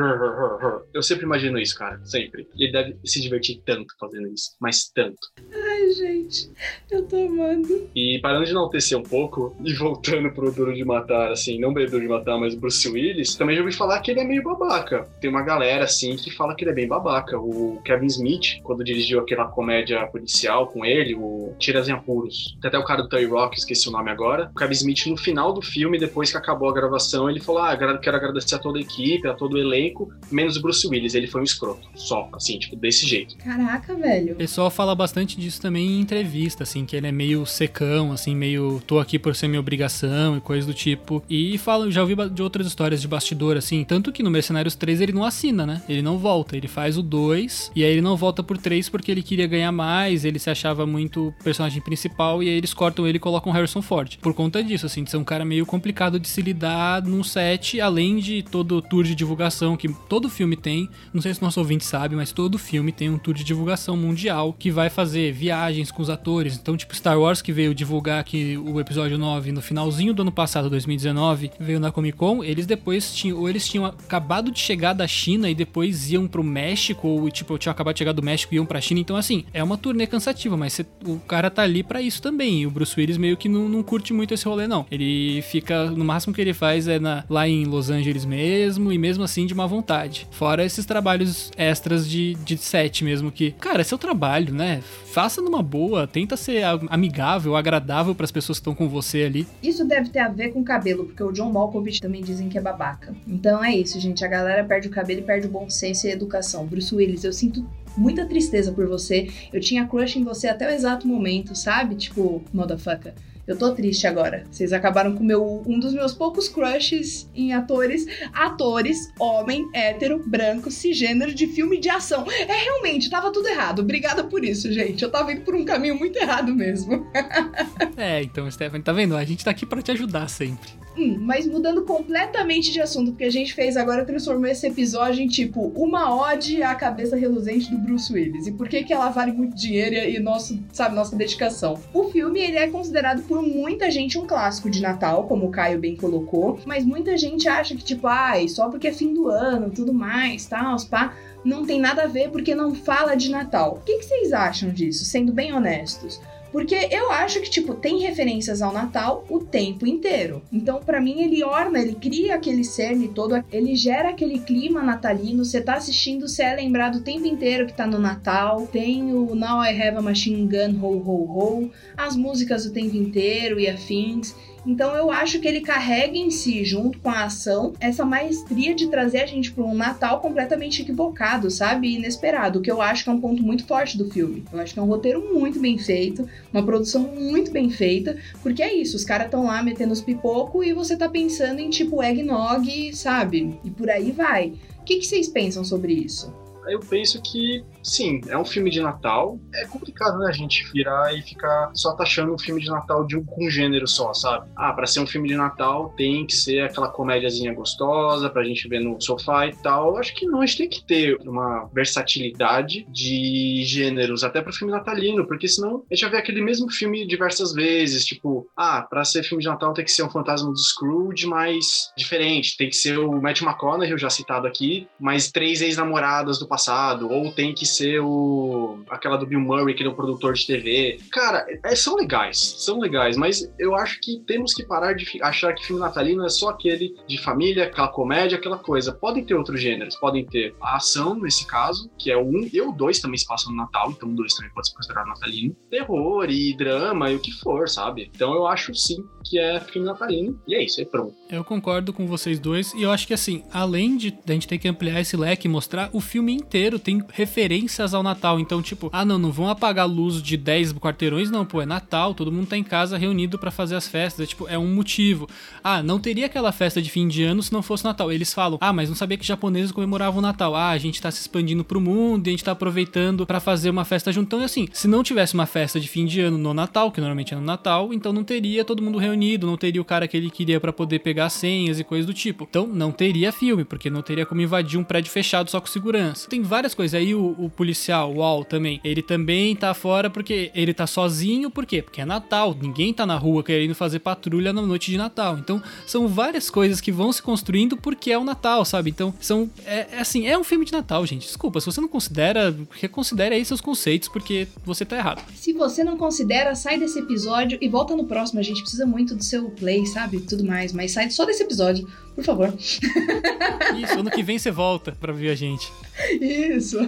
Eu 0.94 1.02
sempre 1.02 1.24
imagino 1.24 1.59
isso, 1.59 1.76
cara. 1.76 2.00
Sempre. 2.04 2.46
Ele 2.56 2.70
deve 2.70 2.96
se 3.04 3.20
divertir 3.20 3.61
tanto 3.66 3.92
fazendo 3.98 4.28
isso. 4.28 4.52
Mas 4.61 4.88
tanto. 4.94 5.18
Ai, 5.52 5.90
gente. 5.90 6.50
Eu 6.88 7.04
tô 7.04 7.16
amando. 7.16 7.90
E 7.96 8.20
parando 8.22 8.44
de 8.44 8.52
enaltecer 8.52 8.96
um 8.96 9.02
pouco 9.02 9.56
e 9.64 9.74
voltando 9.74 10.30
pro 10.30 10.52
Duro 10.52 10.72
de 10.72 10.85
Matar, 10.85 11.33
assim, 11.33 11.59
não 11.59 11.74
bem 11.74 11.87
Duro 11.87 12.02
de 12.02 12.09
Matar, 12.09 12.38
mas 12.38 12.54
Bruce 12.54 12.88
Willis, 12.88 13.35
também 13.35 13.56
já 13.56 13.62
ouvi 13.62 13.74
falar 13.74 14.00
que 14.00 14.12
ele 14.12 14.20
é 14.20 14.24
meio 14.24 14.42
babaca. 14.44 15.09
Tem 15.20 15.28
uma 15.28 15.42
galera, 15.42 15.85
assim, 15.85 16.14
que 16.14 16.30
fala 16.30 16.54
que 16.54 16.62
ele 16.62 16.70
é 16.70 16.74
bem 16.74 16.87
babaca. 16.87 17.37
O 17.38 17.80
Kevin 17.85 18.06
Smith, 18.06 18.62
quando 18.62 18.85
dirigiu 18.85 19.18
aquela 19.18 19.48
comédia 19.48 20.06
policial 20.06 20.68
com 20.68 20.85
ele, 20.85 21.16
o 21.16 21.56
Tiras 21.59 21.88
em 21.88 21.92
Apuros. 21.92 22.56
Tem 22.61 22.68
até 22.68 22.78
o 22.78 22.85
cara 22.85 23.02
do 23.02 23.09
Terry 23.09 23.26
Rock, 23.26 23.59
esqueci 23.59 23.88
o 23.88 23.92
nome 23.92 24.11
agora. 24.11 24.50
O 24.61 24.62
Kevin 24.62 24.75
Smith, 24.75 25.07
no 25.07 25.16
final 25.16 25.53
do 25.53 25.62
filme, 25.62 25.99
depois 25.99 26.31
que 26.31 26.37
acabou 26.37 26.68
a 26.68 26.75
gravação, 26.75 27.31
ele 27.31 27.40
falou: 27.40 27.62
Ah, 27.62 27.77
quero 27.77 28.16
agradecer 28.16 28.57
a 28.57 28.59
toda 28.59 28.79
a 28.79 28.83
equipe, 28.83 29.27
a 29.27 29.33
todo 29.33 29.55
o 29.55 29.59
elenco, 29.59 30.12
menos 30.31 30.57
o 30.57 30.62
Bruce 30.62 30.87
Willis. 30.87 31.14
Ele 31.14 31.27
foi 31.27 31.40
um 31.40 31.44
escroto. 31.44 31.88
Só, 31.94 32.29
assim, 32.35 32.59
tipo, 32.59 32.77
desse 32.77 33.07
jeito. 33.07 33.37
Caraca, 33.38 33.94
velho. 33.94 34.35
O 34.35 34.37
pessoal 34.37 34.70
fala 34.70 34.94
bastante 34.94 35.38
disso 35.40 35.61
também 35.62 35.87
em 35.87 36.01
entrevista, 36.01 36.64
assim, 36.64 36.85
que 36.85 36.94
ele 36.94 37.07
é 37.07 37.12
meio 37.12 37.46
secão, 37.46 38.12
assim, 38.12 38.37
meio 38.37 38.83
tô 38.87 38.99
aqui 38.99 39.18
por 39.18 39.35
ser 39.35 39.49
minha 39.49 39.61
obrigação 39.61 40.37
e 40.37 40.40
coisa 40.40 40.66
do 40.66 40.75
tipo. 40.75 41.23
E 41.29 41.57
falo, 41.59 41.90
já 41.90 42.03
ouvi 42.03 42.14
de 42.31 42.42
outras 42.42 42.66
histórias 42.66 43.01
de 43.01 43.09
bastidor, 43.09 43.57
assim, 43.57 43.85
tanto 43.85 44.12
que 44.12 44.23
no 44.23 44.31
Mercenários 44.31 44.75
3 44.75 45.01
ele 45.01 45.12
não 45.12 45.25
assina, 45.25 45.64
né? 45.64 45.83
Ele 45.88 46.03
não 46.03 46.18
volta, 46.18 46.57
ele 46.57 46.68
faz 46.68 46.99
o 46.99 47.03
2 47.03 47.73
e 47.75 47.85
aí 47.85 47.92
ele 47.92 48.01
não 48.01 48.16
volta 48.16 48.42
por 48.42 48.59
3 48.59 48.88
porque 48.88 49.11
ele 49.11 49.23
queria 49.23 49.46
ganhar 49.46 49.73
mais, 49.73 50.25
ele 50.25 50.38
se 50.38 50.51
achava 50.51 50.85
muito 50.87 51.33
personagem 51.42 51.81
principal 51.81 52.42
e 52.42 52.49
aí 52.49 52.55
eles 52.55 52.75
cortam 52.75 53.07
ele 53.07 53.16
e 53.16 53.20
colocam 53.20 53.53
Harrison 53.53 53.83
Ford. 53.83 54.16
Por 54.20 54.35
conta 54.35 54.50
disso, 54.59 54.87
assim, 54.87 55.05
de 55.05 55.11
ser 55.11 55.17
um 55.17 55.25
cara 55.25 55.45
meio 55.45 55.65
complicado 55.65 56.19
de 56.19 56.27
se 56.27 56.43
lidar 56.43 57.03
num 57.03 57.23
set, 57.23 57.81
além 57.81 58.19
de 58.19 58.43
todo 58.43 58.77
o 58.77 58.83
tour 58.83 59.05
de 59.05 59.15
divulgação 59.15 59.77
que 59.77 59.89
todo 60.09 60.29
filme 60.29 60.57
tem. 60.57 60.89
Não 61.13 61.23
sei 61.23 61.33
se 61.33 61.43
nosso 61.43 61.61
ouvinte 61.61 61.85
sabe, 61.85 62.17
mas 62.17 62.33
todo 62.33 62.59
filme 62.59 62.91
tem 62.91 63.09
um 63.09 63.19
tour 63.19 63.35
de 63.35 63.45
divulgação 63.45 63.97
mundial 63.97 64.53
que 64.59 64.71
vai 64.71 64.91
fazer 64.91 65.33
viagens 65.33 65.91
com 65.91 66.03
os 66.03 66.11
atores. 66.11 66.57
Então, 66.57 66.77
tipo, 66.77 66.95
Star 66.95 67.19
Wars 67.19 67.41
que 67.41 67.53
veio 67.53 67.75
divulgar 67.75 68.21
aqui 68.21 68.57
o 68.57 68.81
episódio 68.81 69.17
9 69.17 69.53
no 69.53 69.63
finalzinho 69.63 70.13
do 70.13 70.23
ano 70.23 70.33
passado, 70.33 70.69
2019, 70.71 71.53
veio 71.61 71.79
na 71.79 71.93
Comic 71.93 72.17
Con, 72.17 72.43
eles 72.43 72.67
depois 72.67 73.15
tinham, 73.15 73.39
ou 73.39 73.49
eles 73.49 73.69
tinham 73.69 73.85
acabado 73.85 74.51
de 74.51 74.59
chegar 74.59 74.93
da 74.93 75.07
China 75.07 75.49
e 75.49 75.55
depois 75.55 76.11
iam 76.11 76.27
pro 76.27 76.43
México, 76.43 77.07
ou 77.07 77.31
tipo, 77.31 77.59
tinha 77.59 77.73
acabado 77.73 77.95
de 77.95 77.99
chegar 77.99 78.13
do 78.13 78.23
México 78.23 78.55
e 78.55 78.57
iam 78.57 78.67
pra 78.67 78.81
China. 78.81 79.01
Então, 79.01 79.17
assim, 79.17 79.45
é 79.53 79.63
uma 79.63 79.77
turnê 79.77 80.07
cansativa, 80.07 80.57
mas 80.57 80.73
cê, 80.73 80.87
o 81.05 81.19
cara 81.19 81.51
tá 81.51 81.63
ali 81.63 81.83
para 81.83 82.01
isso 82.01 82.23
também. 82.23 82.63
E 82.63 82.67
o 82.67 82.71
Bruce 82.71 82.99
Willis 82.99 83.17
meio 83.17 83.37
que 83.37 83.49
não, 83.49 83.69
não 83.69 83.83
curte 83.83 84.13
muito 84.13 84.33
esse 84.40 84.48
rolê, 84.48 84.66
não. 84.66 84.87
Ele 84.90 85.42
fica, 85.42 85.90
no 85.90 86.05
máximo 86.05 86.35
que 86.35 86.40
ele 86.40 86.55
faz 86.55 86.88
é 86.88 86.98
na, 86.98 87.24
lá 87.29 87.46
em 87.46 87.64
Los 87.64 87.90
Angeles 87.90 88.24
mesmo, 88.24 88.92
e 88.92 88.98
mesmo 88.98 89.22
assim 89.22 89.46
de 89.46 89.55
má 89.55 89.66
vontade. 89.66 90.26
Fora 90.31 90.64
esses 90.64 90.85
trabalhos 90.87 91.50
extras 91.57 92.09
de, 92.09 92.35
de 92.44 92.57
set 92.57 93.05
mesmo, 93.05 93.31
que, 93.31 93.53
cara, 93.53 93.83
é 93.83 93.85
seu 93.85 93.98
trabalho, 93.98 94.53
né? 94.53 94.83
Faça 95.07 95.42
numa 95.42 95.62
boa, 95.62 96.07
tenta 96.07 96.37
ser 96.37 96.62
amigável, 96.88 97.57
agradável 97.57 98.14
para 98.14 98.24
as 98.24 98.31
pessoas 98.31 98.59
que 98.59 98.62
estão 98.62 98.74
com 98.74 98.88
você 98.88 99.24
ali. 99.24 99.46
Isso 99.62 99.85
deve 99.85 100.09
ter 100.09 100.20
a 100.20 100.29
ver 100.29 100.53
com 100.53 100.61
o 100.61 100.64
cabelo, 100.64 101.05
porque 101.05 101.22
o 101.22 101.33
John 101.33 101.53
Malkovich 101.53 102.00
também 102.00 102.22
dizem 102.22 102.48
que 102.48 102.57
é 102.57 102.61
babaca. 102.61 103.14
Então 103.26 103.62
é 103.62 103.74
isso, 103.74 104.00
gente. 104.00 104.24
A 104.24 104.29
galera 104.29 104.64
perde 104.64 104.88
o 104.88 104.90
cabelo 104.90 105.20
e 105.20 105.24
perde 105.24 105.46
o 105.46 105.50
bom 105.50 105.68
senso 105.68 106.07
e 106.07 106.11
a 106.11 106.12
educação. 106.12 106.66
Bruce 106.66 106.94
Willis, 106.94 107.24
eu 107.24 107.33
sinto 107.33 107.66
muita 107.96 108.24
tristeza 108.24 108.72
por 108.72 108.87
você. 108.87 109.29
Eu 109.53 109.61
tinha 109.61 109.87
crush 109.87 110.16
em 110.16 110.24
você 110.24 110.48
até 110.48 110.68
o 110.68 110.72
exato 110.72 111.07
momento, 111.07 111.55
sabe? 111.55 111.94
Tipo, 111.96 112.42
motherfucker. 112.53 113.12
Eu 113.51 113.59
tô 113.59 113.75
triste 113.75 114.07
agora. 114.07 114.45
Vocês 114.49 114.73
acabaram 114.73 115.17
com 115.17 115.25
meu, 115.25 115.61
um 115.67 115.81
dos 115.81 115.93
meus 115.93 116.15
poucos 116.15 116.49
crushes 116.49 117.29
em 117.35 117.53
atores. 117.53 118.07
Atores, 118.33 119.13
homem, 119.19 119.69
hétero, 119.75 120.23
branco, 120.25 120.71
cisgênero 120.71 121.35
de 121.35 121.49
filme 121.49 121.77
de 121.77 121.89
ação. 121.89 122.25
É 122.31 122.63
realmente, 122.63 123.11
tava 123.11 123.33
tudo 123.33 123.49
errado. 123.49 123.81
Obrigada 123.81 124.23
por 124.23 124.45
isso, 124.45 124.73
gente. 124.73 125.03
Eu 125.03 125.11
tava 125.11 125.33
indo 125.33 125.41
por 125.41 125.57
um 125.57 125.65
caminho 125.65 125.99
muito 125.99 126.17
errado 126.17 126.55
mesmo. 126.55 127.05
é, 127.99 128.23
então, 128.23 128.49
Stephanie, 128.49 128.85
tá 128.85 128.93
vendo? 128.93 129.17
A 129.17 129.25
gente 129.25 129.45
tá 129.45 129.51
aqui 129.51 129.67
para 129.67 129.83
te 129.83 129.91
ajudar 129.91 130.29
sempre. 130.29 130.71
Hum, 130.96 131.18
mas 131.20 131.46
mudando 131.46 131.83
completamente 131.85 132.72
de 132.72 132.81
assunto, 132.81 133.12
porque 133.12 133.24
a 133.24 133.31
gente 133.31 133.55
fez 133.55 133.76
agora, 133.76 134.05
transformou 134.05 134.46
esse 134.46 134.66
episódio 134.66 135.22
em 135.22 135.29
tipo 135.29 135.72
uma 135.76 136.14
ode 136.14 136.62
à 136.62 136.74
cabeça 136.74 137.16
reluzente 137.16 137.70
do 137.70 137.79
Bruce 137.79 138.12
Willis. 138.12 138.46
E 138.46 138.53
por 138.53 138.68
que, 138.68 138.83
que 138.83 138.92
ela 138.92 139.09
vale 139.11 139.33
muito 139.33 139.57
dinheiro 139.57 139.94
e 139.94 140.18
nosso, 140.18 140.61
sabe, 140.72 140.94
nossa 140.94 141.14
dedicação? 141.14 141.79
O 141.94 142.05
filme 142.11 142.40
ele 142.40 142.57
é 142.57 142.68
considerado 142.68 143.22
por 143.22 143.40
muita 143.40 143.90
gente 143.90 144.18
um 144.18 144.26
clássico 144.26 144.68
de 144.68 144.81
Natal, 144.81 145.24
como 145.24 145.46
o 145.46 145.50
Caio 145.50 145.79
bem 145.79 145.96
colocou, 145.96 146.59
mas 146.66 146.85
muita 146.85 147.16
gente 147.16 147.48
acha 147.48 147.74
que, 147.74 147.85
tipo, 147.85 148.07
ai, 148.07 148.48
só 148.48 148.68
porque 148.68 148.88
é 148.88 148.92
fim 148.92 149.14
do 149.14 149.29
ano, 149.29 149.70
tudo 149.70 149.94
mais, 149.94 150.46
tal, 150.46 150.76
pá 150.87 151.14
não 151.44 151.64
tem 151.64 151.81
nada 151.81 152.03
a 152.03 152.07
ver 152.07 152.31
porque 152.31 152.55
não 152.55 152.74
fala 152.74 153.14
de 153.14 153.31
Natal. 153.31 153.79
O 153.79 153.85
que, 153.85 153.98
que, 153.98 154.05
vocês 154.05 154.33
acham 154.33 154.70
disso, 154.70 155.05
sendo 155.05 155.33
bem 155.33 155.53
honestos? 155.53 156.20
Porque 156.53 156.75
eu 156.91 157.11
acho 157.13 157.41
que, 157.41 157.51
tipo, 157.51 157.75
tem 157.75 158.01
referências 158.01 158.61
ao 158.61 158.73
Natal 158.73 159.25
o 159.29 159.39
tempo 159.39 159.87
inteiro. 159.87 160.43
Então, 160.53 160.81
para 160.81 161.01
mim, 161.01 161.23
ele 161.23 161.45
orna, 161.45 161.79
ele 161.79 161.95
cria 161.95 162.35
aquele 162.35 162.65
cerne 162.65 163.09
todo, 163.09 163.43
ele 163.53 163.75
gera 163.77 164.11
aquele 164.11 164.41
clima 164.41 164.83
natalino. 164.83 165.45
Você 165.45 165.61
tá 165.61 165.75
assistindo, 165.75 166.29
você 166.29 166.43
é 166.43 166.55
lembrado 166.55 166.97
o 166.97 167.03
tempo 167.03 167.27
inteiro 167.27 167.67
que 167.67 167.73
tá 167.73 167.87
no 167.87 167.99
Natal. 167.99 168.67
Tem 168.67 169.13
o 169.13 169.35
Now 169.35 169.63
I 169.63 169.81
Have 169.81 169.99
a 169.99 170.03
Machine 170.03 170.47
Gun, 170.47 170.79
Ho 170.81 170.99
Ho 170.99 171.25
Ho, 171.39 171.71
as 171.97 172.17
músicas 172.17 172.67
o 172.67 172.73
tempo 172.73 172.97
inteiro 172.97 173.61
e 173.61 173.69
afins. 173.69 174.35
Então 174.66 174.94
eu 174.94 175.11
acho 175.11 175.40
que 175.40 175.49
ele 175.49 175.61
carrega 175.61 176.16
em 176.16 176.31
si, 176.31 176.64
junto 176.64 176.99
com 176.99 177.09
a 177.09 177.25
ação, 177.25 177.73
essa 177.81 178.05
maestria 178.05 178.75
de 178.75 178.88
trazer 178.88 179.23
a 179.23 179.27
gente 179.27 179.53
para 179.53 179.64
um 179.64 179.75
Natal 179.75 180.20
completamente 180.20 180.83
equivocado, 180.83 181.51
sabe? 181.51 181.94
Inesperado, 181.94 182.61
que 182.61 182.70
eu 182.70 182.83
acho 182.83 183.05
que 183.05 183.11
é 183.11 183.12
um 183.12 183.20
ponto 183.20 183.42
muito 183.42 183.64
forte 183.66 183.96
do 183.96 184.11
filme. 184.11 184.44
Eu 184.53 184.61
acho 184.61 184.75
que 184.75 184.81
é 184.81 184.83
um 184.83 184.87
roteiro 184.87 185.33
muito 185.33 185.59
bem 185.59 185.79
feito, 185.79 186.29
uma 186.53 186.62
produção 186.62 187.03
muito 187.03 187.51
bem 187.51 187.70
feita, 187.70 188.16
porque 188.42 188.62
é 188.62 188.75
isso, 188.75 188.96
os 188.96 189.05
caras 189.05 189.27
estão 189.27 189.44
lá 189.44 189.62
metendo 189.62 189.92
os 189.92 190.01
pipocos 190.01 190.66
e 190.66 190.73
você 190.73 190.96
tá 190.96 191.09
pensando 191.09 191.61
em 191.61 191.70
tipo 191.70 192.03
eggnog, 192.03 192.94
sabe? 192.94 193.59
E 193.64 193.70
por 193.70 193.88
aí 193.88 194.12
vai. 194.12 194.55
O 194.81 194.85
que, 194.85 194.96
que 194.96 195.07
vocês 195.07 195.29
pensam 195.29 195.64
sobre 195.64 195.92
isso? 195.92 196.33
Eu 196.68 196.81
penso 196.81 197.20
que 197.23 197.64
sim, 197.83 198.20
é 198.29 198.37
um 198.37 198.44
filme 198.44 198.70
de 198.70 198.81
Natal. 198.81 199.38
É 199.55 199.66
complicado, 199.66 200.18
né, 200.18 200.29
a 200.29 200.33
gente 200.33 200.64
virar 200.73 201.14
e 201.16 201.23
ficar 201.23 201.70
só 201.75 201.94
taxando 201.94 202.33
um 202.33 202.38
filme 202.38 202.61
de 202.61 202.68
Natal 202.68 203.07
de 203.07 203.16
um, 203.16 203.25
um 203.38 203.51
gênero 203.51 203.87
só, 203.87 204.12
sabe? 204.12 204.49
Ah, 204.57 204.73
para 204.73 204.87
ser 204.87 205.01
um 205.01 205.07
filme 205.07 205.29
de 205.29 205.37
Natal 205.37 205.90
tem 205.96 206.27
que 206.27 206.35
ser 206.35 206.61
aquela 206.62 206.88
comédiazinha 206.88 207.55
gostosa 207.55 208.29
pra 208.29 208.44
gente 208.44 208.68
ver 208.68 208.81
no 208.81 209.01
sofá 209.01 209.46
e 209.46 209.55
tal. 209.57 209.90
Eu 209.90 209.96
acho 209.96 210.14
que 210.14 210.27
não, 210.27 210.40
a 210.40 210.46
gente 210.46 210.59
tem 210.59 210.68
que 210.68 210.85
ter 210.85 211.16
uma 211.23 211.68
versatilidade 211.73 212.87
de 212.90 213.62
gêneros, 213.64 214.25
até 214.25 214.40
pro 214.40 214.53
filme 214.53 214.73
natalino, 214.73 215.27
porque 215.27 215.49
senão 215.49 215.85
a 215.90 215.94
gente 215.94 216.03
vai 216.03 216.11
ver 216.12 216.16
aquele 216.18 216.42
mesmo 216.42 216.70
filme 216.70 217.07
diversas 217.07 217.53
vezes, 217.53 218.05
tipo, 218.05 218.49
ah, 218.57 218.83
pra 218.83 219.05
ser 219.05 219.23
filme 219.23 219.42
de 219.42 219.49
Natal 219.49 219.73
tem 219.73 219.85
que 219.85 219.90
ser 219.90 220.03
um 220.03 220.11
fantasma 220.11 220.51
do 220.51 220.59
Scrooge, 220.59 221.27
mas 221.27 221.92
diferente. 221.96 222.57
Tem 222.57 222.68
que 222.68 222.77
ser 222.77 222.99
o 222.99 223.20
Matt 223.20 223.42
McConaughey, 223.42 223.96
já 223.99 224.11
citado 224.11 224.46
aqui, 224.46 224.88
mais 224.99 225.31
três 225.31 225.61
ex-namoradas 225.61 226.38
do 226.38 226.46
passado, 226.51 227.09
ou 227.09 227.31
tem 227.31 227.55
que 227.55 227.65
ser 227.65 228.01
o 228.01 228.81
aquela 228.91 229.17
do 229.17 229.25
Bill 229.25 229.39
Murray, 229.39 229.73
que 229.73 229.83
ele 229.83 229.89
é 229.89 229.93
um 229.93 229.97
produtor 229.97 230.35
de 230.35 230.45
TV. 230.45 230.99
Cara, 231.13 231.47
é, 231.65 231.77
são 231.77 231.95
legais, 231.95 232.57
são 232.59 232.81
legais, 232.81 233.17
mas 233.17 233.51
eu 233.57 233.77
acho 233.77 234.01
que 234.01 234.19
temos 234.27 234.53
que 234.53 234.65
parar 234.65 234.95
de 234.95 235.23
achar 235.23 235.55
que 235.55 235.65
filme 235.65 235.81
natalino 235.81 236.27
é 236.27 236.29
só 236.29 236.51
aquele 236.51 236.97
de 237.07 237.17
família, 237.19 237.65
aquela 237.65 237.89
comédia, 237.89 238.37
aquela 238.37 238.59
coisa. 238.59 238.93
Podem 238.93 239.25
ter 239.25 239.35
outros 239.35 239.61
gêneros, 239.61 239.95
podem 239.97 240.27
ter 240.27 240.55
a 240.61 240.77
ação, 240.77 241.15
nesse 241.15 241.47
caso, 241.47 241.89
que 241.97 242.11
é 242.11 242.17
o 242.17 242.27
um, 242.27 242.49
e 242.53 242.61
o 242.61 242.73
dois 242.73 242.99
também 242.99 243.17
se 243.17 243.27
passam 243.27 243.53
no 243.53 243.59
Natal, 243.59 243.91
então 243.91 244.09
o 244.09 244.15
dois 244.15 244.35
também 244.35 244.53
pode 244.53 244.69
ser 244.69 244.75
considerado 244.75 245.07
natalino. 245.07 245.55
Terror 245.71 246.29
e 246.29 246.57
drama 246.57 247.11
e 247.11 247.15
o 247.15 247.21
que 247.21 247.31
for, 247.31 247.69
sabe? 247.69 248.11
Então 248.13 248.35
eu 248.35 248.47
acho 248.47 248.75
sim 248.75 249.05
que 249.25 249.39
é 249.39 249.61
filme 249.61 249.87
natalino, 249.87 250.41
e 250.49 250.55
é 250.57 250.65
isso, 250.65 250.81
é 250.81 250.85
pronto. 250.85 251.15
Eu 251.31 251.45
concordo 251.45 251.93
com 251.93 252.07
vocês 252.07 252.41
dois, 252.41 252.75
e 252.75 252.83
eu 252.83 252.91
acho 252.91 253.07
que 253.07 253.15
assim, 253.15 253.45
além 253.53 253.97
de 253.97 254.19
a 254.27 254.33
gente 254.33 254.49
ter 254.49 254.59
que 254.59 254.67
ampliar 254.67 255.01
esse 255.01 255.17
leque 255.17 255.47
e 255.47 255.51
mostrar, 255.51 255.91
o 255.93 256.01
filme 256.01 256.39
inteiro 256.40 256.79
tem 256.79 257.03
referências 257.12 257.94
ao 257.94 258.03
Natal. 258.03 258.40
Então, 258.40 258.62
tipo, 258.62 258.88
ah, 258.92 259.05
não, 259.05 259.18
não 259.18 259.31
vão 259.31 259.48
apagar 259.48 259.85
a 259.85 259.88
luz 259.88 260.22
de 260.22 260.37
10 260.37 260.74
quarteirões, 260.74 261.31
não, 261.31 261.44
pô, 261.44 261.62
é 261.62 261.66
Natal, 261.66 262.14
todo 262.14 262.33
mundo 262.33 262.48
tá 262.48 262.57
em 262.57 262.64
casa 262.64 262.98
reunido 262.98 263.38
para 263.38 263.50
fazer 263.50 263.76
as 263.76 263.87
festas. 263.87 264.24
É, 264.24 264.26
tipo, 264.26 264.48
é 264.48 264.59
um 264.59 264.74
motivo. 264.74 265.29
Ah, 265.62 265.83
não 265.83 265.98
teria 265.98 266.26
aquela 266.26 266.53
festa 266.53 266.81
de 266.81 266.90
fim 266.90 267.07
de 267.09 267.22
ano 267.22 267.42
se 267.42 267.53
não 267.53 267.62
fosse 267.62 267.85
Natal. 267.85 268.11
Eles 268.11 268.33
falam, 268.33 268.59
ah, 268.61 268.72
mas 268.72 268.88
não 268.88 268.96
sabia 268.96 269.18
que 269.18 269.26
japoneses 269.26 269.72
comemoravam 269.72 270.18
o 270.18 270.22
Natal. 270.22 270.55
Ah, 270.55 270.70
a 270.70 270.79
gente 270.79 271.00
tá 271.00 271.11
se 271.11 271.20
expandindo 271.20 271.64
pro 271.64 271.81
mundo 271.81 272.26
e 272.26 272.31
a 272.31 272.33
gente 272.33 272.44
tá 272.44 272.53
aproveitando 272.53 273.26
para 273.26 273.40
fazer 273.40 273.70
uma 273.70 273.85
festa 273.85 274.12
junto. 274.12 274.26
Então, 274.26 274.44
assim, 274.44 274.68
se 274.72 274.88
não 274.88 275.03
tivesse 275.03 275.35
uma 275.35 275.46
festa 275.46 275.79
de 275.79 275.88
fim 275.88 276.07
de 276.07 276.20
ano 276.20 276.38
no 276.38 276.55
Natal, 276.55 276.90
que 276.90 277.00
normalmente 277.00 277.35
é 277.35 277.37
no 277.37 277.42
Natal, 277.42 277.92
então 277.92 278.12
não 278.12 278.24
teria 278.24 278.64
todo 278.64 278.83
mundo 278.83 278.98
reunido, 278.98 279.46
não 279.46 279.57
teria 279.57 279.81
o 279.81 279.85
cara 279.85 280.09
que 280.09 280.16
ele 280.16 280.31
queria 280.31 280.61
para 280.61 280.72
poder 280.72 281.00
pegar 281.00 281.29
senhas 281.31 281.79
e 281.79 281.85
coisas 281.85 282.07
do 282.07 282.14
tipo. 282.14 282.46
Então, 282.48 282.66
não 282.66 282.92
teria 282.92 283.33
filme, 283.33 283.64
porque 283.64 283.90
não 283.90 284.03
teria 284.03 284.24
como 284.24 284.40
invadir 284.40 284.79
um 284.79 284.85
prédio 284.85 285.11
fechado 285.11 285.50
só 285.50 285.61
com 285.61 285.66
segurança. 285.66 286.29
Tem 286.31 286.43
várias 286.43 286.75
coisas. 286.75 286.95
Aí 286.95 287.12
o, 287.12 287.35
o 287.37 287.51
policial, 287.51 288.12
o 288.12 288.19
Wall 288.19 288.45
também, 288.45 288.81
ele 288.85 289.03
também 289.03 289.57
tá 289.57 289.75
fora 289.75 290.09
porque 290.09 290.53
ele 290.55 290.73
tá 290.73 290.87
sozinho, 290.87 291.51
por 291.51 291.66
quê? 291.66 291.83
Porque 291.83 292.01
é 292.01 292.05
Natal, 292.05 292.57
ninguém 292.59 292.95
tá 292.95 293.05
na 293.05 293.16
rua 293.16 293.43
querendo 293.43 293.75
fazer 293.75 293.99
patrulha 293.99 294.53
na 294.53 294.62
noite 294.62 294.93
de 294.93 294.97
Natal. 294.97 295.37
Então, 295.38 295.61
são 295.85 296.07
várias 296.07 296.49
coisas 296.49 296.81
que 296.81 296.93
vão 296.93 297.12
se 297.12 297.21
construindo 297.21 297.77
porque 297.77 298.12
é 298.12 298.19
o 298.19 298.23
Natal, 298.23 298.64
sabe? 298.64 298.90
Então, 298.90 299.12
são. 299.21 299.51
É, 299.66 299.88
é 299.90 300.01
assim, 300.01 300.29
é 300.29 300.38
um 300.38 300.45
filme 300.45 300.64
de 300.64 300.71
Natal, 300.73 301.05
gente. 301.05 301.27
Desculpa, 301.27 301.59
se 301.59 301.66
você 301.66 301.81
não 301.81 301.88
considera, 301.88 302.57
reconsidere 302.71 303.35
aí 303.35 303.45
seus 303.45 303.61
conceitos, 303.61 304.09
porque 304.09 304.47
você 304.64 304.85
tá 304.85 304.97
errado. 304.97 305.21
Se 305.35 305.53
você 305.53 305.83
não 305.83 305.97
considera, 305.97 306.55
sai 306.55 306.79
desse 306.79 307.01
episódio 307.01 307.59
e 307.61 307.69
volta 307.69 307.97
no 307.97 308.05
próximo. 308.05 308.38
A 308.38 308.45
gente 308.45 308.61
precisa 308.61 308.87
muito 308.87 309.16
do 309.16 309.25
seu 309.25 309.51
play, 309.51 309.85
sabe? 309.85 310.21
Tudo 310.21 310.45
mais. 310.45 310.73
Mas 310.73 310.93
sai 310.93 311.11
só 311.11 311.25
desse 311.25 311.43
episódio, 311.43 311.88
por 312.20 312.26
favor. 312.26 312.54
Isso, 312.59 313.98
ano 313.98 314.11
que 314.11 314.22
vem 314.22 314.38
você 314.38 314.50
volta 314.50 314.92
pra 314.92 315.12
ver 315.12 315.30
a 315.30 315.35
gente. 315.35 315.72
Isso. 316.20 316.78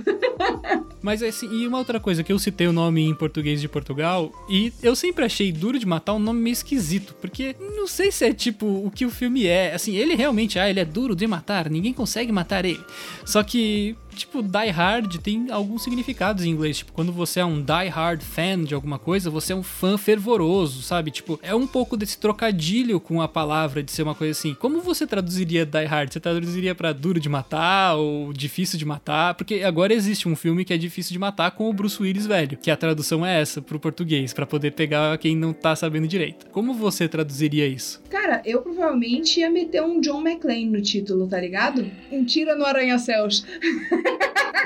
Mas 1.01 1.23
assim, 1.23 1.49
e 1.53 1.67
uma 1.67 1.79
outra 1.79 1.99
coisa 1.99 2.23
que 2.23 2.33
eu 2.33 2.39
citei 2.39 2.67
o 2.67 2.73
nome 2.73 3.03
em 3.03 3.15
português 3.15 3.61
de 3.61 3.69
Portugal, 3.69 4.33
e 4.49 4.73
eu 4.83 4.95
sempre 4.95 5.25
achei 5.25 5.51
Duro 5.53 5.79
de 5.79 5.87
Matar 5.87 6.15
um 6.15 6.19
nome 6.19 6.41
meio 6.41 6.53
esquisito, 6.53 7.15
porque 7.21 7.57
não 7.77 7.87
sei 7.87 8.13
se 8.13 8.25
é 8.25 8.33
tipo 8.33 8.67
o 8.67 8.91
que 8.91 9.05
o 9.05 9.11
filme 9.11 9.47
é. 9.47 9.75
Assim, 9.75 9.97
ele 9.97 10.15
realmente, 10.15 10.59
ah, 10.59 10.69
ele 10.69 10.81
é 10.81 10.85
duro 10.85 11.17
de 11.17 11.27
matar, 11.27 11.69
ninguém 11.69 11.93
consegue 11.93 12.31
matar 12.31 12.65
ele. 12.65 12.81
Só 13.25 13.43
que 13.43 13.97
tipo, 14.13 14.43
die 14.43 14.71
hard 14.71 15.19
tem 15.19 15.51
alguns 15.51 15.83
significados 15.83 16.45
em 16.45 16.51
inglês. 16.51 16.79
Tipo, 16.79 16.93
quando 16.93 17.13
você 17.13 17.41
é 17.41 17.45
um 17.45 17.61
die 17.61 17.89
hard 17.89 18.23
fan 18.23 18.65
de 18.65 18.75
alguma 18.75 18.99
coisa, 18.99 19.31
você 19.31 19.53
é 19.53 19.57
um 19.57 19.63
fã 19.63 19.97
fervoroso, 19.97 20.83
sabe? 20.83 21.11
Tipo, 21.11 21.39
é 21.43 21.55
um 21.55 21.67
pouco 21.67 21.97
desse 21.97 22.19
trocadilho 22.19 23.01
com 23.01 23.21
a 23.21 23.29
palavra 23.29 23.83
de 23.83 23.93
ser 23.93 24.03
uma 24.03 24.15
coisa 24.15 24.33
assim. 24.33 24.55
Como 24.55 24.81
você 24.81 25.07
traduziria 25.07 25.65
die 25.65 25.85
hard? 25.85 26.13
Você 26.13 26.21
traduziria 26.21 26.75
para 26.75 26.93
duro 26.93 27.21
de 27.21 27.29
matar 27.29 27.97
ou 27.97 28.33
difícil 28.33 28.79
de 28.79 28.85
matar? 28.85 29.35
Porque 29.35 29.63
agora 29.63 29.93
existe 29.93 30.29
um 30.29 30.37
filme 30.37 30.65
que 30.65 30.73
é 30.73 30.79
difícil 30.79 31.13
de 31.13 31.19
matar 31.19 31.51
com 31.53 31.69
o 31.69 31.73
Bruce 31.73 32.03
Willis 32.03 32.27
velho, 32.27 32.57
que 32.57 32.71
a 32.71 32.77
tradução 32.77 33.25
é 33.25 33.41
essa 33.41 33.61
pro 33.61 33.81
português, 33.81 34.33
para 34.33 34.47
poder 34.47 34.73
pegar 34.73 35.17
quem 35.19 35.37
não 35.37 35.53
tá 35.53 35.75
sabendo 35.75 36.07
direito. 36.07 36.47
Como 36.51 36.75
você 36.75 37.09
traduziria 37.09 37.67
isso? 37.67 38.03
Cara, 38.11 38.43
eu 38.45 38.63
provavelmente 38.63 39.41
ia 39.41 39.51
meter 39.51 39.83
um 39.83 40.01
John 40.01 40.21
McClane 40.21 40.67
no 40.67 40.83
título, 40.83 41.27
tá 41.27 41.41
ligado? 41.41 41.91
Um 42.11 42.25
tira 42.25 42.55
no 42.55 42.65
arranha-céus. 42.65 43.45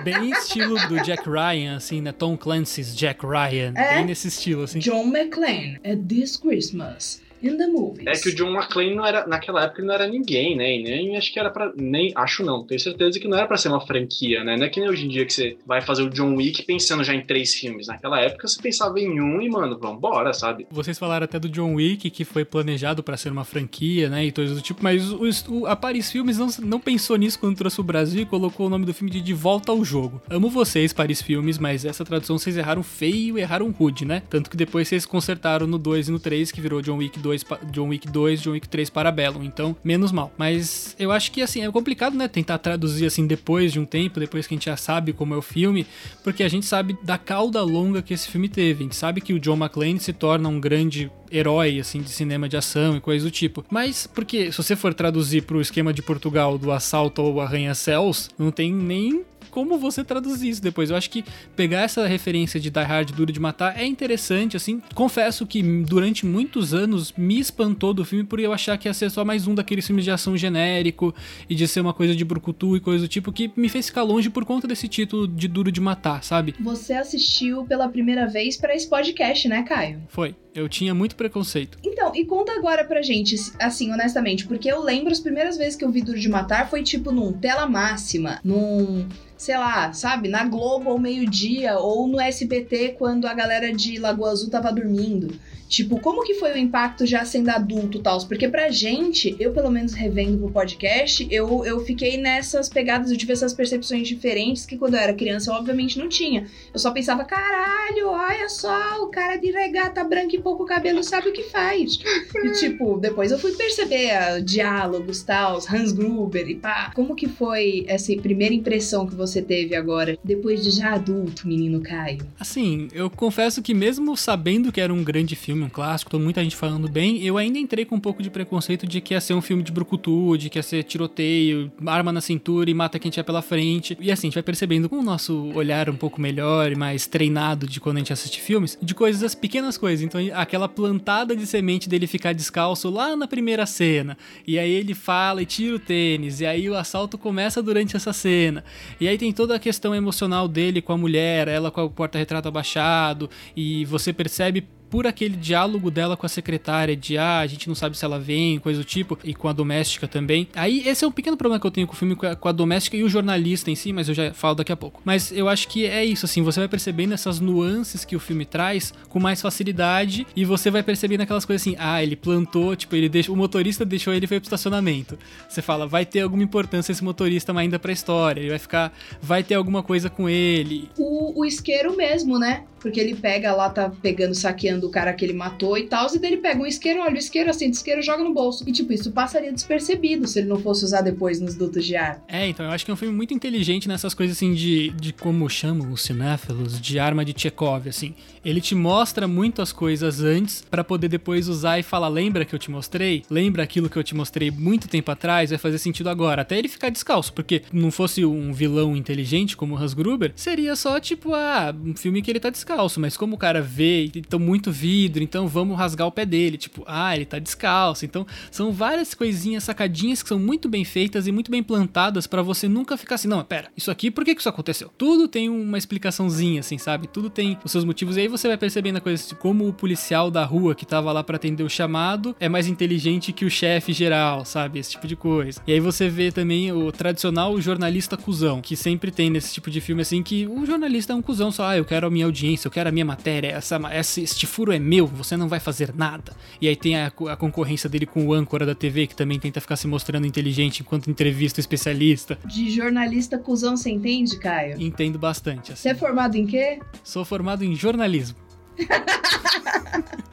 Bem 0.04 0.30
estilo 0.30 0.76
do 0.88 1.02
Jack 1.02 1.28
Ryan, 1.28 1.76
assim, 1.76 2.00
né? 2.00 2.12
Tom 2.12 2.36
Clancy's 2.36 2.94
Jack 2.94 3.26
Ryan. 3.26 3.72
É? 3.74 3.96
Bem 3.96 4.04
nesse 4.04 4.28
estilo, 4.28 4.62
assim. 4.62 4.78
John 4.78 5.06
McClane, 5.08 5.80
at 5.84 5.98
this 6.08 6.36
Christmas 6.36 7.20
in 7.46 7.56
the 7.56 7.66
movies. 7.66 8.06
É 8.06 8.12
que 8.12 8.28
o 8.28 8.34
John 8.34 8.50
McClane 8.50 8.94
não 8.94 9.06
era, 9.06 9.26
naquela 9.26 9.64
época 9.64 9.80
ele 9.80 9.88
não 9.88 9.94
era 9.94 10.06
ninguém, 10.06 10.56
né? 10.56 10.76
E 10.76 10.82
nem 10.82 11.16
acho 11.16 11.32
que 11.32 11.38
era 11.38 11.50
para 11.50 11.72
nem 11.76 12.12
acho 12.14 12.44
não, 12.44 12.64
tenho 12.64 12.80
certeza 12.80 13.18
que 13.18 13.28
não 13.28 13.36
era 13.36 13.46
para 13.46 13.56
ser 13.56 13.68
uma 13.68 13.80
franquia, 13.80 14.42
né? 14.44 14.56
Não 14.56 14.66
é 14.66 14.68
que 14.68 14.80
nem 14.80 14.88
hoje 14.88 15.04
em 15.04 15.08
dia 15.08 15.24
que 15.24 15.32
você 15.32 15.56
vai 15.66 15.80
fazer 15.80 16.02
o 16.02 16.10
John 16.10 16.34
Wick 16.34 16.62
pensando 16.64 17.04
já 17.04 17.14
em 17.14 17.22
três 17.22 17.54
filmes. 17.54 17.86
Naquela 17.86 18.20
época 18.20 18.48
você 18.48 18.60
pensava 18.60 18.98
em 18.98 19.20
um 19.20 19.40
e, 19.40 19.48
mano, 19.48 19.78
vambora, 19.78 20.32
sabe? 20.32 20.66
Vocês 20.70 20.98
falaram 20.98 21.24
até 21.24 21.38
do 21.38 21.48
John 21.48 21.74
Wick 21.74 22.10
que 22.10 22.24
foi 22.24 22.44
planejado 22.44 23.02
para 23.02 23.16
ser 23.16 23.30
uma 23.30 23.44
franquia, 23.44 24.08
né? 24.08 24.24
E 24.24 24.32
coisas 24.32 24.56
do 24.56 24.62
tipo, 24.62 24.82
mas 24.82 25.10
o, 25.12 25.28
o, 25.48 25.66
a 25.66 25.76
Paris 25.76 26.10
Filmes 26.10 26.38
não, 26.38 26.48
não 26.62 26.80
pensou 26.80 27.16
nisso 27.16 27.38
quando 27.38 27.56
trouxe 27.56 27.80
o 27.80 27.84
Brasil 27.84 28.22
e 28.22 28.26
colocou 28.26 28.66
o 28.66 28.70
nome 28.70 28.84
do 28.84 28.94
filme 28.94 29.10
de 29.10 29.20
De 29.20 29.34
Volta 29.34 29.72
ao 29.72 29.84
Jogo. 29.84 30.20
Amo 30.30 30.48
vocês, 30.48 30.92
Paris 30.92 31.20
Filmes, 31.20 31.58
mas 31.58 31.84
essa 31.84 32.04
tradução 32.04 32.38
vocês 32.38 32.56
erraram 32.56 32.82
feio 32.82 33.38
e 33.38 33.40
erraram 33.40 33.70
rude, 33.70 34.04
né? 34.04 34.22
Tanto 34.28 34.50
que 34.50 34.56
depois 34.56 34.88
vocês 34.88 35.04
consertaram 35.04 35.66
no 35.66 35.78
2 35.78 36.08
e 36.08 36.12
no 36.12 36.18
3, 36.18 36.50
que 36.52 36.60
virou 36.60 36.80
John 36.80 36.96
Wick 36.96 37.18
2, 37.18 37.35
John 37.70 37.88
Wick 37.88 38.08
2, 38.08 38.42
John 38.42 38.52
Wick 38.52 38.68
3 38.68 38.90
Parabellum, 38.90 39.42
então 39.42 39.76
menos 39.82 40.12
mal. 40.12 40.32
Mas 40.36 40.94
eu 40.98 41.10
acho 41.10 41.30
que 41.32 41.42
assim, 41.42 41.64
é 41.64 41.70
complicado, 41.70 42.16
né, 42.16 42.28
tentar 42.28 42.58
traduzir 42.58 43.06
assim 43.06 43.26
depois 43.26 43.72
de 43.72 43.80
um 43.80 43.84
tempo, 43.84 44.20
depois 44.20 44.46
que 44.46 44.54
a 44.54 44.56
gente 44.56 44.66
já 44.66 44.76
sabe 44.76 45.12
como 45.12 45.34
é 45.34 45.36
o 45.36 45.42
filme, 45.42 45.86
porque 46.22 46.42
a 46.42 46.48
gente 46.48 46.66
sabe 46.66 46.96
da 47.02 47.18
cauda 47.18 47.62
longa 47.62 48.02
que 48.02 48.14
esse 48.14 48.28
filme 48.28 48.48
teve. 48.48 48.80
A 48.80 48.82
gente 48.84 48.96
sabe 48.96 49.20
que 49.20 49.32
o 49.32 49.40
John 49.40 49.56
McClane 49.56 50.00
se 50.00 50.12
torna 50.12 50.48
um 50.48 50.60
grande 50.60 51.10
herói 51.30 51.80
assim 51.80 52.00
de 52.00 52.10
cinema 52.10 52.48
de 52.48 52.56
ação 52.56 52.96
e 52.96 53.00
coisas 53.00 53.28
do 53.28 53.30
tipo. 53.30 53.64
Mas 53.70 54.06
porque 54.06 54.50
se 54.50 54.58
você 54.58 54.76
for 54.76 54.94
traduzir 54.94 55.42
para 55.42 55.56
o 55.56 55.60
esquema 55.60 55.92
de 55.92 56.02
Portugal 56.02 56.58
do 56.58 56.70
assalto 56.70 57.20
ao 57.20 57.40
arranha-céus, 57.40 58.30
não 58.38 58.50
tem 58.50 58.72
nem 58.72 59.24
como 59.56 59.78
você 59.78 60.04
traduzir 60.04 60.50
isso 60.50 60.62
depois. 60.62 60.90
Eu 60.90 60.96
acho 60.96 61.08
que 61.08 61.24
pegar 61.56 61.80
essa 61.80 62.06
referência 62.06 62.60
de 62.60 62.68
Die 62.68 62.78
Hard 62.78 63.12
Duro 63.12 63.32
de 63.32 63.40
Matar 63.40 63.80
é 63.80 63.86
interessante, 63.86 64.54
assim. 64.54 64.82
Confesso 64.94 65.46
que 65.46 65.62
durante 65.62 66.26
muitos 66.26 66.74
anos 66.74 67.10
me 67.16 67.40
espantou 67.40 67.94
do 67.94 68.04
filme 68.04 68.22
por 68.22 68.38
eu 68.38 68.52
achar 68.52 68.76
que 68.76 68.86
ia 68.86 68.92
ser 68.92 69.10
só 69.10 69.24
mais 69.24 69.46
um 69.46 69.54
daqueles 69.54 69.86
filmes 69.86 70.04
de 70.04 70.10
ação 70.10 70.36
genérico 70.36 71.14
e 71.48 71.54
de 71.54 71.66
ser 71.66 71.80
uma 71.80 71.94
coisa 71.94 72.14
de 72.14 72.22
brucutu 72.22 72.76
e 72.76 72.80
coisa 72.80 73.06
do 73.06 73.08
tipo 73.08 73.32
que 73.32 73.50
me 73.56 73.70
fez 73.70 73.86
ficar 73.86 74.02
longe 74.02 74.28
por 74.28 74.44
conta 74.44 74.68
desse 74.68 74.88
título 74.88 75.26
de 75.26 75.48
Duro 75.48 75.72
de 75.72 75.80
Matar, 75.80 76.22
sabe? 76.22 76.54
Você 76.60 76.92
assistiu 76.92 77.64
pela 77.64 77.88
primeira 77.88 78.26
vez 78.26 78.58
para 78.58 78.74
esse 78.74 78.86
podcast, 78.86 79.48
né, 79.48 79.62
Caio? 79.62 80.02
Foi. 80.08 80.36
Eu 80.54 80.70
tinha 80.70 80.94
muito 80.94 81.16
preconceito. 81.16 81.78
Então, 81.84 82.12
e 82.14 82.24
conta 82.24 82.52
agora 82.52 82.82
pra 82.84 83.02
gente, 83.02 83.36
assim, 83.58 83.92
honestamente, 83.92 84.46
porque 84.46 84.70
eu 84.70 84.82
lembro 84.82 85.12
as 85.12 85.20
primeiras 85.20 85.58
vezes 85.58 85.76
que 85.76 85.84
eu 85.84 85.90
vi 85.90 86.00
Duro 86.00 86.18
de 86.18 86.28
Matar 86.30 86.70
foi 86.70 86.82
tipo 86.82 87.12
num 87.12 87.30
tela 87.30 87.66
máxima, 87.66 88.40
num 88.42 89.06
sei 89.36 89.56
lá, 89.56 89.92
sabe, 89.92 90.28
na 90.28 90.44
Globo 90.44 90.90
ao 90.90 90.98
meio-dia 90.98 91.78
ou 91.78 92.06
no 92.08 92.20
SBT 92.20 92.96
quando 92.98 93.26
a 93.26 93.34
galera 93.34 93.72
de 93.72 93.98
Lagoa 93.98 94.30
Azul 94.30 94.50
tava 94.50 94.72
dormindo. 94.72 95.34
Tipo, 95.68 96.00
como 96.00 96.24
que 96.24 96.34
foi 96.34 96.52
o 96.52 96.58
impacto 96.58 97.06
já 97.06 97.24
sendo 97.24 97.48
adulto 97.50 98.00
tal? 98.00 98.16
Porque 98.26 98.48
pra 98.48 98.70
gente, 98.70 99.36
eu 99.38 99.52
pelo 99.52 99.70
menos 99.70 99.92
revendo 99.92 100.38
pro 100.38 100.50
podcast, 100.50 101.26
eu, 101.30 101.64
eu 101.64 101.80
fiquei 101.84 102.16
nessas 102.16 102.68
pegadas, 102.68 103.10
eu 103.10 103.16
tive 103.16 103.32
essas 103.32 103.52
percepções 103.52 104.06
diferentes 104.08 104.64
que 104.64 104.76
quando 104.76 104.94
eu 104.94 105.00
era 105.00 105.14
criança 105.14 105.50
eu 105.50 105.54
obviamente 105.54 105.98
não 105.98 106.08
tinha. 106.08 106.46
Eu 106.72 106.78
só 106.78 106.90
pensava, 106.90 107.24
caralho, 107.24 108.08
olha 108.08 108.48
só, 108.48 109.02
o 109.02 109.08
cara 109.08 109.36
de 109.36 109.50
regata 109.50 110.02
branca 110.04 110.36
e 110.36 110.40
pouco 110.40 110.64
cabelo 110.64 111.02
sabe 111.02 111.28
o 111.28 111.32
que 111.32 111.44
faz. 111.44 111.98
e 112.44 112.52
tipo, 112.52 112.98
depois 112.98 113.30
eu 113.32 113.38
fui 113.38 113.52
perceber 113.52 114.10
uh, 114.12 114.42
diálogos, 114.42 115.22
tal, 115.22 115.58
Hans 115.70 115.92
Gruber 115.92 116.48
e 116.48 116.54
pá. 116.54 116.90
Como 116.94 117.14
que 117.14 117.28
foi 117.28 117.84
essa 117.88 118.14
primeira 118.16 118.54
impressão 118.54 119.06
que 119.06 119.14
você 119.14 119.42
teve 119.42 119.74
agora, 119.74 120.18
depois 120.22 120.62
de 120.62 120.70
já 120.70 120.94
adulto, 120.94 121.46
menino 121.46 121.80
Caio? 121.80 122.26
Assim, 122.38 122.88
eu 122.92 123.10
confesso 123.10 123.62
que 123.62 123.74
mesmo 123.74 124.16
sabendo 124.16 124.70
que 124.70 124.80
era 124.80 124.92
um 124.92 125.02
grande 125.02 125.34
filme, 125.34 125.55
filme, 125.56 125.64
um 125.64 125.68
clássico, 125.70 126.10
tô 126.10 126.18
muita 126.18 126.42
gente 126.44 126.54
falando 126.54 126.88
bem. 126.88 127.22
Eu 127.22 127.38
ainda 127.38 127.58
entrei 127.58 127.84
com 127.84 127.96
um 127.96 128.00
pouco 128.00 128.22
de 128.22 128.28
preconceito 128.28 128.86
de 128.86 129.00
que 129.00 129.14
ia 129.14 129.20
ser 129.20 129.34
um 129.34 129.40
filme 129.40 129.62
de 129.62 129.72
brucutu, 129.72 130.36
de 130.36 130.50
que 130.50 130.58
ia 130.58 130.62
ser 130.62 130.82
tiroteio, 130.82 131.72
arma 131.86 132.12
na 132.12 132.20
cintura 132.20 132.70
e 132.70 132.74
mata 132.74 132.98
quem 132.98 133.10
tiver 133.10 133.24
pela 133.24 133.40
frente. 133.40 133.96
E 134.00 134.12
assim, 134.12 134.26
a 134.26 134.28
gente 134.28 134.34
vai 134.34 134.42
percebendo 134.42 134.88
com 134.88 134.98
o 134.98 135.02
nosso 135.02 135.50
olhar 135.54 135.88
um 135.88 135.96
pouco 135.96 136.20
melhor 136.20 136.70
e 136.70 136.76
mais 136.76 137.06
treinado 137.06 137.66
de 137.66 137.80
quando 137.80 137.96
a 137.96 138.00
gente 138.00 138.12
assiste 138.12 138.40
filmes, 138.40 138.78
de 138.80 138.94
coisas, 138.94 139.22
as 139.22 139.34
pequenas 139.34 139.78
coisas. 139.78 140.04
Então, 140.04 140.20
aquela 140.34 140.68
plantada 140.68 141.34
de 141.34 141.46
semente 141.46 141.88
dele 141.88 142.06
ficar 142.06 142.34
descalço 142.34 142.90
lá 142.90 143.16
na 143.16 143.26
primeira 143.26 143.64
cena. 143.64 144.16
E 144.46 144.58
aí 144.58 144.70
ele 144.70 144.94
fala 144.94 145.42
e 145.42 145.46
tira 145.46 145.76
o 145.76 145.78
tênis. 145.78 146.40
E 146.40 146.46
aí 146.46 146.68
o 146.68 146.76
assalto 146.76 147.16
começa 147.16 147.62
durante 147.62 147.96
essa 147.96 148.12
cena. 148.12 148.62
E 149.00 149.08
aí 149.08 149.16
tem 149.16 149.32
toda 149.32 149.56
a 149.56 149.58
questão 149.58 149.94
emocional 149.94 150.46
dele 150.46 150.82
com 150.82 150.92
a 150.92 150.98
mulher, 150.98 151.48
ela 151.48 151.70
com 151.70 151.84
o 151.84 151.90
porta-retrato 151.90 152.48
abaixado. 152.48 153.30
E 153.56 153.84
você 153.86 154.12
percebe 154.12 154.66
por 154.90 155.06
aquele 155.06 155.36
diálogo 155.36 155.90
dela 155.90 156.16
com 156.16 156.26
a 156.26 156.28
secretária 156.28 156.96
de 156.96 157.18
ah, 157.18 157.40
a 157.40 157.46
gente 157.46 157.68
não 157.68 157.74
sabe 157.74 157.96
se 157.96 158.04
ela 158.04 158.18
vem, 158.18 158.58
coisa 158.58 158.80
do 158.80 158.84
tipo, 158.84 159.18
e 159.24 159.34
com 159.34 159.48
a 159.48 159.52
doméstica 159.52 160.06
também. 160.06 160.48
Aí 160.54 160.86
esse 160.86 161.04
é 161.04 161.08
um 161.08 161.12
pequeno 161.12 161.36
problema 161.36 161.60
que 161.60 161.66
eu 161.66 161.70
tenho 161.70 161.86
com 161.86 161.92
o 161.92 161.96
filme 161.96 162.14
com 162.14 162.26
a, 162.26 162.36
com 162.36 162.48
a 162.48 162.52
doméstica 162.52 162.96
e 162.96 163.02
o 163.02 163.08
jornalista 163.08 163.70
em 163.70 163.74
si, 163.74 163.92
mas 163.92 164.08
eu 164.08 164.14
já 164.14 164.32
falo 164.32 164.56
daqui 164.56 164.72
a 164.72 164.76
pouco. 164.76 165.00
Mas 165.04 165.32
eu 165.32 165.48
acho 165.48 165.68
que 165.68 165.86
é 165.86 166.04
isso, 166.04 166.24
assim, 166.26 166.42
você 166.42 166.60
vai 166.60 166.68
percebendo 166.68 167.14
essas 167.14 167.40
nuances 167.40 168.04
que 168.04 168.16
o 168.16 168.20
filme 168.20 168.44
traz 168.44 168.92
com 169.08 169.18
mais 169.18 169.40
facilidade 169.40 170.26
e 170.34 170.44
você 170.44 170.70
vai 170.70 170.82
percebendo 170.82 171.22
aquelas 171.22 171.44
coisas 171.44 171.62
assim, 171.62 171.76
ah, 171.78 172.02
ele 172.02 172.16
plantou, 172.16 172.76
tipo, 172.76 172.94
ele 172.94 173.08
deixa, 173.08 173.32
o 173.32 173.36
motorista 173.36 173.84
deixou 173.84 174.14
ele 174.14 174.26
foi 174.26 174.38
pro 174.38 174.46
estacionamento. 174.46 175.18
Você 175.48 175.62
fala, 175.62 175.86
vai 175.86 176.04
ter 176.04 176.20
alguma 176.20 176.42
importância 176.42 176.92
esse 176.92 177.02
motorista 177.02 177.56
ainda 177.56 177.78
pra 177.78 177.92
história, 177.92 178.40
ele 178.40 178.50
vai 178.50 178.58
ficar, 178.58 178.92
vai 179.20 179.42
ter 179.42 179.54
alguma 179.54 179.82
coisa 179.82 180.10
com 180.10 180.28
ele. 180.28 180.88
O, 180.98 181.40
o 181.40 181.44
isqueiro 181.44 181.96
mesmo, 181.96 182.38
né? 182.38 182.64
Porque 182.80 183.00
ele 183.00 183.14
pega 183.14 183.54
lá, 183.54 183.70
tá 183.70 183.90
pegando, 184.02 184.34
saqueando 184.34 184.86
o 184.86 184.90
cara 184.90 185.12
que 185.12 185.24
ele 185.24 185.32
matou 185.32 185.76
e 185.76 185.86
tal, 185.86 186.06
e 186.14 186.18
daí 186.18 186.32
ele 186.32 186.40
pega 186.40 186.60
um 186.60 186.66
isqueiro, 186.66 187.00
olha 187.00 187.14
o 187.14 187.18
isqueiro, 187.18 187.50
assim, 187.50 187.70
isqueiro 187.70 188.02
joga 188.02 188.22
no 188.22 188.32
bolso. 188.32 188.64
E 188.66 188.72
tipo, 188.72 188.92
isso 188.92 189.10
passaria 189.12 189.52
despercebido 189.52 190.26
se 190.26 190.38
ele 190.38 190.48
não 190.48 190.58
fosse 190.58 190.84
usar 190.84 191.00
depois 191.00 191.40
nos 191.40 191.54
dutos 191.54 191.84
de 191.84 191.96
ar. 191.96 192.22
É, 192.28 192.48
então 192.48 192.66
eu 192.66 192.72
acho 192.72 192.84
que 192.84 192.90
é 192.90 192.94
um 192.94 192.96
filme 192.96 193.14
muito 193.14 193.34
inteligente 193.34 193.88
nessas 193.88 194.14
coisas 194.14 194.36
assim 194.36 194.54
de, 194.54 194.90
de 194.90 195.12
como 195.12 195.48
chamam 195.48 195.92
os 195.92 196.02
cinéfilos, 196.02 196.80
de 196.80 196.98
arma 196.98 197.24
de 197.24 197.34
Chekhov, 197.36 197.88
assim. 197.88 198.14
Ele 198.44 198.60
te 198.60 198.74
mostra 198.74 199.26
muito 199.26 199.60
as 199.60 199.72
coisas 199.72 200.20
antes 200.20 200.62
para 200.70 200.84
poder 200.84 201.08
depois 201.08 201.48
usar 201.48 201.78
e 201.78 201.82
falar, 201.82 202.08
lembra 202.08 202.44
que 202.44 202.54
eu 202.54 202.58
te 202.58 202.70
mostrei? 202.70 203.24
Lembra 203.28 203.62
aquilo 203.62 203.90
que 203.90 203.96
eu 203.96 204.04
te 204.04 204.14
mostrei 204.14 204.50
muito 204.50 204.86
tempo 204.86 205.10
atrás? 205.10 205.50
Vai 205.50 205.58
fazer 205.58 205.78
sentido 205.78 206.08
agora. 206.08 206.42
Até 206.42 206.58
ele 206.58 206.68
ficar 206.68 206.90
descalço, 206.90 207.32
porque 207.32 207.62
não 207.72 207.90
fosse 207.90 208.24
um 208.24 208.52
vilão 208.52 208.96
inteligente 208.96 209.56
como 209.56 209.74
o 209.74 209.78
Hans 209.78 209.94
Gruber, 209.94 210.32
seria 210.36 210.76
só 210.76 211.00
tipo, 211.00 211.34
ah, 211.34 211.74
um 211.84 211.96
filme 211.96 212.22
que 212.22 212.30
ele 212.30 212.38
tá 212.38 212.50
descalço, 212.50 212.65
mas 212.98 213.16
como 213.16 213.36
o 213.36 213.38
cara 213.38 213.60
vê, 213.60 214.10
então 214.14 214.38
muito 214.38 214.72
vidro, 214.72 215.22
então 215.22 215.46
vamos 215.46 215.76
rasgar 215.76 216.06
o 216.06 216.12
pé 216.12 216.26
dele, 216.26 216.56
tipo, 216.56 216.84
ah, 216.86 217.14
ele 217.14 217.24
tá 217.24 217.38
descalço. 217.38 218.04
Então 218.04 218.26
são 218.50 218.72
várias 218.72 219.14
coisinhas, 219.14 219.64
sacadinhas 219.64 220.22
que 220.22 220.28
são 220.28 220.38
muito 220.38 220.68
bem 220.68 220.84
feitas 220.84 221.26
e 221.26 221.32
muito 221.32 221.50
bem 221.50 221.62
plantadas 221.62 222.26
para 222.26 222.42
você 222.42 222.68
nunca 222.68 222.96
ficar 222.96 223.16
assim, 223.16 223.28
não, 223.28 223.42
pera, 223.44 223.70
isso 223.76 223.90
aqui, 223.90 224.10
por 224.10 224.24
que 224.24 224.34
que 224.34 224.40
isso 224.40 224.48
aconteceu? 224.48 224.90
Tudo 224.96 225.28
tem 225.28 225.48
uma 225.48 225.78
explicaçãozinha, 225.78 226.60
assim, 226.60 226.78
sabe? 226.78 227.06
Tudo 227.06 227.30
tem 227.30 227.58
os 227.64 227.72
seus 227.72 227.84
motivos 227.84 228.16
e 228.16 228.20
aí 228.20 228.28
você 228.28 228.48
vai 228.48 228.56
percebendo 228.56 228.96
a 228.96 229.00
coisa 229.00 229.22
assim, 229.22 229.34
como 229.34 229.68
o 229.68 229.72
policial 229.72 230.30
da 230.30 230.44
rua 230.44 230.74
que 230.74 230.86
tava 230.86 231.12
lá 231.12 231.22
para 231.22 231.36
atender 231.36 231.62
o 231.62 231.70
chamado 231.70 232.34
é 232.40 232.48
mais 232.48 232.66
inteligente 232.66 233.32
que 233.32 233.44
o 233.44 233.50
chefe 233.50 233.92
geral, 233.92 234.44
sabe? 234.44 234.78
Esse 234.78 234.92
tipo 234.92 235.06
de 235.06 235.16
coisa. 235.16 235.60
E 235.66 235.72
aí 235.72 235.80
você 235.80 236.08
vê 236.08 236.32
também 236.32 236.72
o 236.72 236.90
tradicional 236.90 237.60
jornalista 237.60 238.16
cuzão, 238.16 238.60
que 238.60 238.76
sempre 238.76 239.10
tem 239.10 239.30
nesse 239.30 239.52
tipo 239.52 239.70
de 239.70 239.80
filme 239.80 240.02
assim, 240.02 240.22
que 240.22 240.46
o 240.46 240.64
jornalista 240.66 241.12
é 241.12 241.16
um 241.16 241.22
cuzão 241.22 241.50
só, 241.50 241.68
ah, 241.68 241.76
eu 241.76 241.84
quero 241.84 242.06
a 242.06 242.10
minha 242.10 242.26
audiência, 242.26 242.55
eu 242.64 242.70
quero 242.70 242.88
a 242.88 242.92
minha 242.92 243.04
matéria, 243.04 243.48
essa, 243.48 243.76
essa, 243.90 244.20
este 244.20 244.46
furo 244.46 244.72
é 244.72 244.78
meu, 244.78 245.06
você 245.06 245.36
não 245.36 245.48
vai 245.48 245.60
fazer 245.60 245.94
nada. 245.94 246.32
E 246.60 246.68
aí 246.68 246.76
tem 246.76 246.96
a, 246.96 247.06
a 247.06 247.36
concorrência 247.36 247.88
dele 247.88 248.06
com 248.06 248.26
o 248.26 248.32
âncora 248.32 248.64
da 248.64 248.74
TV, 248.74 249.06
que 249.06 249.14
também 249.14 249.38
tenta 249.38 249.60
ficar 249.60 249.76
se 249.76 249.86
mostrando 249.86 250.26
inteligente 250.26 250.80
enquanto 250.80 251.10
entrevista 251.10 251.58
o 251.58 251.60
especialista. 251.60 252.38
De 252.46 252.70
jornalista 252.70 253.38
cuzão, 253.38 253.76
você 253.76 253.90
entende, 253.90 254.38
Caio? 254.38 254.80
Entendo 254.80 255.18
bastante. 255.18 255.72
Assim. 255.72 255.82
Você 255.82 255.88
é 255.90 255.94
formado 255.94 256.36
em 256.36 256.46
quê? 256.46 256.80
Sou 257.02 257.24
formado 257.24 257.64
em 257.64 257.74
jornalismo. 257.74 258.45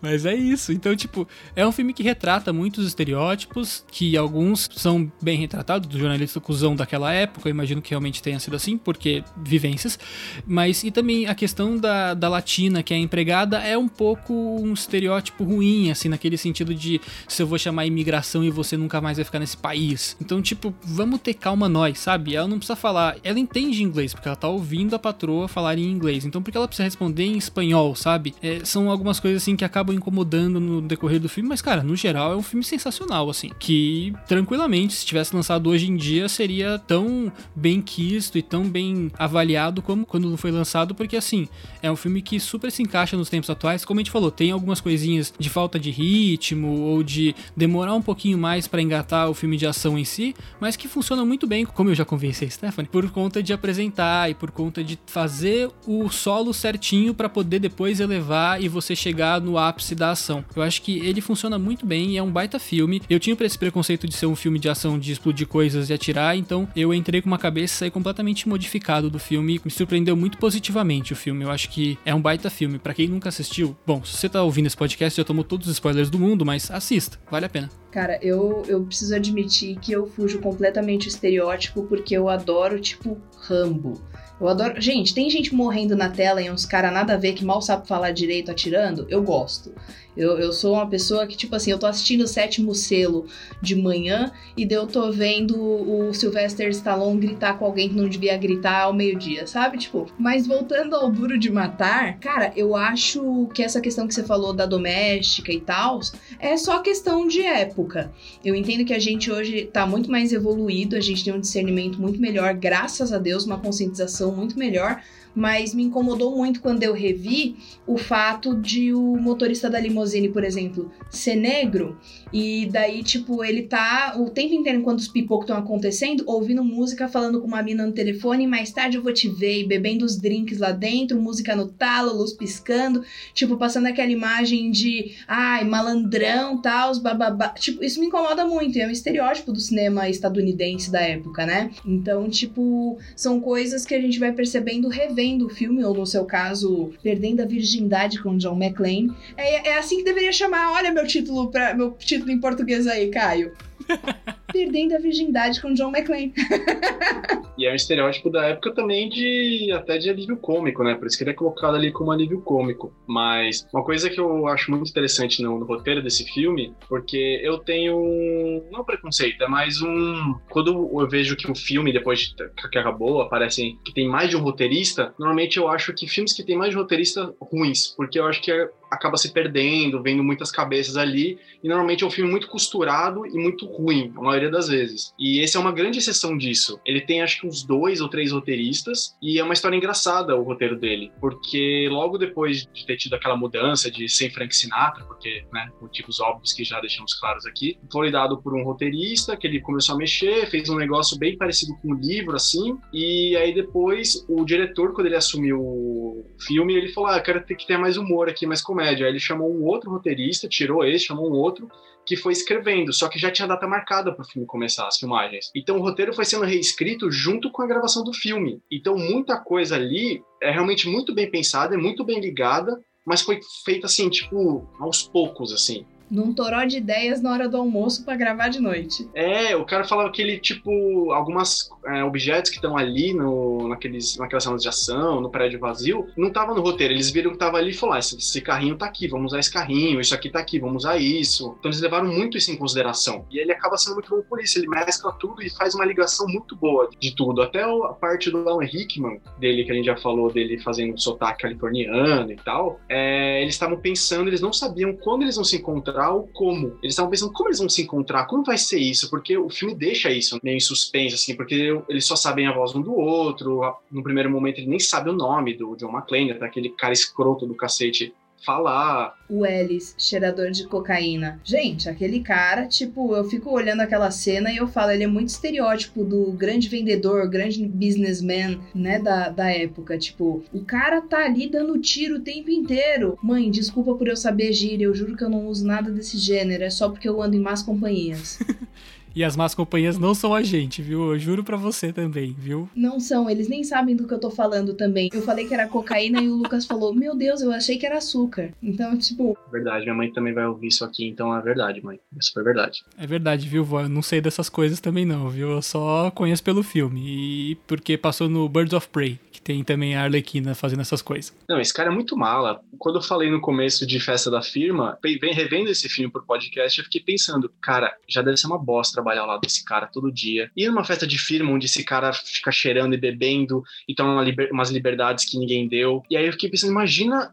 Mas 0.00 0.26
é 0.26 0.34
isso. 0.34 0.72
Então, 0.72 0.94
tipo, 0.94 1.26
é 1.54 1.66
um 1.66 1.72
filme 1.72 1.92
que 1.92 2.02
retrata 2.02 2.52
muitos 2.52 2.86
estereótipos, 2.86 3.84
que 3.90 4.16
alguns 4.16 4.68
são 4.74 5.10
bem 5.20 5.38
retratados, 5.38 5.88
do 5.88 5.98
jornalista 5.98 6.40
cuzão 6.40 6.76
daquela 6.76 7.12
época, 7.12 7.48
eu 7.48 7.50
imagino 7.50 7.82
que 7.82 7.90
realmente 7.90 8.22
tenha 8.22 8.38
sido 8.38 8.56
assim, 8.56 8.76
porque 8.76 9.22
vivências. 9.36 9.98
Mas, 10.46 10.84
e 10.84 10.90
também 10.90 11.26
a 11.26 11.34
questão 11.34 11.76
da, 11.76 12.14
da 12.14 12.28
latina, 12.28 12.82
que 12.82 12.92
é 12.92 12.96
empregada, 12.96 13.58
é 13.58 13.76
um 13.76 13.88
pouco 13.88 14.32
um 14.32 14.72
estereótipo 14.72 15.44
ruim, 15.44 15.90
assim, 15.90 16.08
naquele 16.08 16.36
sentido 16.36 16.74
de 16.74 17.00
se 17.28 17.42
eu 17.42 17.46
vou 17.46 17.58
chamar 17.58 17.86
imigração 17.86 18.44
e 18.44 18.50
você 18.50 18.76
nunca 18.76 19.00
mais 19.00 19.16
vai 19.16 19.24
ficar 19.24 19.38
nesse 19.38 19.56
país. 19.56 20.16
Então, 20.20 20.42
tipo, 20.42 20.74
vamos 20.82 21.20
ter 21.20 21.34
calma 21.34 21.68
nós, 21.68 21.98
sabe? 21.98 22.34
Ela 22.34 22.48
não 22.48 22.58
precisa 22.58 22.76
falar, 22.76 23.16
ela 23.22 23.38
entende 23.38 23.82
inglês, 23.82 24.12
porque 24.12 24.28
ela 24.28 24.36
tá 24.36 24.48
ouvindo 24.48 24.94
a 24.94 24.98
patroa 24.98 25.48
falar 25.48 25.78
em 25.78 25.90
inglês. 25.90 26.24
Então, 26.24 26.42
por 26.42 26.50
que 26.50 26.56
ela 26.56 26.68
precisa 26.68 26.84
responder 26.84 27.24
em 27.24 27.36
espanhol, 27.36 27.85
sabe? 27.94 28.34
É, 28.42 28.64
são 28.64 28.90
algumas 28.90 29.20
coisas 29.20 29.42
assim 29.42 29.56
que 29.56 29.64
acabam 29.64 29.94
incomodando 29.94 30.58
no 30.58 30.80
decorrer 30.80 31.20
do 31.20 31.28
filme, 31.28 31.48
mas 31.48 31.62
cara, 31.62 31.82
no 31.82 31.94
geral 31.94 32.32
é 32.32 32.36
um 32.36 32.42
filme 32.42 32.64
sensacional, 32.64 33.28
assim, 33.30 33.50
que 33.58 34.12
tranquilamente, 34.26 34.94
se 34.94 35.06
tivesse 35.06 35.34
lançado 35.34 35.68
hoje 35.68 35.90
em 35.90 35.96
dia, 35.96 36.28
seria 36.28 36.78
tão 36.78 37.32
bem 37.54 37.80
quisto 37.80 38.38
e 38.38 38.42
tão 38.42 38.64
bem 38.64 39.10
avaliado 39.18 39.82
como 39.82 40.06
quando 40.06 40.36
foi 40.36 40.50
lançado, 40.50 40.94
porque 40.94 41.16
assim, 41.16 41.48
é 41.82 41.90
um 41.90 41.96
filme 41.96 42.22
que 42.22 42.40
super 42.40 42.70
se 42.70 42.82
encaixa 42.82 43.16
nos 43.16 43.28
tempos 43.28 43.50
atuais, 43.50 43.84
como 43.84 44.00
a 44.00 44.02
gente 44.02 44.10
falou, 44.10 44.30
tem 44.30 44.50
algumas 44.50 44.80
coisinhas 44.80 45.32
de 45.38 45.50
falta 45.50 45.78
de 45.78 45.90
ritmo 45.90 46.80
ou 46.80 47.02
de 47.02 47.34
demorar 47.56 47.94
um 47.94 48.02
pouquinho 48.02 48.38
mais 48.38 48.66
para 48.66 48.82
engatar 48.82 49.28
o 49.28 49.34
filme 49.34 49.56
de 49.56 49.66
ação 49.66 49.98
em 49.98 50.04
si, 50.04 50.34
mas 50.60 50.76
que 50.76 50.88
funciona 50.88 51.24
muito 51.24 51.46
bem, 51.46 51.64
como 51.64 51.90
eu 51.90 51.94
já 51.94 52.04
conversei 52.04 52.48
a 52.48 52.50
Stephanie, 52.50 52.90
por 52.90 53.10
conta 53.10 53.42
de 53.42 53.52
apresentar 53.52 54.30
e 54.30 54.34
por 54.34 54.50
conta 54.50 54.82
de 54.82 54.98
fazer 55.06 55.70
o 55.86 56.08
solo 56.08 56.52
certinho 56.52 57.14
para 57.14 57.28
poder 57.28 57.58
depois 57.58 57.75
elevar 57.84 58.62
e 58.62 58.68
você 58.68 58.94
chegar 58.94 59.40
no 59.40 59.58
ápice 59.58 59.94
da 59.94 60.12
ação. 60.12 60.44
Eu 60.54 60.62
acho 60.62 60.82
que 60.82 60.98
ele 61.00 61.20
funciona 61.20 61.58
muito 61.58 61.84
bem 61.84 62.10
e 62.10 62.16
é 62.16 62.22
um 62.22 62.30
baita 62.30 62.58
filme. 62.58 63.02
Eu 63.10 63.18
tinha 63.18 63.36
esse 63.40 63.58
preconceito 63.58 64.06
de 64.06 64.14
ser 64.14 64.26
um 64.26 64.36
filme 64.36 64.58
de 64.58 64.68
ação, 64.68 64.98
de 64.98 65.12
explodir 65.12 65.46
coisas 65.46 65.90
e 65.90 65.92
atirar, 65.92 66.36
então 66.36 66.68
eu 66.74 66.94
entrei 66.94 67.20
com 67.20 67.26
uma 67.26 67.38
cabeça 67.38 67.74
e 67.74 67.78
saí 67.78 67.90
completamente 67.90 68.48
modificado 68.48 69.10
do 69.10 69.18
filme. 69.18 69.60
Me 69.64 69.70
surpreendeu 69.70 70.16
muito 70.16 70.38
positivamente 70.38 71.12
o 71.12 71.16
filme. 71.16 71.44
Eu 71.44 71.50
acho 71.50 71.68
que 71.70 71.98
é 72.04 72.14
um 72.14 72.20
baita 72.20 72.48
filme. 72.48 72.78
Para 72.78 72.94
quem 72.94 73.08
nunca 73.08 73.28
assistiu, 73.28 73.76
bom, 73.86 74.02
se 74.04 74.16
você 74.16 74.28
tá 74.28 74.42
ouvindo 74.42 74.66
esse 74.66 74.76
podcast, 74.76 75.16
já 75.16 75.24
tomou 75.24 75.44
todos 75.44 75.66
os 75.66 75.74
spoilers 75.74 76.10
do 76.10 76.18
mundo, 76.18 76.44
mas 76.44 76.70
assista, 76.70 77.18
vale 77.30 77.46
a 77.46 77.48
pena. 77.48 77.70
Cara, 77.90 78.18
eu, 78.20 78.62
eu 78.68 78.84
preciso 78.84 79.14
admitir 79.14 79.78
que 79.78 79.90
eu 79.90 80.06
fujo 80.06 80.38
completamente 80.38 81.06
o 81.06 81.08
estereótipo 81.08 81.84
porque 81.84 82.14
eu 82.14 82.28
adoro, 82.28 82.78
tipo, 82.78 83.18
Rambo. 83.40 84.02
Eu 84.38 84.48
adoro. 84.48 84.80
Gente, 84.80 85.14
tem 85.14 85.30
gente 85.30 85.54
morrendo 85.54 85.96
na 85.96 86.10
tela 86.10 86.42
e 86.42 86.50
uns 86.50 86.66
caras 86.66 86.92
nada 86.92 87.14
a 87.14 87.16
ver 87.16 87.32
que 87.32 87.44
mal 87.44 87.62
sabe 87.66 87.86
falar 87.86 88.10
direito 88.12 88.50
atirando. 88.50 89.06
Eu 89.08 89.22
gosto. 89.22 89.72
Eu, 90.16 90.38
eu 90.38 90.52
sou 90.52 90.74
uma 90.74 90.88
pessoa 90.88 91.26
que, 91.26 91.36
tipo 91.36 91.54
assim, 91.54 91.70
eu 91.70 91.78
tô 91.78 91.86
assistindo 91.86 92.22
o 92.22 92.26
sétimo 92.26 92.74
selo 92.74 93.26
de 93.60 93.76
manhã 93.76 94.32
e 94.56 94.64
daí 94.64 94.78
eu 94.78 94.86
tô 94.86 95.12
vendo 95.12 95.60
o 95.60 96.14
Sylvester 96.14 96.68
Stallone 96.70 97.20
gritar 97.20 97.58
com 97.58 97.66
alguém 97.66 97.90
que 97.90 97.94
não 97.94 98.08
devia 98.08 98.36
gritar 98.38 98.84
ao 98.84 98.94
meio-dia, 98.94 99.46
sabe? 99.46 99.76
Tipo, 99.76 100.06
mas 100.18 100.46
voltando 100.46 100.96
ao 100.96 101.10
duro 101.10 101.38
de 101.38 101.50
matar, 101.50 102.18
cara, 102.18 102.50
eu 102.56 102.74
acho 102.74 103.46
que 103.52 103.62
essa 103.62 103.80
questão 103.80 104.08
que 104.08 104.14
você 104.14 104.24
falou 104.24 104.54
da 104.54 104.64
doméstica 104.64 105.52
e 105.52 105.60
tal 105.60 106.00
é 106.38 106.56
só 106.56 106.78
questão 106.80 107.26
de 107.26 107.42
época. 107.42 108.10
Eu 108.42 108.54
entendo 108.54 108.84
que 108.84 108.94
a 108.94 108.98
gente 108.98 109.30
hoje 109.30 109.68
tá 109.70 109.86
muito 109.86 110.10
mais 110.10 110.32
evoluído, 110.32 110.96
a 110.96 111.00
gente 111.00 111.24
tem 111.24 111.34
um 111.34 111.40
discernimento 111.40 112.00
muito 112.00 112.18
melhor, 112.18 112.54
graças 112.54 113.12
a 113.12 113.18
Deus, 113.18 113.44
uma 113.44 113.58
conscientização 113.58 114.34
muito 114.34 114.58
melhor 114.58 115.02
mas 115.36 115.74
me 115.74 115.82
incomodou 115.82 116.34
muito 116.34 116.62
quando 116.62 116.82
eu 116.82 116.94
revi 116.94 117.56
o 117.86 117.98
fato 117.98 118.56
de 118.56 118.94
o 118.94 119.16
motorista 119.16 119.68
da 119.68 119.78
limusine, 119.78 120.30
por 120.30 120.42
exemplo, 120.42 120.90
ser 121.10 121.36
negro 121.36 121.98
e 122.32 122.66
daí, 122.72 123.02
tipo, 123.02 123.44
ele 123.44 123.62
tá 123.62 124.14
o 124.18 124.30
tempo 124.30 124.54
inteiro 124.54 124.78
enquanto 124.78 125.00
os 125.00 125.08
pipocos 125.08 125.44
estão 125.44 125.58
acontecendo, 125.58 126.24
ouvindo 126.26 126.64
música, 126.64 127.06
falando 127.06 127.40
com 127.40 127.46
uma 127.46 127.62
mina 127.62 127.86
no 127.86 127.92
telefone, 127.92 128.46
mais 128.46 128.72
tarde 128.72 128.96
eu 128.96 129.02
vou 129.02 129.12
te 129.12 129.28
ver, 129.28 129.60
e 129.60 129.66
bebendo 129.66 130.04
os 130.04 130.16
drinks 130.16 130.58
lá 130.58 130.72
dentro, 130.72 131.20
música 131.20 131.54
no 131.54 131.68
talo, 131.68 132.16
luz 132.16 132.32
piscando, 132.32 133.04
tipo, 133.34 133.56
passando 133.56 133.86
aquela 133.86 134.10
imagem 134.10 134.70
de, 134.70 135.12
ai, 135.28 135.64
malandrão, 135.64 136.60
tal, 136.60 136.90
os 136.90 136.98
bababá. 136.98 137.50
Tipo, 137.50 137.84
isso 137.84 138.00
me 138.00 138.06
incomoda 138.06 138.44
muito, 138.46 138.76
e 138.76 138.80
é 138.80 138.86
um 138.86 138.90
estereótipo 138.90 139.52
do 139.52 139.60
cinema 139.60 140.08
estadunidense 140.08 140.90
da 140.90 141.00
época, 141.00 141.44
né? 141.44 141.70
Então, 141.84 142.28
tipo, 142.28 142.98
são 143.14 143.40
coisas 143.40 143.84
que 143.84 143.94
a 143.94 144.00
gente 144.00 144.18
vai 144.18 144.32
percebendo 144.32 144.88
revendo 144.88 145.25
o 145.42 145.48
filme, 145.48 145.84
ou 145.84 145.94
no 145.94 146.06
seu 146.06 146.24
caso, 146.24 146.92
perdendo 147.02 147.42
a 147.42 147.46
virgindade 147.46 148.22
com 148.22 148.36
John 148.36 148.56
McClane. 148.56 149.12
É, 149.36 149.70
é 149.70 149.78
assim 149.78 149.98
que 149.98 150.04
deveria 150.04 150.32
chamar, 150.32 150.72
olha 150.72 150.92
meu 150.92 151.06
título 151.06 151.50
para 151.50 151.74
meu 151.74 151.92
título 151.92 152.30
em 152.30 152.40
português 152.40 152.86
aí, 152.86 153.08
Caio. 153.08 153.52
Perdendo 154.56 154.94
a 154.94 154.98
virgindade 154.98 155.60
com 155.60 155.74
John 155.74 155.90
McClane. 155.90 156.32
e 157.58 157.66
é 157.66 157.72
um 157.72 157.74
estereótipo 157.74 158.30
da 158.30 158.46
época 158.46 158.72
também 158.72 159.06
de 159.10 159.70
até 159.70 159.98
de 159.98 160.08
alívio 160.08 160.38
cômico, 160.38 160.82
né? 160.82 160.94
Por 160.94 161.06
isso 161.06 161.18
que 161.18 161.24
ele 161.24 161.32
é 161.32 161.34
colocado 161.34 161.74
ali 161.74 161.92
como 161.92 162.10
alívio 162.10 162.40
cômico. 162.40 162.90
Mas 163.06 163.68
uma 163.70 163.84
coisa 163.84 164.08
que 164.08 164.18
eu 164.18 164.46
acho 164.46 164.70
muito 164.70 164.88
interessante 164.88 165.42
no, 165.42 165.58
no 165.58 165.66
roteiro 165.66 166.02
desse 166.02 166.24
filme, 166.32 166.74
porque 166.88 167.38
eu 167.42 167.58
tenho 167.58 167.98
um, 167.98 168.66
não 168.72 168.82
preconceito, 168.82 169.44
é 169.44 169.46
mais 169.46 169.82
um 169.82 170.34
quando 170.48 170.90
eu 170.98 171.06
vejo 171.06 171.36
que 171.36 171.50
um 171.50 171.54
filme 171.54 171.92
depois 171.92 172.34
que 172.72 172.78
acabou 172.78 173.20
aparece 173.20 173.78
que 173.84 173.92
tem 173.92 174.08
mais 174.08 174.30
de 174.30 174.36
um 174.38 174.40
roteirista, 174.40 175.14
normalmente 175.18 175.58
eu 175.58 175.68
acho 175.68 175.92
que 175.92 176.08
filmes 176.08 176.32
que 176.32 176.42
tem 176.42 176.56
mais 176.56 176.70
de 176.70 176.78
um 176.78 176.80
roteirista 176.80 177.34
ruins, 177.40 177.88
porque 177.94 178.18
eu 178.18 178.26
acho 178.26 178.40
que 178.40 178.50
é 178.50 178.70
acaba 178.90 179.16
se 179.16 179.32
perdendo, 179.32 180.02
vendo 180.02 180.22
muitas 180.22 180.50
cabeças 180.50 180.96
ali, 180.96 181.38
e 181.62 181.68
normalmente 181.68 182.04
é 182.04 182.06
um 182.06 182.10
filme 182.10 182.30
muito 182.30 182.48
costurado 182.48 183.26
e 183.26 183.32
muito 183.32 183.66
ruim, 183.66 184.12
a 184.16 184.20
maioria 184.20 184.50
das 184.50 184.68
vezes. 184.68 185.12
E 185.18 185.40
esse 185.40 185.56
é 185.56 185.60
uma 185.60 185.72
grande 185.72 185.98
exceção 185.98 186.36
disso. 186.36 186.80
Ele 186.84 187.00
tem 187.00 187.22
acho 187.22 187.40
que 187.40 187.46
uns 187.46 187.62
dois 187.62 188.00
ou 188.00 188.08
três 188.08 188.32
roteiristas, 188.32 189.16
e 189.20 189.38
é 189.38 189.44
uma 189.44 189.54
história 189.54 189.76
engraçada 189.76 190.36
o 190.36 190.42
roteiro 190.42 190.78
dele, 190.78 191.12
porque 191.20 191.88
logo 191.90 192.18
depois 192.18 192.66
de 192.72 192.86
ter 192.86 192.96
tido 192.96 193.14
aquela 193.14 193.36
mudança 193.36 193.90
de 193.90 194.08
sem 194.08 194.30
Frank 194.30 194.54
Sinatra, 194.54 195.04
porque, 195.04 195.44
né, 195.52 195.68
motivos 195.80 196.20
óbvios 196.20 196.52
que 196.52 196.64
já 196.64 196.80
deixamos 196.80 197.14
claros 197.14 197.46
aqui, 197.46 197.78
foi 197.90 198.10
dado 198.10 198.40
por 198.40 198.54
um 198.54 198.64
roteirista 198.64 199.36
que 199.36 199.46
ele 199.46 199.60
começou 199.60 199.94
a 199.94 199.98
mexer, 199.98 200.46
fez 200.46 200.68
um 200.68 200.76
negócio 200.76 201.18
bem 201.18 201.36
parecido 201.36 201.74
com 201.80 201.92
um 201.92 201.94
livro, 201.94 202.36
assim, 202.36 202.76
e 202.92 203.36
aí 203.36 203.54
depois 203.54 204.24
o 204.28 204.44
diretor, 204.44 204.92
quando 204.92 205.06
ele 205.06 205.16
assumiu 205.16 205.60
o 205.60 206.24
filme, 206.40 206.74
ele 206.74 206.88
falou: 206.88 207.10
Ah, 207.10 207.16
eu 207.16 207.22
quero 207.22 207.44
ter 207.44 207.54
que 207.54 207.66
ter 207.66 207.76
mais 207.76 207.96
humor 207.96 208.28
aqui, 208.28 208.46
mais 208.46 208.62
comédia. 208.62 208.75
Aí 208.78 209.02
ele 209.02 209.18
chamou 209.18 209.52
um 209.52 209.64
outro 209.64 209.90
roteirista, 209.90 210.48
tirou 210.48 210.84
esse, 210.84 211.06
chamou 211.06 211.30
um 211.30 211.34
outro, 211.34 211.68
que 212.04 212.16
foi 212.16 212.32
escrevendo, 212.32 212.92
só 212.92 213.08
que 213.08 213.18
já 213.18 213.30
tinha 213.30 213.48
data 213.48 213.66
marcada 213.66 214.12
para 214.12 214.22
o 214.22 214.28
filme 214.28 214.46
começar, 214.46 214.86
as 214.86 214.96
filmagens. 214.96 215.50
Então 215.54 215.76
o 215.76 215.82
roteiro 215.82 216.14
foi 216.14 216.24
sendo 216.24 216.44
reescrito 216.44 217.10
junto 217.10 217.50
com 217.50 217.62
a 217.62 217.66
gravação 217.66 218.04
do 218.04 218.12
filme. 218.12 218.62
Então 218.70 218.96
muita 218.96 219.36
coisa 219.38 219.74
ali 219.74 220.22
é 220.40 220.50
realmente 220.50 220.88
muito 220.88 221.12
bem 221.12 221.28
pensada, 221.28 221.74
é 221.74 221.78
muito 221.78 222.04
bem 222.04 222.20
ligada, 222.20 222.80
mas 223.04 223.22
foi 223.22 223.40
feita 223.64 223.86
assim, 223.86 224.08
tipo, 224.08 224.68
aos 224.78 225.02
poucos, 225.02 225.52
assim 225.52 225.84
num 226.10 226.32
toró 226.32 226.64
de 226.64 226.76
ideias 226.76 227.20
na 227.20 227.32
hora 227.32 227.48
do 227.48 227.56
almoço 227.56 228.04
para 228.04 228.16
gravar 228.16 228.48
de 228.48 228.60
noite. 228.60 229.08
É, 229.14 229.56
o 229.56 229.64
cara 229.64 229.84
falava 229.84 230.10
que 230.10 230.22
ele, 230.22 230.38
tipo, 230.38 231.12
algumas 231.12 231.68
é, 231.86 232.04
objetos 232.04 232.50
que 232.50 232.56
estão 232.56 232.76
ali 232.76 233.12
no, 233.12 233.68
naqueles, 233.68 234.16
naquelas 234.16 234.44
cenas 234.44 234.62
de 234.62 234.68
ação, 234.68 235.20
no 235.20 235.30
prédio 235.30 235.58
vazio, 235.58 236.06
não 236.16 236.30
tava 236.30 236.54
no 236.54 236.60
roteiro. 236.60 236.94
Eles 236.94 237.10
viram 237.10 237.32
que 237.32 237.38
tava 237.38 237.58
ali 237.58 237.70
e 237.70 237.74
falaram: 237.74 237.96
ah, 237.96 238.00
esse, 238.00 238.16
esse, 238.16 238.40
carrinho 238.40 238.76
tá 238.76 238.86
aqui, 238.86 239.08
vamos 239.08 239.32
usar 239.32 239.40
esse 239.40 239.52
carrinho, 239.52 240.00
isso 240.00 240.14
aqui 240.14 240.30
tá 240.30 240.38
aqui, 240.38 240.58
vamos 240.58 240.84
usar 240.84 240.96
isso. 240.96 241.56
Então 241.58 241.70
eles 241.70 241.80
levaram 241.80 242.06
muito 242.06 242.36
isso 242.36 242.50
em 242.50 242.56
consideração. 242.56 243.24
E 243.30 243.38
ele 243.38 243.52
acaba 243.52 243.76
sendo 243.76 243.94
muito 243.94 244.10
bom 244.10 244.22
por 244.22 244.40
isso. 244.40 244.58
Ele 244.58 244.68
mescla 244.68 245.12
tudo 245.12 245.42
e 245.42 245.50
faz 245.50 245.74
uma 245.74 245.84
ligação 245.84 246.26
muito 246.28 246.56
boa 246.56 246.88
de 247.00 247.14
tudo. 247.14 247.42
Até 247.42 247.62
a 247.62 247.94
parte 248.00 248.30
do 248.30 248.48
Alan 248.48 248.64
Rickman, 248.64 249.20
dele, 249.38 249.64
que 249.64 249.72
a 249.72 249.74
gente 249.74 249.86
já 249.86 249.96
falou, 249.96 250.32
dele 250.32 250.58
fazendo 250.58 250.98
sotaque 251.00 251.42
californiano 251.42 252.30
e 252.30 252.36
tal, 252.36 252.80
é, 252.88 253.42
eles 253.42 253.54
estavam 253.54 253.78
pensando, 253.78 254.28
eles 254.28 254.40
não 254.40 254.52
sabiam 254.52 254.94
quando 254.94 255.22
eles 255.22 255.36
vão 255.36 255.44
se 255.44 255.56
encontrar 255.56 255.95
como. 256.32 256.78
Eles 256.82 256.92
estavam 256.92 257.10
pensando 257.10 257.32
como 257.32 257.48
eles 257.48 257.58
vão 257.58 257.68
se 257.68 257.82
encontrar, 257.82 258.26
como 258.26 258.44
vai 258.44 258.58
ser 258.58 258.78
isso, 258.78 259.08
porque 259.10 259.36
o 259.36 259.48
filme 259.48 259.74
deixa 259.74 260.10
isso 260.10 260.38
meio 260.42 260.56
em 260.56 260.60
suspense, 260.60 261.14
assim, 261.14 261.34
porque 261.34 261.80
eles 261.88 262.04
só 262.04 262.16
sabem 262.16 262.46
a 262.46 262.52
voz 262.52 262.74
um 262.74 262.82
do 262.82 262.94
outro. 262.94 263.60
No 263.90 264.02
primeiro 264.02 264.30
momento 264.30 264.58
ele 264.58 264.68
nem 264.68 264.78
sabe 264.78 265.10
o 265.10 265.14
nome 265.14 265.54
do 265.54 265.76
John 265.76 265.90
McClane, 265.90 266.32
até 266.32 266.44
aquele 266.44 266.70
cara 266.70 266.92
escroto 266.92 267.46
do 267.46 267.54
cacete 267.54 268.14
falar. 268.44 269.16
O 269.28 269.44
Ellis, 269.44 269.94
cheirador 269.98 270.50
de 270.50 270.66
cocaína. 270.66 271.40
Gente, 271.44 271.88
aquele 271.88 272.20
cara, 272.20 272.66
tipo, 272.66 273.14
eu 273.14 273.24
fico 273.24 273.50
olhando 273.50 273.80
aquela 273.80 274.10
cena 274.10 274.52
e 274.52 274.56
eu 274.56 274.68
falo, 274.68 274.92
ele 274.92 275.04
é 275.04 275.08
muito 275.08 275.28
estereótipo 275.28 276.04
do 276.04 276.32
grande 276.32 276.68
vendedor, 276.68 277.28
grande 277.28 277.66
businessman, 277.66 278.60
né, 278.74 278.98
da, 278.98 279.28
da 279.28 279.50
época. 279.50 279.98
Tipo, 279.98 280.44
o 280.52 280.64
cara 280.64 281.00
tá 281.00 281.24
ali 281.24 281.48
dando 281.48 281.80
tiro 281.80 282.16
o 282.16 282.20
tempo 282.20 282.50
inteiro. 282.50 283.18
Mãe, 283.22 283.50
desculpa 283.50 283.94
por 283.94 284.08
eu 284.08 284.16
saber 284.16 284.52
gíria, 284.52 284.84
eu 284.84 284.94
juro 284.94 285.16
que 285.16 285.24
eu 285.24 285.30
não 285.30 285.46
uso 285.46 285.66
nada 285.66 285.90
desse 285.90 286.18
gênero, 286.18 286.62
é 286.64 286.70
só 286.70 286.88
porque 286.88 287.08
eu 287.08 287.20
ando 287.20 287.36
em 287.36 287.40
más 287.40 287.62
companhias. 287.62 288.38
E 289.16 289.24
as 289.24 289.34
más 289.34 289.54
companhias 289.54 289.96
não 289.98 290.14
são 290.14 290.34
a 290.34 290.42
gente, 290.42 290.82
viu? 290.82 291.10
Eu 291.10 291.18
juro 291.18 291.42
pra 291.42 291.56
você 291.56 291.90
também, 291.90 292.36
viu? 292.38 292.68
Não 292.76 293.00
são, 293.00 293.30
eles 293.30 293.48
nem 293.48 293.64
sabem 293.64 293.96
do 293.96 294.06
que 294.06 294.12
eu 294.12 294.18
tô 294.18 294.30
falando 294.30 294.74
também. 294.74 295.08
Eu 295.10 295.22
falei 295.22 295.46
que 295.46 295.54
era 295.54 295.66
cocaína 295.66 296.20
e 296.20 296.28
o 296.28 296.36
Lucas 296.36 296.66
falou: 296.66 296.94
Meu 296.94 297.16
Deus, 297.16 297.40
eu 297.40 297.50
achei 297.50 297.78
que 297.78 297.86
era 297.86 297.96
açúcar. 297.96 298.52
Então, 298.62 298.94
tipo. 298.98 299.34
Verdade, 299.50 299.84
minha 299.84 299.94
mãe 299.94 300.12
também 300.12 300.34
vai 300.34 300.46
ouvir 300.46 300.68
isso 300.68 300.84
aqui, 300.84 301.08
então 301.08 301.34
é 301.34 301.40
verdade, 301.40 301.82
mãe. 301.82 301.98
Isso 302.20 302.30
foi 302.30 302.44
verdade. 302.44 302.84
É 302.98 303.06
verdade, 303.06 303.48
viu, 303.48 303.64
vó? 303.64 303.80
Eu 303.80 303.88
não 303.88 304.02
sei 304.02 304.20
dessas 304.20 304.50
coisas 304.50 304.80
também, 304.80 305.06
não, 305.06 305.30
viu? 305.30 305.50
Eu 305.50 305.62
só 305.62 306.10
conheço 306.10 306.44
pelo 306.44 306.62
filme. 306.62 307.00
E 307.06 307.54
porque 307.66 307.96
passou 307.96 308.28
no 308.28 308.46
Birds 308.50 308.74
of 308.74 308.86
Prey, 308.90 309.18
tem 309.46 309.62
também 309.62 309.94
a 309.94 310.02
Arlequina 310.02 310.56
fazendo 310.56 310.80
essas 310.80 311.00
coisas. 311.00 311.32
Não, 311.48 311.60
esse 311.60 311.72
cara 311.72 311.88
é 311.88 311.94
muito 311.94 312.16
mala. 312.16 312.60
Quando 312.80 312.96
eu 312.96 313.02
falei 313.02 313.30
no 313.30 313.40
começo 313.40 313.86
de 313.86 314.00
Festa 314.00 314.28
da 314.28 314.42
Firma, 314.42 314.98
vem 315.04 315.32
revendo 315.32 315.70
esse 315.70 315.88
filme 315.88 316.10
por 316.10 316.26
podcast, 316.26 316.76
eu 316.76 316.84
fiquei 316.84 317.00
pensando, 317.00 317.48
cara, 317.62 317.94
já 318.08 318.22
deve 318.22 318.36
ser 318.36 318.48
uma 318.48 318.58
bosta 318.58 318.94
trabalhar 318.94 319.20
ao 319.20 319.28
lado 319.28 319.42
desse 319.42 319.64
cara 319.64 319.86
todo 319.86 320.10
dia. 320.10 320.50
Ir 320.56 320.66
numa 320.66 320.82
festa 320.82 321.06
de 321.06 321.16
firma 321.16 321.52
onde 321.52 321.66
esse 321.66 321.84
cara 321.84 322.12
fica 322.12 322.50
cheirando 322.50 322.94
e 322.94 322.96
bebendo 322.96 323.62
e 323.88 323.94
toma 323.94 324.20
liber 324.20 324.50
umas 324.50 324.70
liberdades 324.70 325.24
que 325.24 325.38
ninguém 325.38 325.68
deu. 325.68 326.02
E 326.10 326.16
aí 326.16 326.26
eu 326.26 326.32
fiquei 326.32 326.50
pensando, 326.50 326.72
imagina 326.72 327.32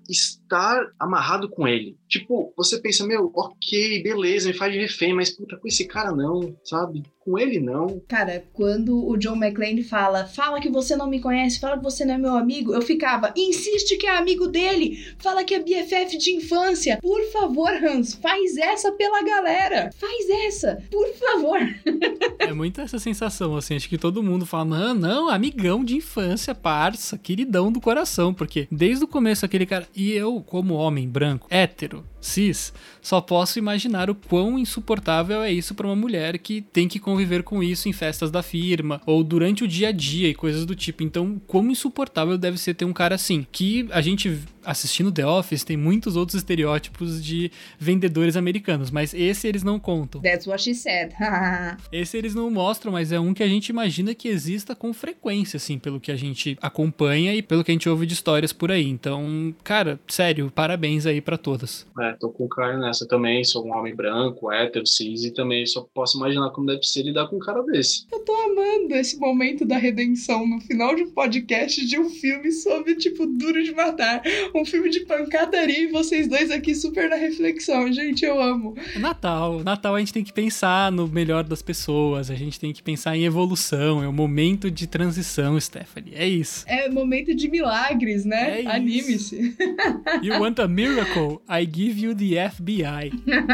amarrado 1.00 1.50
com 1.50 1.68
ele. 1.68 1.98
Tipo, 2.08 2.54
você 2.56 2.80
pensa, 2.80 3.06
meu, 3.06 3.32
ok, 3.34 4.04
beleza, 4.04 4.48
me 4.48 4.54
faz 4.54 4.72
de 4.72 4.80
refém, 4.80 5.14
mas 5.14 5.32
puta, 5.32 5.58
com 5.58 5.68
esse 5.68 5.88
cara 5.88 6.12
não, 6.12 6.56
sabe? 6.64 7.04
Com 7.20 7.40
ele 7.40 7.60
não. 7.60 8.02
Cara, 8.08 8.44
quando 8.54 9.08
o 9.08 9.18
John 9.18 9.36
McClane 9.36 9.82
fala, 9.82 10.26
fala 10.26 10.60
que 10.60 10.70
você 10.70 10.96
não 10.96 11.10
me 11.10 11.20
conhece, 11.20 11.60
fala 11.60 11.78
que 11.78 11.84
você 11.84 12.06
não 12.06 12.14
é 12.14 12.18
meu 12.18 12.36
amigo, 12.36 12.74
eu 12.74 12.82
ficava, 12.82 13.34
insiste 13.36 13.98
que 13.98 14.06
é 14.06 14.16
amigo 14.16 14.48
dele, 14.48 14.98
fala 15.18 15.44
que 15.44 15.56
é 15.56 15.60
BFF 15.60 16.18
de 16.18 16.36
infância. 16.36 17.00
Por 17.02 17.24
favor, 17.32 17.72
Hans, 17.72 18.14
faz 18.14 18.58
essa 18.58 18.92
pela 18.92 19.24
galera. 19.24 19.90
Faz 19.96 20.30
essa, 20.46 20.84
por 20.92 21.08
favor. 21.16 21.60
É 22.40 22.52
muito 22.52 22.82
essa 22.82 23.00
sensação, 23.00 23.56
assim, 23.56 23.76
acho 23.76 23.88
que 23.88 23.98
todo 23.98 24.22
mundo 24.22 24.46
fala, 24.46 24.66
não, 24.66 24.94
não, 24.94 25.30
amigão 25.30 25.84
de 25.84 25.96
infância, 25.96 26.54
parça, 26.54 27.18
queridão 27.18 27.72
do 27.72 27.80
coração, 27.80 28.34
porque 28.34 28.68
desde 28.70 29.06
o 29.06 29.08
começo 29.08 29.46
aquele 29.46 29.66
cara, 29.66 29.88
e 29.96 30.12
eu, 30.12 30.43
como 30.44 30.76
homem 30.76 31.08
branco, 31.08 31.48
hétero, 31.50 32.06
cis, 32.22 32.74
só 33.02 33.20
posso 33.20 33.60
imaginar 33.60 34.10
o 34.10 34.16
quão 34.16 34.58
insuportável 34.58 35.42
é 35.42 35.52
isso 35.52 35.76
para 35.76 35.88
uma 35.88 35.96
mulher 35.96 36.38
que 36.38 36.62
tem 36.62 36.88
que 36.88 37.00
conviver 37.00 37.44
com 37.44 37.62
isso 37.62 37.90
em 37.90 37.94
festas 37.94 38.32
da 38.32 38.42
firma 38.42 39.02
ou 39.06 39.24
durante 39.24 39.64
o 39.64 39.68
dia 39.68 39.90
a 39.90 39.92
dia 39.92 40.30
e 40.30 40.34
coisas 40.34 40.66
do 40.66 40.76
tipo. 40.76 41.04
Então, 41.04 41.42
quão 41.48 41.70
insuportável 41.70 42.38
deve 42.38 42.58
ser 42.58 42.74
ter 42.74 42.86
um 42.86 42.94
cara 42.94 43.16
assim, 43.16 43.46
que 43.52 43.88
a 43.92 44.02
gente 44.02 44.40
assistindo 44.66 45.12
The 45.12 45.26
Office, 45.26 45.64
tem 45.64 45.78
muitos 45.78 46.16
outros 46.16 46.36
estereótipos 46.36 47.24
de 47.24 47.52
vendedores 47.78 48.36
americanos, 48.36 48.90
mas 48.90 49.14
esse 49.14 49.48
eles 49.48 49.64
não 49.64 49.80
contam. 49.80 50.22
That's 50.22 50.48
what 50.48 50.62
she 50.62 50.74
said. 50.74 51.12
esse 51.92 52.18
eles 52.18 52.34
não 52.34 52.50
mostram, 52.50 52.94
mas 52.94 53.12
é 53.12 53.20
um 53.20 53.34
que 53.34 53.44
a 53.44 53.48
gente 53.48 53.70
imagina 53.70 54.16
que 54.16 54.28
exista 54.28 54.76
com 54.76 54.94
frequência, 54.94 55.58
assim, 55.58 55.78
pelo 55.78 56.00
que 56.00 56.12
a 56.12 56.16
gente 56.16 56.58
acompanha 56.62 57.36
e 57.36 57.42
pelo 57.42 57.64
que 57.64 57.72
a 57.72 57.74
gente 57.74 57.90
ouve 57.90 58.06
de 58.06 58.14
histórias 58.14 58.54
por 58.54 58.72
aí. 58.72 58.88
Então, 58.88 59.54
cara, 59.64 60.00
sério, 60.08 60.33
parabéns 60.54 61.06
aí 61.06 61.22
para 61.22 61.38
todas. 61.38 61.86
É, 62.00 62.14
tô 62.14 62.30
com 62.30 62.46
o 62.46 62.50
Caio 62.50 62.80
nessa 62.80 63.08
também, 63.08 63.44
sou 63.44 63.66
um 63.66 63.76
homem 63.76 63.96
branco, 63.96 64.52
hétero, 64.52 64.86
cis, 64.86 65.24
e 65.24 65.32
também 65.32 65.66
só 65.66 65.88
posso 65.94 66.18
imaginar 66.18 66.50
como 66.52 66.68
deve 66.68 66.84
ser 66.84 67.04
lidar 67.04 67.28
com 67.28 67.38
um 67.38 67.40
cara 67.40 67.62
desse. 67.64 68.06
Eu 68.12 68.20
tô 68.20 68.34
amando 68.34 68.96
esse 68.96 69.18
momento 69.18 69.66
da 69.66 69.78
redenção 69.78 70.48
no 70.48 70.60
final 70.62 70.96
de 70.96 71.04
um 71.04 71.12
podcast 71.12 71.86
de 71.86 72.00
um 72.00 72.10
filme 72.10 72.52
sobre, 72.52 72.96
tipo, 72.96 73.26
Duro 73.26 73.64
de 73.64 73.74
Matar 73.74 74.22
um 74.56 74.66
filme 74.66 74.90
de 74.90 75.02
pancadaria 75.02 75.84
e 75.84 75.88
vocês 75.88 76.28
dois 76.28 76.52
aqui 76.52 76.76
super 76.76 77.10
na 77.10 77.16
reflexão. 77.16 77.92
Gente, 77.92 78.24
eu 78.26 78.42
amo. 78.42 78.76
Natal. 79.00 79.64
Natal 79.64 79.96
a 79.96 80.00
gente 80.00 80.14
tem 80.14 80.24
que 80.24 80.34
pensar 80.34 80.92
no 80.92 81.08
melhor 81.08 81.44
das 81.44 81.62
pessoas, 81.62 82.30
a 82.30 82.36
gente 82.36 82.60
tem 82.60 82.72
que 82.72 82.82
pensar 82.82 83.16
em 83.18 83.26
evolução, 83.26 84.04
é 84.04 84.08
um 84.08 84.14
momento 84.14 84.70
de 84.70 84.88
transição, 84.88 85.60
Stephanie. 85.60 86.14
É 86.16 86.28
isso. 86.28 86.66
É 86.68 86.90
momento 86.90 87.34
de 87.36 87.50
milagres, 87.50 88.26
né? 88.26 88.62
É 88.62 88.68
Anime-se. 88.68 89.56
You 90.22 90.40
want 90.40 90.60
a 90.60 90.68
miracle? 90.68 91.42
I 91.50 91.66
give 91.66 92.00
you 92.00 92.16
the 92.16 92.50
FBI. 92.50 93.12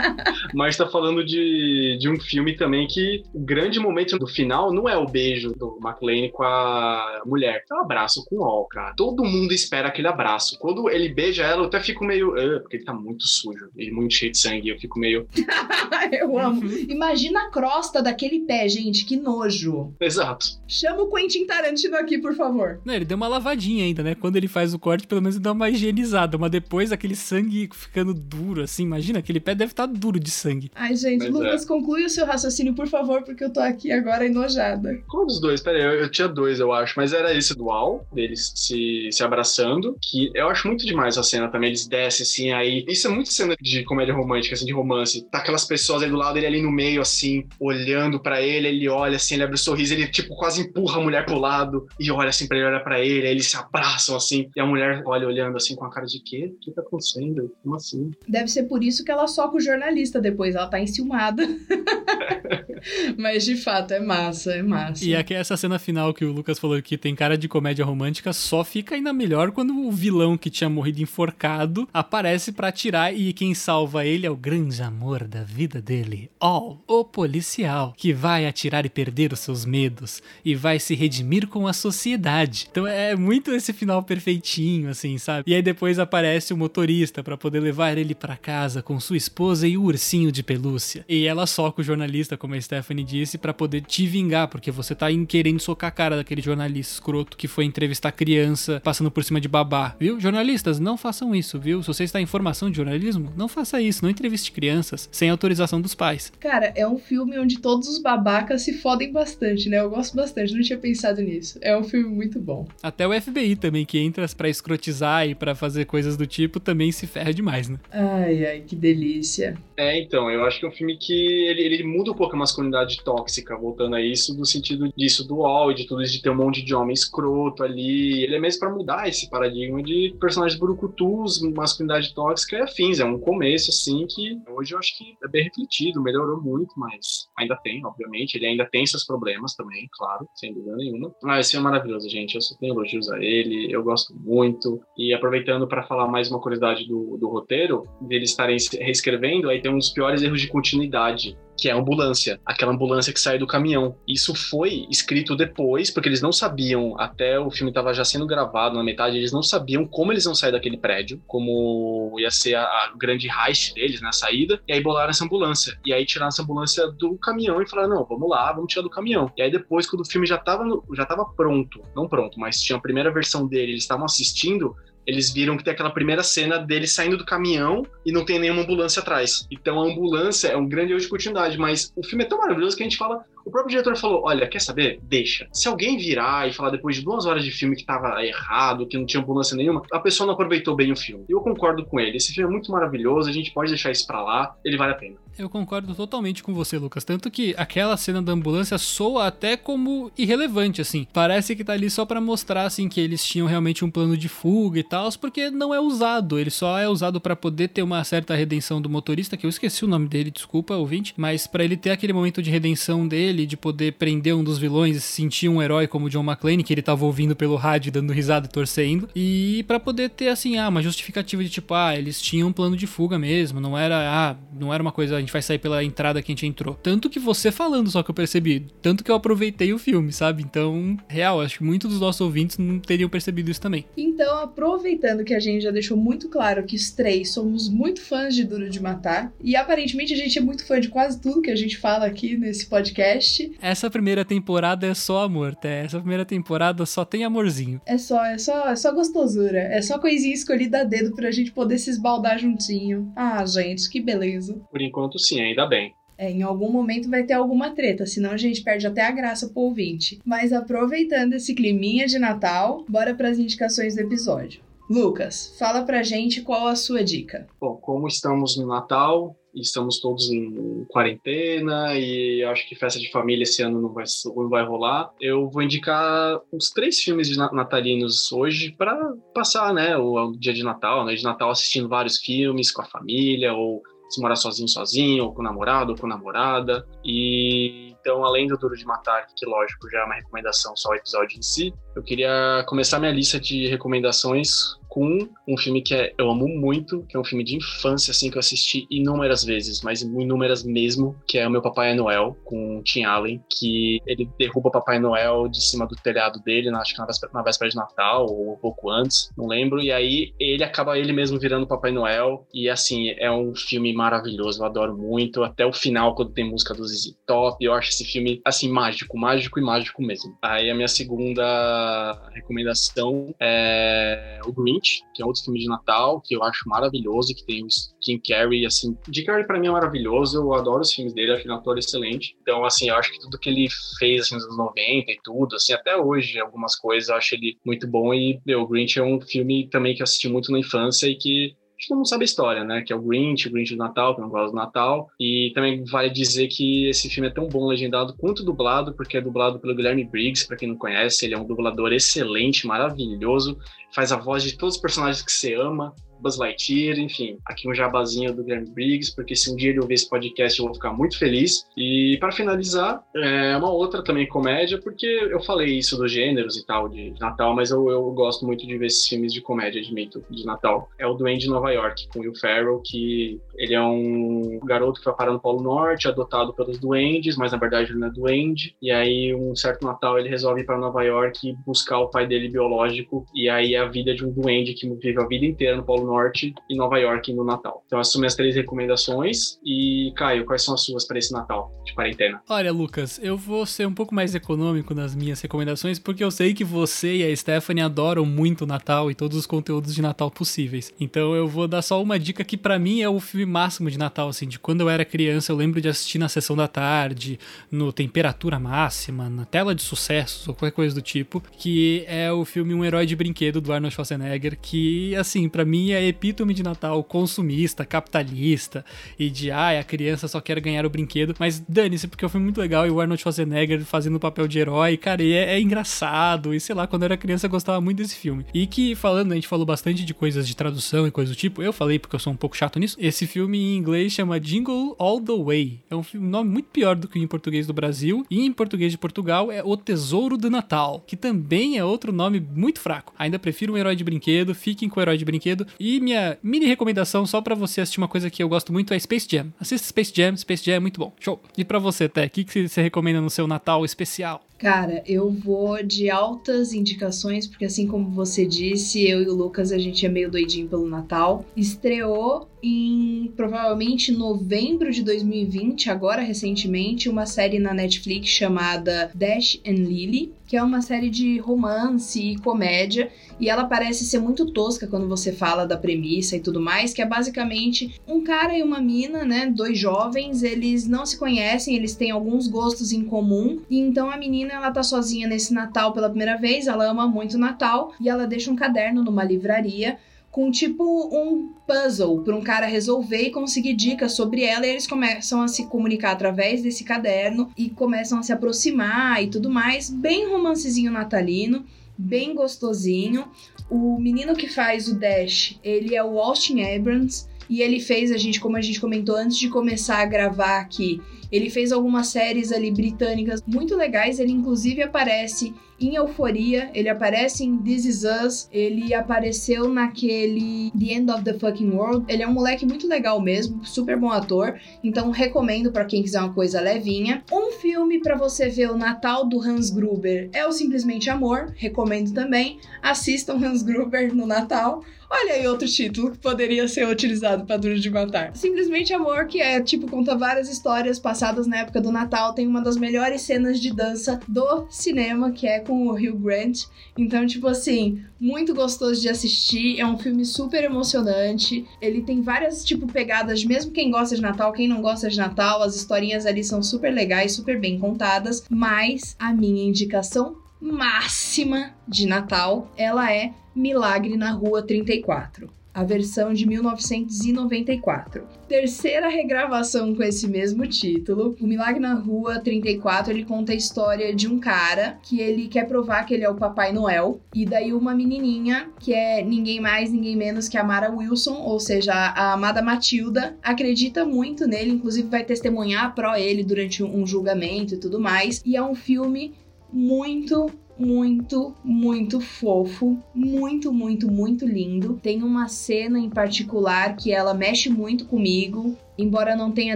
Mas 0.53 0.77
tá 0.77 0.87
falando 0.87 1.23
de, 1.25 1.97
de 1.99 2.09
um 2.09 2.19
filme 2.19 2.55
também 2.55 2.87
que 2.87 3.23
o 3.33 3.39
grande 3.39 3.79
momento 3.79 4.17
do 4.17 4.27
final 4.27 4.73
não 4.73 4.87
é 4.87 4.97
o 4.97 5.05
beijo 5.05 5.51
do 5.53 5.79
McLean 5.83 6.29
com 6.29 6.43
a 6.43 7.21
mulher. 7.25 7.63
É 7.69 7.73
um 7.73 7.81
abraço 7.81 8.25
com 8.25 8.37
o 8.37 8.43
All, 8.43 8.67
cara. 8.67 8.93
Todo 8.95 9.23
mundo 9.23 9.53
espera 9.53 9.87
aquele 9.87 10.07
abraço. 10.07 10.57
Quando 10.59 10.89
ele 10.89 11.09
beija 11.09 11.43
ela, 11.43 11.61
eu 11.61 11.65
até 11.65 11.79
fico 11.79 12.03
meio. 12.03 12.29
Uh, 12.33 12.61
porque 12.61 12.77
ele 12.77 12.85
tá 12.85 12.93
muito 12.93 13.27
sujo 13.27 13.69
e 13.77 13.91
muito 13.91 14.13
cheio 14.13 14.31
de 14.31 14.37
sangue. 14.37 14.69
Eu 14.69 14.79
fico 14.79 14.99
meio. 14.99 15.27
eu 16.11 16.37
amo. 16.37 16.61
Uhum. 16.61 16.85
Imagina 16.89 17.43
a 17.43 17.49
crosta 17.49 18.01
daquele 18.01 18.41
pé, 18.41 18.67
gente. 18.67 19.05
Que 19.05 19.15
nojo. 19.15 19.93
Exato. 19.99 20.47
Chama 20.67 21.03
o 21.03 21.11
Quentin 21.11 21.45
Tarantino 21.45 21.95
aqui, 21.97 22.17
por 22.17 22.35
favor. 22.35 22.79
Não, 22.83 22.93
ele 22.93 23.05
deu 23.05 23.17
uma 23.17 23.27
lavadinha 23.27 23.83
ainda, 23.85 24.03
né? 24.03 24.15
Quando 24.15 24.35
ele 24.35 24.47
faz 24.47 24.73
o 24.73 24.79
corte, 24.79 25.07
pelo 25.07 25.21
menos 25.21 25.35
ele 25.35 25.43
dá 25.43 25.51
uma 25.51 25.69
higienizada. 25.69 26.37
Mas 26.49 26.51
depois 26.51 26.91
aquele 26.91 27.15
sangue 27.15 27.69
ficando 27.71 28.13
duro, 28.13 28.63
assim. 28.63 28.83
Imagina, 28.83 29.19
aquele 29.19 29.39
pé 29.39 29.53
deve 29.53 29.71
estar 29.71 29.87
tá 29.87 29.93
duro 29.93 30.19
de 30.19 30.31
sangue. 30.31 30.71
Ai, 30.75 30.95
gente, 30.95 31.19
Mas 31.19 31.29
Lucas, 31.29 31.63
é. 31.63 31.67
conclui 31.67 32.03
o 32.03 32.09
seu 32.09 32.25
raciocínio, 32.25 32.73
por 32.73 32.87
favor, 32.87 33.23
porque 33.23 33.43
eu 33.43 33.53
tô 33.53 33.59
aqui 33.59 33.91
agora 33.91 34.25
enojada. 34.25 35.01
Qual 35.07 35.25
dos 35.25 35.39
dois? 35.39 35.61
Peraí, 35.61 35.83
eu, 35.83 35.91
eu 35.91 36.11
tinha 36.11 36.27
dois, 36.27 36.59
eu 36.59 36.73
acho. 36.73 36.93
Mas 36.97 37.13
era 37.13 37.33
esse 37.37 37.55
dual, 37.55 38.05
deles 38.11 38.51
se, 38.55 39.09
se 39.11 39.23
abraçando, 39.23 39.95
que 40.01 40.31
eu 40.33 40.49
acho 40.49 40.67
muito 40.67 40.85
demais 40.85 41.17
a 41.17 41.23
cena 41.23 41.47
também. 41.49 41.69
Eles 41.69 41.87
descem 41.87 42.23
assim, 42.23 42.51
aí. 42.51 42.83
Isso 42.87 43.07
é 43.07 43.11
muito 43.11 43.31
cena 43.31 43.55
de 43.61 43.83
comédia 43.83 44.13
romântica, 44.13 44.55
assim, 44.55 44.65
de 44.65 44.73
romance. 44.73 45.23
Tá 45.29 45.39
aquelas 45.39 45.65
pessoas 45.65 46.01
aí 46.01 46.09
do 46.09 46.15
lado, 46.15 46.37
ele 46.37 46.47
ali 46.47 46.61
no 46.61 46.71
meio, 46.71 47.01
assim, 47.01 47.45
olhando 47.59 48.19
para 48.19 48.41
ele, 48.41 48.67
ele 48.67 48.89
olha 48.89 49.17
assim, 49.17 49.35
ele 49.35 49.43
abre 49.43 49.53
o 49.53 49.59
um 49.59 49.63
sorriso, 49.63 49.93
ele 49.93 50.07
tipo 50.07 50.35
quase 50.35 50.61
empurra 50.61 50.99
a 50.99 51.03
mulher 51.03 51.25
pro 51.25 51.37
lado 51.37 51.87
e 51.99 52.09
olha 52.11 52.29
assim 52.29 52.47
pra 52.47 52.57
ele, 52.57 52.67
olha 52.67 52.79
pra 52.79 52.99
ele, 52.99 53.27
aí 53.27 53.31
eles 53.31 53.47
se 53.47 53.57
abraçam 53.57 54.15
assim, 54.15 54.49
e 54.55 54.59
a 54.59 54.65
mulher 54.65 55.03
olha 55.05 55.27
olhando 55.27 55.57
assim 55.57 55.75
com 55.75 55.85
a 55.85 55.91
cara 55.91 56.05
de 56.05 56.19
quê? 56.19 56.38
O 56.47 56.59
que 56.59 56.71
tá 56.71 56.81
acontecendo? 56.81 57.51
Como 57.63 57.75
assim? 57.75 58.11
Deve 58.27 58.47
ser 58.47 58.63
por 58.63 58.83
isso 58.83 59.03
que 59.03 59.11
ela 59.11 59.27
soca 59.27 59.57
o 59.57 59.59
jornalista 59.59 60.19
depois, 60.19 60.55
ela 60.55 60.67
tá 60.67 60.79
enciumada. 60.79 61.43
Mas 63.17 63.43
de 63.45 63.55
fato 63.55 63.93
é 63.93 63.99
massa, 63.99 64.53
é 64.53 64.63
massa. 64.63 65.03
E 65.03 65.15
aqui 65.15 65.33
essa 65.33 65.57
cena 65.57 65.77
final 65.77 66.13
que 66.13 66.23
o 66.23 66.31
Lucas 66.31 66.59
falou 66.59 66.81
que 66.81 66.97
tem 66.97 67.15
cara 67.15 67.37
de 67.37 67.47
comédia 67.47 67.83
romântica 67.83 68.31
só 68.33 68.63
fica 68.63 68.95
ainda 68.95 69.11
melhor 69.11 69.51
quando 69.51 69.77
o 69.77 69.91
vilão 69.91 70.37
que 70.37 70.49
tinha 70.49 70.69
morrido 70.69 71.01
enforcado 71.01 71.87
aparece 71.93 72.51
para 72.51 72.69
atirar 72.69 73.13
e 73.13 73.33
quem 73.33 73.53
salva 73.53 74.05
ele 74.05 74.25
é 74.25 74.31
o 74.31 74.35
grande 74.35 74.81
amor 74.81 75.27
da 75.27 75.43
vida 75.43 75.81
dele, 75.81 76.29
All, 76.39 76.81
o 76.87 77.03
policial, 77.03 77.93
que 77.97 78.13
vai 78.13 78.45
atirar 78.45 78.85
e 78.85 78.89
perder 78.89 79.33
os 79.33 79.39
seus 79.39 79.65
medos 79.65 80.21
e 80.43 80.55
vai 80.55 80.79
se 80.79 80.95
redimir 80.95 81.47
com 81.47 81.67
a 81.67 81.73
sociedade. 81.73 82.67
Então 82.71 82.87
é 82.87 83.15
muito 83.15 83.51
esse 83.51 83.73
final 83.73 84.03
perfeitinho 84.03 84.89
assim, 84.89 85.17
sabe? 85.17 85.43
E 85.49 85.53
aí 85.53 85.61
depois 85.61 85.99
aparece 85.99 86.28
o 86.53 86.57
motorista 86.57 87.23
para 87.23 87.37
poder 87.37 87.59
levar 87.59 87.97
ele 87.97 88.13
para 88.13 88.37
casa 88.37 88.81
com 88.81 88.99
sua 88.99 89.17
esposa 89.17 89.67
e 89.67 89.77
o 89.77 89.83
ursinho 89.83 90.31
de 90.31 90.43
pelúcia. 90.43 91.03
E 91.07 91.25
ela 91.25 91.47
soca 91.47 91.81
o 91.81 91.83
jornalista, 91.83 92.37
como 92.37 92.53
a 92.53 92.61
Stephanie 92.61 93.03
disse, 93.03 93.37
para 93.37 93.53
poder 93.53 93.81
te 93.81 94.05
vingar, 94.05 94.47
porque 94.47 94.71
você 94.71 94.93
tá 94.93 95.07
querendo 95.27 95.59
socar 95.59 95.89
a 95.89 95.91
cara 95.91 96.15
daquele 96.15 96.41
jornalista 96.41 96.93
escroto 96.93 97.35
que 97.35 97.47
foi 97.47 97.65
entrevistar 97.65 98.11
criança 98.11 98.79
passando 98.83 99.11
por 99.11 99.23
cima 99.23 99.41
de 99.41 99.47
babá, 99.47 99.95
viu? 99.99 100.19
Jornalistas, 100.19 100.79
não 100.79 100.97
façam 100.97 101.33
isso, 101.35 101.59
viu? 101.59 101.81
Se 101.81 101.87
você 101.87 102.03
está 102.03 102.21
em 102.21 102.25
formação 102.25 102.69
de 102.69 102.77
jornalismo, 102.77 103.33
não 103.35 103.47
faça 103.47 103.81
isso, 103.81 104.03
não 104.03 104.09
entreviste 104.09 104.51
crianças 104.51 105.09
sem 105.11 105.29
autorização 105.29 105.81
dos 105.81 105.95
pais. 105.95 106.31
Cara, 106.39 106.71
é 106.75 106.87
um 106.87 106.97
filme 106.97 107.39
onde 107.39 107.59
todos 107.59 107.87
os 107.87 107.99
babacas 107.99 108.61
se 108.61 108.73
fodem 108.73 109.11
bastante, 109.11 109.69
né? 109.69 109.79
Eu 109.79 109.89
gosto 109.89 110.15
bastante, 110.15 110.53
não 110.53 110.61
tinha 110.61 110.77
pensado 110.77 111.21
nisso. 111.21 111.57
É 111.61 111.77
um 111.77 111.83
filme 111.83 112.09
muito 112.09 112.39
bom. 112.39 112.67
Até 112.81 113.07
o 113.07 113.21
FBI 113.21 113.55
também, 113.55 113.85
que 113.85 113.97
entra 113.97 114.27
para 114.35 114.49
escrotizar 114.49 115.27
e 115.27 115.35
para 115.35 115.55
fazer 115.55 115.85
coisas 115.85 116.17
do 116.19 116.27
tipo, 116.27 116.59
também 116.59 116.91
se 116.91 117.07
ferra 117.07 117.33
demais, 117.33 117.69
né? 117.69 117.79
Ai, 117.91 118.45
ai, 118.45 118.61
que 118.61 118.75
delícia. 118.75 119.57
É, 119.77 119.97
então, 119.97 120.29
eu 120.29 120.43
acho 120.43 120.59
que 120.59 120.65
é 120.65 120.69
um 120.69 120.73
filme 120.73 120.97
que 120.97 121.13
ele, 121.47 121.61
ele 121.61 121.83
muda 121.83 122.11
um 122.11 122.13
pouco 122.13 122.35
a 122.35 122.39
masculinidade 122.39 123.01
tóxica, 123.01 123.57
voltando 123.57 123.95
a 123.95 124.01
isso, 124.01 124.37
no 124.37 124.45
sentido 124.45 124.91
disso 124.95 125.25
do 125.25 125.45
All, 125.45 125.73
de 125.73 125.87
tudo 125.87 126.01
isso 126.01 126.13
de 126.13 126.21
ter 126.21 126.29
um 126.29 126.35
monte 126.35 126.61
de 126.61 126.75
homem 126.75 126.93
escroto 126.93 127.63
ali. 127.63 128.23
Ele 128.23 128.35
é 128.35 128.39
mesmo 128.39 128.59
para 128.59 128.69
mudar 128.69 129.07
esse 129.07 129.29
paradigma 129.29 129.81
de 129.81 130.13
personagens 130.19 130.59
brucutus, 130.59 131.41
masculinidade 131.41 132.13
tóxica 132.13 132.57
e 132.57 132.61
afins. 132.61 132.99
É 132.99 133.05
um 133.05 133.17
começo, 133.17 133.69
assim, 133.69 134.05
que 134.09 134.37
hoje 134.49 134.73
eu 134.73 134.79
acho 134.79 134.97
que 134.97 135.15
é 135.23 135.27
bem 135.29 135.45
refletido, 135.45 136.03
melhorou 136.03 136.41
muito, 136.41 136.73
mas 136.75 137.29
ainda 137.37 137.55
tem, 137.63 137.83
obviamente. 137.85 138.35
Ele 138.35 138.47
ainda 138.47 138.65
tem 138.69 138.85
seus 138.85 139.05
problemas 139.05 139.55
também, 139.55 139.87
claro, 139.93 140.27
sem 140.35 140.53
dúvida 140.53 140.75
nenhuma. 140.75 141.15
Ah, 141.23 141.39
esse 141.39 141.55
é 141.55 141.59
maravilhoso, 141.59 142.09
gente. 142.09 142.35
Eu 142.35 142.41
só 142.41 142.53
tenho 142.57 142.73
elogios 142.73 143.09
a 143.09 143.17
ele, 143.17 143.73
eu 143.73 143.81
gosto 143.81 144.13
muito. 144.13 144.81
E 144.97 145.13
aproveitando 145.13 145.69
para 145.69 145.83
falar 145.83 146.08
mais 146.09 146.29
uma 146.29 146.39
curiosidade 146.39 146.87
do, 146.87 147.17
do 147.17 147.29
roteiro, 147.29 147.87
deles 148.01 148.31
estarem 148.31 148.57
reescrevendo, 148.79 149.49
aí 149.49 149.61
tem 149.61 149.71
um 149.71 149.77
dos 149.77 149.89
piores 149.89 150.21
erros 150.21 150.41
de 150.41 150.47
continuidade 150.47 151.37
que 151.59 151.69
é 151.69 151.73
a 151.73 151.75
ambulância, 151.75 152.39
aquela 152.45 152.71
ambulância 152.71 153.11
que 153.11 153.19
sai 153.19 153.37
do 153.37 153.45
caminhão. 153.45 153.95
Isso 154.07 154.33
foi 154.33 154.87
escrito 154.89 155.35
depois, 155.35 155.91
porque 155.91 156.07
eles 156.07 156.21
não 156.21 156.31
sabiam, 156.31 156.95
até 156.97 157.39
o 157.39 157.51
filme 157.51 157.69
estava 157.69 157.93
já 157.93 158.05
sendo 158.05 158.25
gravado 158.25 158.77
na 158.77 158.83
metade, 158.83 159.17
eles 159.17 159.31
não 159.31 159.43
sabiam 159.43 159.85
como 159.85 160.11
eles 160.11 160.25
iam 160.25 160.33
sair 160.33 160.51
daquele 160.51 160.77
prédio, 160.77 161.21
como 161.27 162.15
ia 162.17 162.31
ser 162.31 162.55
a, 162.55 162.63
a 162.63 162.93
grande 162.97 163.27
heist 163.27 163.73
deles, 163.73 164.01
né, 164.01 164.07
a 164.09 164.13
saída, 164.13 164.61
e 164.67 164.73
aí 164.73 164.81
bolaram 164.81 165.09
essa 165.09 165.25
ambulância. 165.25 165.77
E 165.85 165.93
aí 165.93 166.05
tiraram 166.05 166.29
essa 166.29 166.41
ambulância 166.41 166.87
do 166.91 167.17
caminhão 167.17 167.61
e 167.61 167.69
falaram, 167.69 167.89
não, 167.89 168.05
vamos 168.05 168.29
lá, 168.29 168.51
vamos 168.53 168.71
tirar 168.71 168.83
do 168.83 168.89
caminhão. 168.89 169.31
E 169.35 169.41
aí 169.41 169.51
depois, 169.51 169.85
quando 169.89 170.01
o 170.01 170.09
filme 170.09 170.25
já 170.25 170.35
estava 170.35 170.63
já 170.93 171.05
tava 171.05 171.25
pronto, 171.25 171.81
não 171.95 172.07
pronto, 172.07 172.39
mas 172.39 172.61
tinha 172.61 172.77
a 172.77 172.81
primeira 172.81 173.11
versão 173.11 173.47
dele, 173.47 173.73
eles 173.73 173.83
estavam 173.83 174.05
assistindo, 174.05 174.75
eles 175.09 175.31
viram 175.31 175.57
que 175.57 175.63
tem 175.63 175.73
aquela 175.73 175.89
primeira 175.89 176.21
cena 176.21 176.59
dele 176.59 176.85
saindo 176.85 177.17
do 177.17 177.25
caminhão 177.25 177.83
e 178.05 178.11
não 178.11 178.23
tem 178.23 178.37
nenhuma 178.37 178.61
ambulância 178.61 179.01
atrás. 179.01 179.47
Então 179.49 179.81
a 179.81 179.85
ambulância 179.85 180.49
é 180.49 180.55
um 180.55 180.69
grande 180.69 180.91
erro 180.91 181.01
de 181.01 181.07
continuidade, 181.07 181.57
mas 181.57 181.91
o 181.95 182.03
filme 182.03 182.23
é 182.23 182.27
tão 182.27 182.37
maravilhoso 182.37 182.77
que 182.77 182.83
a 182.83 182.85
gente 182.85 182.97
fala. 182.97 183.25
O 183.49 183.51
próprio 183.51 183.71
diretor 183.71 183.97
falou: 183.97 184.21
olha, 184.25 184.47
quer 184.47 184.61
saber? 184.61 184.99
Deixa. 185.01 185.47
Se 185.51 185.67
alguém 185.67 185.97
virar 185.97 186.47
e 186.47 186.53
falar 186.53 186.69
depois 186.69 186.97
de 186.97 187.01
duas 187.01 187.25
horas 187.25 187.43
de 187.43 187.49
filme 187.49 187.75
que 187.75 187.83
tava 187.83 188.23
errado, 188.23 188.85
que 188.85 188.95
não 188.95 189.07
tinha 189.07 189.23
ambulância 189.23 189.57
nenhuma, 189.57 189.81
a 189.91 189.99
pessoa 189.99 190.27
não 190.27 190.35
aproveitou 190.35 190.75
bem 190.75 190.91
o 190.91 190.95
filme. 190.95 191.25
Eu 191.27 191.41
concordo 191.41 191.83
com 191.83 191.99
ele. 191.99 192.17
Esse 192.17 192.31
filme 192.31 192.47
é 192.47 192.51
muito 192.51 192.71
maravilhoso, 192.71 193.27
a 193.27 193.33
gente 193.33 193.51
pode 193.51 193.69
deixar 193.69 193.89
isso 193.89 194.05
pra 194.05 194.21
lá, 194.21 194.55
ele 194.63 194.77
vale 194.77 194.91
a 194.91 194.95
pena. 194.95 195.15
Eu 195.39 195.49
concordo 195.49 195.95
totalmente 195.95 196.43
com 196.43 196.53
você, 196.53 196.77
Lucas. 196.77 197.05
Tanto 197.05 197.31
que 197.31 197.55
aquela 197.57 197.95
cena 197.95 198.21
da 198.21 198.33
ambulância 198.33 198.77
soa 198.77 199.27
até 199.27 199.55
como 199.55 200.11
irrelevante, 200.17 200.81
assim. 200.81 201.07
Parece 201.13 201.55
que 201.55 201.63
tá 201.63 201.71
ali 201.71 201.89
só 201.89 202.05
para 202.05 202.19
mostrar, 202.19 202.63
assim, 202.63 202.89
que 202.89 202.99
eles 202.99 203.23
tinham 203.23 203.47
realmente 203.47 203.85
um 203.85 203.89
plano 203.89 204.17
de 204.17 204.27
fuga 204.27 204.79
e 204.79 204.83
tal, 204.83 205.09
porque 205.19 205.49
não 205.49 205.73
é 205.73 205.79
usado. 205.79 206.37
Ele 206.37 206.49
só 206.49 206.77
é 206.77 206.89
usado 206.89 207.21
para 207.21 207.37
poder 207.37 207.69
ter 207.69 207.81
uma 207.81 208.03
certa 208.03 208.35
redenção 208.35 208.81
do 208.81 208.89
motorista, 208.89 209.37
que 209.37 209.45
eu 209.45 209.49
esqueci 209.49 209.85
o 209.85 209.87
nome 209.87 210.09
dele, 210.09 210.29
desculpa, 210.29 210.75
ouvinte. 210.75 211.13
Mas 211.15 211.47
para 211.47 211.63
ele 211.63 211.77
ter 211.77 211.91
aquele 211.91 212.11
momento 212.11 212.43
de 212.43 212.51
redenção 212.51 213.07
dele, 213.07 213.38
de 213.45 213.55
poder 213.55 213.93
prender 213.93 214.35
um 214.35 214.43
dos 214.43 214.57
vilões 214.57 214.97
e 214.97 215.01
se 215.01 215.13
sentir 215.13 215.47
um 215.47 215.61
herói 215.61 215.87
como 215.87 216.07
o 216.07 216.09
John 216.09 216.23
McClane, 216.23 216.63
que 216.63 216.73
ele 216.73 216.81
tava 216.81 217.05
ouvindo 217.05 217.35
pelo 217.35 217.55
rádio, 217.55 217.91
dando 217.91 218.11
risada 218.11 218.47
e 218.47 218.49
torcendo. 218.49 219.09
E 219.15 219.63
para 219.67 219.79
poder 219.79 220.09
ter, 220.09 220.29
assim, 220.29 220.57
ah, 220.57 220.67
uma 220.67 220.81
justificativa 220.81 221.43
de 221.43 221.49
tipo, 221.49 221.73
ah, 221.73 221.95
eles 221.95 222.21
tinham 222.21 222.49
um 222.49 222.53
plano 222.53 222.75
de 222.75 222.87
fuga 222.87 223.17
mesmo. 223.17 223.59
Não 223.59 223.77
era, 223.77 223.95
ah, 223.97 224.35
não 224.57 224.73
era 224.73 224.81
uma 224.81 224.91
coisa 224.91 225.19
gente 225.29 225.31
vai 225.31 225.41
sair 225.41 225.59
pela 225.59 225.83
entrada 225.83 226.21
que 226.21 226.31
a 226.31 226.33
gente 226.33 226.45
entrou. 226.45 226.75
Tanto 226.75 227.09
que 227.09 227.19
você 227.19 227.51
falando 227.51 227.89
só 227.89 228.01
que 228.01 228.09
eu 228.09 228.15
percebi. 228.15 228.65
Tanto 228.81 229.03
que 229.03 229.11
eu 229.11 229.15
aproveitei 229.15 229.71
o 229.73 229.77
filme, 229.77 230.11
sabe? 230.11 230.43
Então, 230.43 230.97
real, 231.07 231.41
acho 231.41 231.59
que 231.59 231.63
muitos 231.63 231.91
dos 231.91 231.99
nossos 231.99 232.21
ouvintes 232.21 232.57
não 232.57 232.79
teriam 232.79 233.09
percebido 233.09 233.51
isso 233.51 233.61
também. 233.61 233.85
Então, 233.95 234.39
aproveitando 234.39 235.23
que 235.23 235.33
a 235.33 235.39
gente 235.39 235.63
já 235.63 235.71
deixou 235.71 235.97
muito 235.97 236.29
claro 236.29 236.63
que 236.63 236.75
os 236.75 236.91
três 236.91 237.31
somos 237.31 237.69
muito 237.69 238.01
fãs 238.01 238.35
de 238.35 238.43
Duro 238.43 238.69
de 238.69 238.81
Matar, 238.81 239.31
e 239.43 239.55
aparentemente 239.55 240.13
a 240.13 240.17
gente 240.17 240.37
é 240.37 240.41
muito 240.41 240.65
fã 240.65 240.79
de 240.79 240.89
quase 240.89 241.19
tudo 241.19 241.41
que 241.41 241.51
a 241.51 241.55
gente 241.55 241.77
fala 241.77 242.05
aqui 242.05 242.37
nesse 242.37 242.67
podcast. 242.67 243.18
Essa 243.61 243.89
primeira 243.89 244.23
temporada 244.25 244.87
é 244.87 244.93
só 244.93 245.23
amor, 245.23 245.55
tá? 245.55 245.69
Essa 245.69 245.99
primeira 245.99 246.25
temporada 246.25 246.85
só 246.85 247.03
tem 247.05 247.23
amorzinho. 247.23 247.81
É 247.85 247.97
só, 247.97 248.23
é 248.25 248.37
só, 248.37 248.69
é 248.69 248.75
só 248.75 248.93
gostosura. 248.93 249.59
É 249.59 249.81
só 249.81 249.99
coisinha 249.99 250.33
escolhida 250.33 250.81
a 250.81 250.83
dedo 250.83 251.15
pra 251.15 251.31
gente 251.31 251.51
poder 251.51 251.77
se 251.77 251.89
esbaldar 251.89 252.39
juntinho. 252.39 253.11
Ah, 253.15 253.45
gente, 253.45 253.89
que 253.89 254.01
beleza. 254.01 254.59
Por 254.71 254.81
enquanto, 254.81 255.19
sim, 255.19 255.41
ainda 255.41 255.65
bem. 255.65 255.93
É, 256.17 256.29
em 256.29 256.41
algum 256.41 256.69
momento 256.69 257.09
vai 257.09 257.23
ter 257.23 257.33
alguma 257.33 257.69
treta, 257.73 258.05
senão 258.05 258.31
a 258.31 258.37
gente 258.37 258.61
perde 258.61 258.85
até 258.85 259.05
a 259.05 259.11
graça 259.11 259.47
pro 259.47 259.61
ouvinte. 259.61 260.19
Mas 260.25 260.51
aproveitando 260.51 261.33
esse 261.33 261.55
climinha 261.55 262.07
de 262.07 262.19
Natal, 262.19 262.83
bora 262.89 263.15
para 263.15 263.29
as 263.29 263.39
indicações 263.39 263.95
do 263.95 264.01
episódio. 264.01 264.61
Lucas, 264.89 265.55
fala 265.57 265.83
pra 265.83 266.03
gente 266.03 266.41
qual 266.41 266.67
a 266.67 266.75
sua 266.75 267.03
dica. 267.03 267.47
Bom, 267.61 267.75
como 267.75 268.07
estamos 268.07 268.57
no 268.57 268.67
Natal, 268.67 269.35
estamos 269.55 269.99
todos 269.99 270.29
em 270.31 270.85
quarentena 270.85 271.95
e 271.97 272.43
acho 272.43 272.67
que 272.67 272.75
festa 272.75 272.99
de 272.99 273.11
família 273.11 273.43
esse 273.43 273.61
ano 273.61 273.81
não 273.81 273.93
vai, 273.93 274.05
não 274.35 274.49
vai 274.49 274.63
rolar. 274.63 275.11
Eu 275.19 275.49
vou 275.49 275.61
indicar 275.61 276.39
uns 276.51 276.69
três 276.69 276.99
filmes 276.99 277.27
de 277.27 277.37
natalinos 277.37 278.31
hoje 278.31 278.71
para 278.71 278.95
passar, 279.33 279.73
né, 279.73 279.97
o, 279.97 280.31
dia 280.37 280.53
de 280.53 280.63
Natal, 280.63 281.05
né, 281.05 281.15
de 281.15 281.23
Natal 281.23 281.49
assistindo 281.49 281.87
vários 281.87 282.17
filmes 282.17 282.71
com 282.71 282.81
a 282.81 282.85
família 282.85 283.53
ou 283.53 283.81
se 284.09 284.19
morar 284.21 284.35
sozinho, 284.35 284.67
sozinho, 284.67 285.23
ou 285.23 285.33
com 285.33 285.41
o 285.41 285.43
namorado, 285.43 285.91
ou 285.91 285.97
com 285.97 286.07
namorada. 286.07 286.83
E 287.05 287.89
então, 288.01 288.23
além 288.23 288.47
do 288.47 288.57
Duro 288.57 288.75
de 288.75 288.85
Matar, 288.85 289.27
que 289.35 289.45
lógico 289.45 289.89
já 289.89 289.99
é 289.99 290.03
uma 290.03 290.15
recomendação 290.15 290.75
só 290.75 290.89
o 290.89 290.95
episódio 290.95 291.37
em 291.37 291.41
si, 291.41 291.73
eu 291.95 292.01
queria 292.01 292.63
começar 292.67 292.99
minha 292.99 293.11
lista 293.11 293.39
de 293.39 293.67
recomendações 293.67 294.78
com 294.89 295.29
um 295.47 295.57
filme 295.57 295.81
que 295.81 295.93
é, 295.93 296.13
eu 296.17 296.29
amo 296.29 296.47
muito, 296.47 297.05
que 297.07 297.15
é 297.15 297.19
um 297.19 297.23
filme 297.23 297.43
de 297.43 297.55
infância, 297.55 298.11
assim, 298.11 298.29
que 298.29 298.37
eu 298.37 298.39
assisti 298.39 298.87
inúmeras 298.89 299.43
vezes, 299.43 299.81
mas 299.81 300.01
inúmeras 300.01 300.63
mesmo, 300.63 301.15
que 301.27 301.37
é 301.37 301.47
o 301.47 301.51
Meu 301.51 301.61
Papai 301.61 301.93
Noel, 301.95 302.35
com 302.43 302.81
Tim 302.83 303.03
Allen, 303.03 303.41
que 303.49 304.01
ele 304.05 304.27
derruba 304.37 304.69
o 304.69 304.71
Papai 304.71 304.99
Noel 304.99 305.47
de 305.47 305.61
cima 305.61 305.85
do 305.85 305.95
telhado 305.95 306.41
dele, 306.41 306.69
acho 306.69 306.93
que 306.93 306.99
na 306.99 307.05
véspera, 307.05 307.31
na 307.33 307.43
véspera 307.43 307.69
de 307.69 307.75
Natal, 307.75 308.25
ou 308.25 308.53
um 308.53 308.57
pouco 308.57 308.89
antes, 308.89 309.29
não 309.37 309.47
lembro, 309.47 309.79
e 309.79 309.91
aí 309.91 310.33
ele 310.39 310.63
acaba 310.63 310.97
ele 310.97 311.13
mesmo 311.13 311.39
virando 311.39 311.63
o 311.63 311.67
Papai 311.67 311.91
Noel, 311.91 312.47
e 312.53 312.67
assim, 312.67 313.09
é 313.11 313.31
um 313.31 313.53
filme 313.55 313.93
maravilhoso, 313.93 314.61
eu 314.61 314.65
adoro 314.65 314.97
muito, 314.97 315.43
até 315.43 315.65
o 315.65 315.71
final, 315.71 316.15
quando 316.15 316.33
tem 316.33 316.49
música 316.49 316.73
do 316.73 316.85
ZZ 316.85 317.15
Top, 317.27 317.63
eu 317.63 317.73
acho 317.73 317.89
esse 317.89 318.05
filme, 318.05 318.41
assim, 318.43 318.69
mágico, 318.69 319.17
mágico 319.17 319.59
e 319.59 319.63
mágico 319.63 320.01
mesmo. 320.01 320.35
Aí 320.41 320.69
a 320.69 320.75
minha 320.75 320.87
segunda 320.87 322.29
recomendação 322.33 323.35
é 323.39 324.39
o 324.45 324.51
Green, 324.51 324.78
que 324.81 325.21
é 325.21 325.25
outro 325.25 325.43
filme 325.43 325.59
de 325.59 325.67
Natal, 325.67 326.21
que 326.21 326.35
eu 326.35 326.43
acho 326.43 326.67
maravilhoso, 326.67 327.33
que 327.33 327.45
tem 327.45 327.63
o 327.63 327.67
Jim 328.03 328.19
Carrey, 328.25 328.65
assim, 328.65 328.97
Jim 329.11 329.23
Carrey 329.23 329.45
pra 329.45 329.59
mim 329.59 329.67
é 329.67 329.71
maravilhoso, 329.71 330.37
eu 330.37 330.53
adoro 330.53 330.81
os 330.81 330.93
filmes 330.93 331.13
dele, 331.13 331.33
acho 331.33 331.47
um 331.47 331.53
ator 331.53 331.77
excelente. 331.77 332.35
Então, 332.41 332.65
assim, 332.65 332.89
eu 332.89 332.95
acho 332.95 333.11
que 333.11 333.19
tudo 333.19 333.39
que 333.39 333.49
ele 333.49 333.67
fez, 333.97 334.21
assim, 334.21 334.35
nos 334.35 334.45
anos 334.45 334.57
90 334.57 335.11
e 335.11 335.19
tudo, 335.23 335.55
assim, 335.55 335.73
até 335.73 335.95
hoje, 335.95 336.39
algumas 336.39 336.75
coisas 336.75 337.09
eu 337.09 337.15
acho 337.15 337.35
ele 337.35 337.57
muito 337.65 337.87
bom 337.87 338.13
e, 338.13 338.39
meu, 338.45 338.67
Grinch 338.67 338.99
é 338.99 339.03
um 339.03 339.19
filme 339.21 339.67
também 339.69 339.95
que 339.95 340.01
eu 340.01 340.05
assisti 340.05 340.27
muito 340.27 340.51
na 340.51 340.59
infância 340.59 341.07
e 341.07 341.15
que 341.15 341.55
todo 341.87 341.97
mundo 341.97 342.07
sabe 342.07 342.23
a 342.23 342.25
história, 342.25 342.63
né? 342.63 342.81
Que 342.81 342.91
é 342.91 342.95
o 342.95 343.01
Grinch, 343.01 343.47
o 343.47 343.51
Grinch 343.51 343.75
do 343.75 343.77
Natal, 343.77 344.15
que 344.15 344.21
não 344.21 344.29
gosta 344.29 344.49
do 344.49 344.55
Natal. 344.55 345.09
E 345.19 345.51
também 345.53 345.83
vale 345.85 346.09
dizer 346.09 346.47
que 346.47 346.87
esse 346.89 347.09
filme 347.09 347.29
é 347.29 347.33
tão 347.33 347.47
bom 347.47 347.65
legendado 347.67 348.15
quanto 348.17 348.43
dublado, 348.43 348.93
porque 348.93 349.17
é 349.17 349.21
dublado 349.21 349.59
pelo 349.59 349.75
Guilherme 349.75 350.03
Briggs, 350.03 350.47
para 350.47 350.57
quem 350.57 350.67
não 350.67 350.75
conhece, 350.75 351.25
ele 351.25 351.35
é 351.35 351.37
um 351.37 351.45
dublador 351.45 351.93
excelente, 351.93 352.67
maravilhoso, 352.67 353.57
faz 353.93 354.11
a 354.11 354.17
voz 354.17 354.43
de 354.43 354.57
todos 354.57 354.75
os 354.75 354.81
personagens 354.81 355.21
que 355.21 355.31
você 355.31 355.53
ama. 355.53 355.93
Buzz 356.19 356.37
Lightyear, 356.37 356.99
enfim, 356.99 357.37
aqui 357.45 357.69
um 357.69 357.73
jabazinho 357.73 358.33
do 358.33 358.43
Guilherme 358.43 358.69
Briggs, 358.69 359.13
porque 359.13 359.35
se 359.35 359.51
um 359.51 359.55
dia 359.55 359.69
ele 359.69 359.79
ouvir 359.79 359.95
esse 359.95 360.09
podcast 360.09 360.59
eu 360.59 360.65
vou 360.65 360.75
ficar 360.75 360.93
muito 360.93 361.17
feliz. 361.17 361.67
E 361.75 362.17
para 362.19 362.31
finalizar, 362.31 363.03
é 363.15 363.57
uma 363.57 363.71
outra 363.71 364.03
também 364.03 364.27
comédia, 364.27 364.79
porque 364.79 365.05
eu 365.05 365.41
falei 365.41 365.77
isso 365.77 365.97
dos 365.97 366.11
gêneros 366.11 366.57
e 366.57 366.65
tal 366.65 366.89
de 366.89 367.13
Natal, 367.19 367.55
mas 367.55 367.71
eu, 367.71 367.89
eu 367.89 368.11
gosto 368.11 368.45
muito 368.45 368.65
de 368.65 368.77
ver 368.77 368.87
esses 368.87 369.07
filmes 369.07 369.33
de 369.33 369.41
comédia, 369.41 369.81
admito, 369.81 370.23
de 370.29 370.45
Natal. 370.45 370.89
É 370.97 371.07
o 371.07 371.13
Duende 371.13 371.45
de 371.45 371.49
Nova 371.49 371.71
York, 371.71 372.07
com 372.09 372.19
Will 372.19 372.35
Ferrell, 372.35 372.81
que 372.83 373.39
ele 373.55 373.73
é 373.73 373.81
um 373.81 374.59
garoto 374.63 374.99
que 374.99 375.05
vai 375.05 375.15
parar 375.15 375.31
no 375.31 375.39
Polo 375.39 375.61
Norte, 375.61 376.07
adotado 376.07 376.53
pelos 376.53 376.79
duendes, 376.79 377.35
mas 377.35 377.51
na 377.51 377.57
verdade 377.57 377.91
ele 377.91 377.99
não 377.99 378.07
é 378.07 378.11
duende. 378.11 378.75
E 378.81 378.91
aí, 378.91 379.33
um 379.33 379.55
certo 379.55 379.85
Natal, 379.85 380.19
ele 380.19 380.29
resolve 380.29 380.61
ir 380.61 380.65
para 380.65 380.77
Nova 380.77 381.03
York 381.03 381.55
buscar 381.65 381.99
o 381.99 382.09
pai 382.09 382.27
dele 382.27 382.49
biológico, 382.49 383.25
e 383.33 383.49
aí 383.49 383.75
é 383.75 383.79
a 383.79 383.85
vida 383.85 384.13
de 384.13 384.25
um 384.25 384.31
duende 384.31 384.73
que 384.73 384.89
vive 384.89 385.19
a 385.19 385.27
vida 385.27 385.45
inteira 385.45 385.77
no 385.77 385.83
Polo 385.83 386.08
Norte 386.09 386.53
e 386.67 386.75
Nova 386.75 386.97
York 386.97 387.31
no 387.33 387.43
Natal. 387.43 387.83
Então, 387.85 387.99
assumi 387.99 388.25
as 388.25 388.35
três 388.35 388.55
recomendações. 388.55 389.59
E, 389.63 390.11
Caio, 390.15 390.43
quais 390.45 390.63
são 390.63 390.73
as 390.73 390.81
suas 390.81 391.05
para 391.05 391.19
esse 391.19 391.31
Natal 391.31 391.71
de 391.85 391.93
quarentena? 391.93 392.41
Olha, 392.49 392.73
Lucas, 392.73 393.19
eu 393.21 393.37
vou 393.37 393.65
ser 393.65 393.87
um 393.87 393.93
pouco 393.93 394.13
mais 394.13 394.33
econômico 394.33 394.95
nas 394.95 395.15
minhas 395.15 395.39
recomendações, 395.39 395.99
porque 395.99 396.23
eu 396.23 396.31
sei 396.31 396.53
que 396.53 396.63
você 396.63 397.17
e 397.17 397.23
a 397.31 397.35
Stephanie 397.35 397.83
adoram 397.83 398.25
muito 398.25 398.63
o 398.63 398.67
Natal 398.67 399.11
e 399.11 399.15
todos 399.15 399.37
os 399.37 399.45
conteúdos 399.45 399.93
de 399.93 400.01
Natal 400.01 400.31
possíveis. 400.31 400.91
Então, 400.99 401.35
eu 401.35 401.47
vou 401.47 401.67
dar 401.67 401.81
só 401.81 402.01
uma 402.01 402.17
dica 402.17 402.43
que 402.43 402.57
para 402.57 402.79
mim 402.79 403.01
é 403.01 403.09
o 403.09 403.19
filme 403.19 403.45
máximo 403.45 403.89
de 403.91 403.97
Natal, 403.97 404.29
assim, 404.29 404.47
de 404.47 404.57
quando 404.57 404.81
eu 404.81 404.89
era 404.89 405.05
criança, 405.05 405.51
eu 405.51 405.55
lembro 405.55 405.79
de 405.79 405.87
assistir 405.87 406.17
na 406.17 406.27
sessão 406.27 406.55
da 406.55 406.67
tarde, 406.67 407.39
no 407.71 407.93
Temperatura 407.93 408.59
Máxima, 408.59 409.29
na 409.29 409.45
tela 409.45 409.75
de 409.75 409.81
sucessos 409.81 410.47
ou 410.47 410.53
qualquer 410.53 410.75
coisa 410.75 410.95
do 410.95 411.01
tipo, 411.01 411.41
que 411.51 412.03
é 412.07 412.31
o 412.31 412.45
filme 412.45 412.73
Um 412.73 412.83
Herói 412.83 413.05
de 413.05 413.15
Brinquedo 413.15 413.61
do 413.61 413.71
Arnold 413.71 413.93
Schwarzenegger, 413.93 414.57
que, 414.59 415.15
assim, 415.15 415.47
para 415.49 415.65
mim 415.65 415.91
é 415.91 415.98
a 415.99 416.07
epítome 416.07 416.53
de 416.53 416.63
Natal 416.63 417.03
consumista, 417.03 417.85
capitalista 417.85 418.83
e 419.17 419.29
de 419.29 419.51
ai, 419.51 419.77
a 419.77 419.83
criança 419.83 420.27
só 420.27 420.41
quer 420.41 420.59
ganhar 420.59 420.85
o 420.85 420.89
brinquedo. 420.89 421.35
Mas 421.39 421.59
dane-se, 421.59 422.07
porque 422.07 422.23
eu 422.23 422.29
fui 422.29 422.39
muito 422.39 422.59
legal 422.59 422.85
e 422.87 422.89
o 422.89 422.99
Arnold 422.99 423.21
Schwarzenegger 423.21 423.83
fazendo 423.85 424.15
o 424.15 424.19
papel 424.19 424.47
de 424.47 424.59
herói, 424.59 424.97
cara, 424.97 425.21
e 425.23 425.33
é, 425.33 425.55
é, 425.55 425.61
engraçado. 425.61 426.53
E 426.53 426.59
sei 426.59 426.75
lá, 426.75 426.87
quando 426.87 427.03
eu 427.03 427.05
era 427.07 427.17
criança 427.17 427.45
eu 427.45 427.49
gostava 427.49 427.79
muito 427.81 427.97
desse 427.97 428.15
filme. 428.15 428.45
E 428.53 428.65
que 428.67 428.95
falando, 428.95 429.31
a 429.31 429.35
gente 429.35 429.47
falou 429.47 429.65
bastante 429.65 430.05
de 430.05 430.13
coisas 430.13 430.47
de 430.47 430.55
tradução 430.55 431.07
e 431.07 431.11
coisas 431.11 431.35
do 431.35 431.39
tipo. 431.39 431.61
Eu 431.61 431.73
falei 431.73 431.99
porque 431.99 432.15
eu 432.15 432.19
sou 432.19 432.33
um 432.33 432.37
pouco 432.37 432.55
chato 432.55 432.79
nisso. 432.79 432.97
Esse 432.99 433.27
filme 433.27 433.57
em 433.57 433.77
inglês 433.77 434.13
chama 434.13 434.39
Jingle 434.39 434.95
All 434.97 435.19
the 435.19 435.35
Way. 435.35 435.81
É 435.89 435.95
um 435.95 436.03
filme, 436.03 436.27
nome 436.27 436.49
muito 436.49 436.69
pior 436.69 436.95
do 436.95 437.07
que 437.07 437.19
em 437.19 437.27
português 437.27 437.67
do 437.67 437.73
Brasil. 437.73 438.25
E 438.29 438.45
em 438.45 438.51
português 438.51 438.91
de 438.91 438.97
Portugal 438.97 439.51
é 439.51 439.63
O 439.63 439.75
Tesouro 439.75 440.37
do 440.37 440.49
Natal, 440.49 441.03
que 441.05 441.17
também 441.17 441.77
é 441.77 441.83
outro 441.83 442.11
nome 442.11 442.39
muito 442.39 442.79
fraco. 442.79 443.13
Ainda 443.17 443.39
prefiro 443.39 443.73
um 443.73 443.77
herói 443.77 443.95
de 443.95 444.03
brinquedo, 444.03 444.53
fiquem 444.55 444.87
com 444.87 444.99
o 444.99 445.03
herói 445.03 445.17
de 445.17 445.25
brinquedo. 445.25 445.65
E 445.79 445.88
minha 446.01 446.37
mini 446.43 446.65
recomendação 446.65 447.25
só 447.25 447.39
para 447.39 447.55
você 447.55 447.79
assistir 447.79 447.99
uma 447.99 448.07
coisa 448.09 448.29
que 448.29 448.43
eu 448.43 448.49
gosto 448.49 448.73
muito 448.73 448.93
é 448.93 448.99
Space 448.99 449.25
Jam. 449.29 449.53
Assista 449.57 449.87
Space 449.87 450.11
Jam, 450.13 450.35
Space 450.35 450.65
Jam 450.65 450.75
é 450.75 450.79
muito 450.79 450.99
bom. 450.99 451.13
Show. 451.21 451.41
E 451.57 451.63
para 451.63 451.79
você, 451.79 452.09
Té, 452.09 452.25
o 452.25 452.29
que, 452.29 452.43
que 452.43 452.67
você 452.67 452.81
recomenda 452.81 453.21
no 453.21 453.29
seu 453.29 453.47
Natal 453.47 453.85
especial? 453.85 454.43
Cara, 454.59 455.01
eu 455.07 455.31
vou 455.31 455.81
de 455.81 456.09
altas 456.09 456.73
indicações, 456.73 457.47
porque 457.47 457.63
assim 457.63 457.87
como 457.87 458.09
você 458.09 458.45
disse, 458.45 459.07
eu 459.07 459.23
e 459.23 459.27
o 459.29 459.33
Lucas 459.33 459.71
a 459.71 459.77
gente 459.77 460.05
é 460.05 460.09
meio 460.09 460.29
doidinho 460.29 460.67
pelo 460.67 460.85
Natal. 460.85 461.45
Estreou 461.55 462.45
em 462.61 463.31
provavelmente 463.37 464.11
novembro 464.11 464.91
de 464.91 465.01
2020, 465.01 465.89
agora 465.89 466.21
recentemente, 466.21 467.07
uma 467.07 467.25
série 467.25 467.57
na 467.57 467.73
Netflix 467.73 468.27
chamada 468.27 469.09
Dash 469.15 469.61
and 469.65 469.85
Lily, 469.85 470.33
que 470.45 470.57
é 470.57 470.63
uma 470.63 470.81
série 470.81 471.09
de 471.09 471.37
romance 471.37 472.19
e 472.19 472.37
comédia, 472.37 473.09
e 473.39 473.49
ela 473.49 473.65
parece 473.65 474.03
ser 474.03 474.19
muito 474.19 474.47
tosca 474.51 474.87
quando 474.87 475.07
você 475.07 475.31
fala 475.31 475.65
da 475.65 475.77
premissa 475.77 476.35
e 476.35 476.39
tudo 476.39 476.59
mais, 476.59 476.93
que 476.93 477.01
é 477.01 477.05
basicamente 477.05 477.93
um 478.07 478.23
cara 478.23 478.57
e 478.57 478.63
uma 478.63 478.81
mina, 478.81 479.23
né, 479.23 479.45
dois 479.45 479.77
jovens, 479.77 480.43
eles 480.43 480.87
não 480.87 481.05
se 481.05 481.17
conhecem, 481.17 481.75
eles 481.75 481.95
têm 481.95 482.11
alguns 482.11 482.47
gostos 482.47 482.91
em 482.91 483.05
comum, 483.05 483.59
e 483.69 483.79
então 483.79 484.09
a 484.09 484.17
menina 484.17 484.48
ela 484.53 484.71
tá 484.71 484.83
sozinha 484.83 485.27
nesse 485.27 485.53
Natal 485.53 485.93
pela 485.93 486.09
primeira 486.09 486.37
vez, 486.37 486.67
ela 486.67 486.89
ama 486.89 487.07
muito 487.07 487.35
o 487.35 487.39
Natal, 487.39 487.93
e 487.99 488.09
ela 488.09 488.27
deixa 488.27 488.51
um 488.51 488.55
caderno 488.55 489.03
numa 489.03 489.23
livraria 489.23 489.97
com 490.31 490.51
tipo 490.51 490.83
um 491.11 491.49
puzzle 491.67 492.21
para 492.21 492.35
um 492.35 492.41
cara 492.41 492.67
resolver 492.67 493.23
e 493.23 493.31
conseguir 493.31 493.73
dicas 493.73 494.13
sobre 494.13 494.43
ela 494.43 494.65
e 494.65 494.69
eles 494.69 494.85
começam 494.85 495.41
a 495.41 495.47
se 495.47 495.65
comunicar 495.65 496.11
através 496.11 496.61
desse 496.61 496.83
caderno 496.83 497.51
e 497.57 497.69
começam 497.69 498.19
a 498.19 498.23
se 498.23 498.31
aproximar 498.31 499.23
e 499.23 499.27
tudo 499.27 499.49
mais, 499.49 499.89
bem 499.89 500.29
romancezinho 500.29 500.91
natalino, 500.91 501.65
bem 501.97 502.35
gostosinho. 502.35 503.27
O 503.69 503.99
menino 503.99 504.35
que 504.35 504.47
faz 504.47 504.87
o 504.87 504.95
Dash, 504.95 505.59
ele 505.63 505.95
é 505.95 506.03
o 506.03 506.19
Austin 506.19 506.61
Abrams 506.61 507.27
e 507.49 507.61
ele 507.61 507.79
fez 507.79 508.11
a 508.11 508.17
gente, 508.17 508.39
como 508.39 508.55
a 508.55 508.61
gente 508.61 508.79
comentou 508.79 509.15
antes 509.15 509.37
de 509.37 509.49
começar 509.49 509.97
a 509.97 510.05
gravar 510.05 510.59
aqui, 510.59 511.01
ele 511.31 511.49
fez 511.49 511.71
algumas 511.71 512.07
séries 512.07 512.51
ali 512.51 512.71
britânicas 512.71 513.43
muito 513.45 513.75
legais, 513.75 514.19
ele 514.19 514.31
inclusive 514.31 514.81
aparece 514.81 515.53
em 515.79 515.95
Euforia, 515.95 516.69
ele 516.73 516.89
aparece 516.89 517.45
em 517.45 517.57
This 517.57 517.85
Is 517.85 518.03
Us, 518.03 518.49
ele 518.51 518.93
apareceu 518.93 519.69
naquele 519.69 520.71
The 520.77 520.93
End 520.93 521.09
of 521.09 521.23
the 521.23 521.33
Fucking 521.33 521.71
World. 521.71 522.05
Ele 522.11 522.21
é 522.21 522.27
um 522.27 522.33
moleque 522.33 522.65
muito 522.65 522.85
legal 522.85 523.21
mesmo, 523.21 523.63
super 523.65 523.97
bom 523.97 524.09
ator, 524.09 524.59
então 524.83 525.09
recomendo 525.09 525.71
para 525.71 525.85
quem 525.85 526.03
quiser 526.03 526.19
uma 526.19 526.33
coisa 526.33 526.59
levinha. 526.59 527.23
Um 527.31 527.53
filme 527.53 528.01
para 528.01 528.17
você 528.17 528.49
ver 528.49 528.69
o 528.71 528.77
Natal 528.77 529.25
do 529.25 529.41
Hans 529.41 529.69
Gruber 529.69 530.29
é 530.33 530.45
o 530.45 530.51
Simplesmente 530.51 531.09
Amor, 531.09 531.53
recomendo 531.55 532.13
também. 532.13 532.59
Assistam 532.81 533.35
Hans 533.35 533.63
Gruber 533.63 534.13
no 534.13 534.25
Natal. 534.25 534.83
Olha 535.11 535.33
aí 535.33 535.47
outro 535.47 535.67
título 535.67 536.11
que 536.11 536.19
poderia 536.19 536.67
ser 536.67 536.87
utilizado 536.87 537.43
para 537.43 537.57
Duro 537.57 537.79
de 537.79 537.89
Matar. 537.89 538.35
Simplesmente 538.35 538.93
Amor, 538.93 539.25
que 539.25 539.41
é 539.41 539.59
tipo 539.59 539.89
conta 539.89 540.15
várias 540.15 540.47
histórias 540.47 540.99
passadas 540.99 541.18
na 541.47 541.57
época 541.57 541.81
do 541.81 541.91
Natal, 541.91 542.33
tem 542.33 542.47
uma 542.47 542.61
das 542.61 542.77
melhores 542.77 543.21
cenas 543.21 543.59
de 543.59 543.73
dança 543.73 544.19
do 544.27 544.67
cinema, 544.69 545.31
que 545.31 545.47
é 545.47 545.59
com 545.59 545.87
o 545.87 545.93
Hugh 545.93 546.17
Grant. 546.17 546.65
Então, 546.97 547.25
tipo 547.25 547.47
assim, 547.47 548.01
muito 548.19 548.53
gostoso 548.53 549.01
de 549.01 549.09
assistir, 549.09 549.79
é 549.79 549.85
um 549.85 549.97
filme 549.97 550.25
super 550.25 550.63
emocionante. 550.63 551.65
Ele 551.81 552.01
tem 552.01 552.21
várias 552.21 552.63
tipo 552.63 552.87
pegadas, 552.87 553.43
mesmo 553.43 553.71
quem 553.71 553.91
gosta 553.91 554.15
de 554.15 554.21
Natal, 554.21 554.53
quem 554.53 554.67
não 554.67 554.81
gosta 554.81 555.09
de 555.09 555.17
Natal, 555.17 555.61
as 555.61 555.75
historinhas 555.75 556.25
ali 556.25 556.43
são 556.43 556.63
super 556.63 556.91
legais, 556.91 557.33
super 557.33 557.59
bem 557.59 557.77
contadas, 557.79 558.43
mas 558.49 559.15
a 559.19 559.33
minha 559.33 559.63
indicação 559.63 560.37
máxima 560.59 561.71
de 561.87 562.05
Natal, 562.05 562.71
ela 562.75 563.11
é 563.13 563.33
Milagre 563.55 564.15
na 564.17 564.31
Rua 564.31 564.61
34 564.61 565.58
a 565.79 565.83
versão 565.85 566.33
de 566.33 566.45
1994. 566.45 568.23
Terceira 568.49 569.07
regravação 569.07 569.95
com 569.95 570.03
esse 570.03 570.27
mesmo 570.27 570.67
título. 570.67 571.37
O 571.39 571.47
Milagre 571.47 571.79
na 571.79 571.93
Rua 571.93 572.39
34, 572.39 573.13
ele 573.13 573.23
conta 573.23 573.53
a 573.53 573.55
história 573.55 574.13
de 574.13 574.27
um 574.27 574.39
cara 574.39 574.99
que 575.01 575.21
ele 575.21 575.47
quer 575.47 575.65
provar 575.65 576.03
que 576.03 576.13
ele 576.13 576.25
é 576.25 576.29
o 576.29 576.35
Papai 576.35 576.73
Noel 576.73 577.21
e 577.33 577.45
daí 577.45 577.71
uma 577.71 577.95
menininha 577.95 578.69
que 578.77 578.93
é 578.93 579.23
ninguém 579.23 579.61
mais, 579.61 579.89
ninguém 579.89 580.17
menos 580.17 580.49
que 580.49 580.57
a 580.57 580.63
Mara 580.65 580.91
Wilson, 580.91 581.35
ou 581.35 581.61
seja, 581.61 581.93
a 581.93 582.33
amada 582.33 582.61
Matilda, 582.61 583.37
acredita 583.41 584.03
muito 584.03 584.45
nele, 584.45 584.71
inclusive 584.71 585.07
vai 585.07 585.23
testemunhar 585.23 585.95
pró 585.95 586.13
ele 586.15 586.43
durante 586.43 586.83
um 586.83 587.07
julgamento 587.07 587.75
e 587.75 587.77
tudo 587.77 588.01
mais. 588.01 588.41
E 588.45 588.57
é 588.57 588.61
um 588.61 588.75
filme 588.75 589.33
muito 589.71 590.51
muito, 590.79 591.53
muito 591.61 592.21
fofo, 592.21 592.97
muito, 593.13 593.73
muito, 593.73 594.09
muito 594.09 594.47
lindo. 594.47 594.97
Tem 595.03 595.21
uma 595.21 595.49
cena 595.49 595.99
em 595.99 596.09
particular 596.09 596.95
que 596.95 597.11
ela 597.11 597.33
mexe 597.33 597.69
muito 597.69 598.05
comigo, 598.05 598.77
embora 598.97 599.35
não 599.35 599.51
tenha 599.51 599.75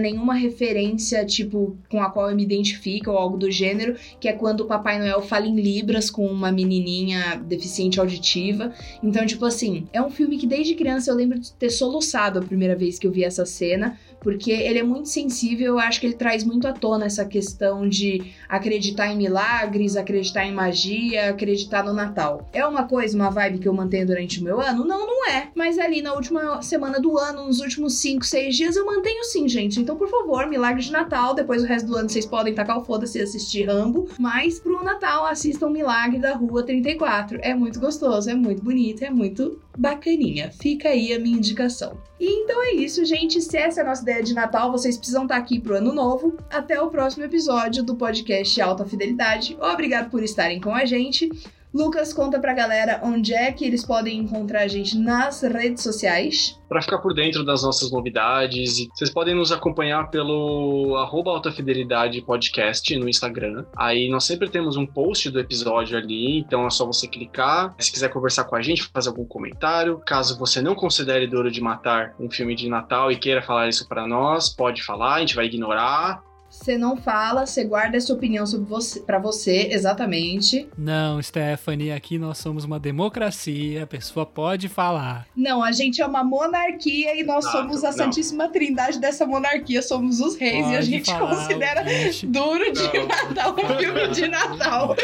nenhuma 0.00 0.34
referência, 0.34 1.24
tipo, 1.24 1.76
com 1.90 2.02
a 2.02 2.10
qual 2.10 2.30
eu 2.30 2.36
me 2.36 2.42
identifico 2.42 3.10
ou 3.10 3.18
algo 3.18 3.36
do 3.36 3.50
gênero, 3.50 3.96
que 4.18 4.28
é 4.28 4.32
quando 4.32 4.60
o 4.60 4.66
Papai 4.66 4.98
Noel 4.98 5.22
fala 5.22 5.46
em 5.46 5.60
Libras 5.60 6.10
com 6.10 6.26
uma 6.26 6.50
menininha 6.50 7.36
deficiente 7.36 8.00
auditiva. 8.00 8.72
Então, 9.02 9.24
tipo 9.26 9.44
assim, 9.44 9.86
é 9.92 10.02
um 10.02 10.10
filme 10.10 10.38
que 10.38 10.46
desde 10.46 10.74
criança 10.74 11.10
eu 11.10 11.16
lembro 11.16 11.38
de 11.38 11.52
ter 11.52 11.70
soluçado 11.70 12.38
a 12.38 12.42
primeira 12.42 12.74
vez 12.74 12.98
que 12.98 13.06
eu 13.06 13.12
vi 13.12 13.24
essa 13.24 13.44
cena, 13.44 13.98
porque 14.24 14.50
ele 14.50 14.78
é 14.78 14.82
muito 14.82 15.10
sensível, 15.10 15.74
eu 15.74 15.78
acho 15.78 16.00
que 16.00 16.06
ele 16.06 16.14
traz 16.14 16.42
muito 16.42 16.66
à 16.66 16.72
tona 16.72 17.04
essa 17.04 17.26
questão 17.26 17.86
de 17.86 18.32
acreditar 18.48 19.12
em 19.12 19.18
milagres, 19.18 19.96
acreditar 19.96 20.46
em 20.46 20.52
magia, 20.52 21.28
acreditar 21.28 21.84
no 21.84 21.92
Natal. 21.92 22.48
É 22.50 22.66
uma 22.66 22.88
coisa, 22.88 23.14
uma 23.14 23.28
vibe 23.28 23.58
que 23.58 23.68
eu 23.68 23.74
mantenho 23.74 24.06
durante 24.06 24.40
o 24.40 24.44
meu 24.44 24.62
ano? 24.62 24.82
Não, 24.82 25.06
não 25.06 25.28
é. 25.28 25.48
Mas 25.54 25.78
ali 25.78 26.00
na 26.00 26.14
última 26.14 26.62
semana 26.62 26.98
do 26.98 27.18
ano, 27.18 27.44
nos 27.44 27.60
últimos 27.60 27.96
5, 27.96 28.24
6 28.24 28.56
dias, 28.56 28.76
eu 28.76 28.86
mantenho 28.86 29.22
sim, 29.24 29.46
gente. 29.46 29.78
Então, 29.78 29.94
por 29.94 30.08
favor, 30.08 30.46
milagre 30.46 30.82
de 30.82 30.90
Natal. 30.90 31.34
Depois 31.34 31.62
o 31.62 31.66
resto 31.66 31.86
do 31.86 31.96
ano 31.96 32.08
vocês 32.08 32.24
podem 32.24 32.54
tacar 32.54 32.78
o 32.78 32.84
foda-se 32.84 33.18
e 33.18 33.22
assistir 33.22 33.66
Rambo. 33.66 34.08
Mas 34.18 34.58
pro 34.58 34.82
Natal, 34.82 35.26
assistam 35.26 35.68
Milagre 35.68 36.18
da 36.18 36.34
Rua 36.34 36.62
34. 36.62 37.40
É 37.42 37.54
muito 37.54 37.78
gostoso, 37.78 38.30
é 38.30 38.34
muito 38.34 38.64
bonito, 38.64 39.04
é 39.04 39.10
muito 39.10 39.60
bacaninha. 39.76 40.50
Fica 40.50 40.88
aí 40.88 41.12
a 41.12 41.18
minha 41.18 41.36
indicação. 41.36 41.98
E 42.18 42.26
então 42.26 42.62
é 42.62 42.72
isso, 42.72 43.04
gente. 43.04 43.40
Se 43.40 43.56
essa 43.56 43.80
é 43.80 43.82
a 43.82 43.86
nossa 43.86 44.02
ideia 44.02 44.22
de 44.22 44.34
Natal, 44.34 44.70
vocês 44.70 44.96
precisam 44.96 45.24
estar 45.24 45.36
aqui 45.36 45.60
pro 45.60 45.76
ano 45.76 45.92
novo. 45.92 46.36
Até 46.50 46.80
o 46.80 46.88
próximo 46.88 47.24
episódio 47.24 47.82
do 47.82 47.96
podcast 47.96 48.60
Alta 48.60 48.86
Fidelidade. 48.86 49.56
Obrigado 49.60 50.10
por 50.10 50.22
estarem 50.22 50.60
com 50.60 50.72
a 50.72 50.84
gente. 50.84 51.30
Lucas, 51.74 52.12
conta 52.12 52.38
pra 52.38 52.54
galera 52.54 53.00
onde 53.02 53.34
é 53.34 53.50
que 53.50 53.64
eles 53.64 53.84
podem 53.84 54.18
encontrar 54.18 54.60
a 54.60 54.68
gente 54.68 54.96
nas 54.96 55.42
redes 55.42 55.82
sociais. 55.82 56.56
Para 56.68 56.80
ficar 56.80 56.98
por 56.98 57.12
dentro 57.12 57.44
das 57.44 57.64
nossas 57.64 57.90
novidades, 57.90 58.86
vocês 58.94 59.10
podem 59.10 59.34
nos 59.34 59.50
acompanhar 59.50 60.08
pelo 60.08 60.96
arroba 60.96 61.32
Alta 61.32 61.50
Fidelidade 61.50 62.22
Podcast 62.22 62.96
no 62.96 63.08
Instagram. 63.08 63.64
Aí 63.76 64.08
nós 64.08 64.22
sempre 64.22 64.48
temos 64.48 64.76
um 64.76 64.86
post 64.86 65.28
do 65.30 65.40
episódio 65.40 65.98
ali, 65.98 66.38
então 66.38 66.64
é 66.64 66.70
só 66.70 66.86
você 66.86 67.08
clicar. 67.08 67.74
Se 67.80 67.90
quiser 67.90 68.08
conversar 68.08 68.44
com 68.44 68.54
a 68.54 68.62
gente, 68.62 68.88
fazer 68.94 69.08
algum 69.08 69.24
comentário. 69.24 70.00
Caso 70.06 70.38
você 70.38 70.62
não 70.62 70.76
considere 70.76 71.26
Duro 71.26 71.50
de 71.50 71.60
Matar 71.60 72.14
um 72.20 72.30
filme 72.30 72.54
de 72.54 72.68
Natal 72.68 73.10
e 73.10 73.16
queira 73.16 73.42
falar 73.42 73.68
isso 73.68 73.88
para 73.88 74.06
nós, 74.06 74.48
pode 74.48 74.80
falar, 74.80 75.14
a 75.14 75.20
gente 75.20 75.34
vai 75.34 75.46
ignorar. 75.46 76.22
Você 76.54 76.78
não 76.78 76.96
fala, 76.96 77.44
você 77.46 77.62
guarda 77.64 77.96
essa 77.96 78.12
opinião 78.12 78.46
sobre 78.46 78.66
você, 78.66 79.00
para 79.00 79.18
você, 79.18 79.68
exatamente. 79.70 80.66
Não, 80.78 81.20
Stephanie, 81.22 81.92
aqui 81.92 82.16
nós 82.16 82.38
somos 82.38 82.64
uma 82.64 82.78
democracia, 82.80 83.82
a 83.82 83.86
pessoa 83.86 84.24
pode 84.24 84.68
falar. 84.68 85.26
Não, 85.36 85.62
a 85.62 85.72
gente 85.72 86.00
é 86.00 86.06
uma 86.06 86.24
monarquia 86.24 87.18
e 87.20 87.22
nós 87.22 87.44
Exato, 87.44 87.58
somos 87.58 87.84
a 87.84 87.90
não. 87.90 87.96
Santíssima 87.98 88.48
Trindade 88.48 88.98
dessa 88.98 89.26
monarquia, 89.26 89.82
somos 89.82 90.20
os 90.20 90.36
reis 90.36 90.66
e 90.66 90.70
a 90.70 90.74
Pode 90.74 90.86
gente 90.86 91.10
falar, 91.10 91.36
considera 91.36 91.80
ouvinte. 91.82 92.26
duro 92.26 92.72
de 92.72 92.82
Não. 92.98 93.06
Natal 93.06 93.54
um 93.54 93.78
filme 93.78 94.08
de 94.08 94.28
Natal. 94.28 94.96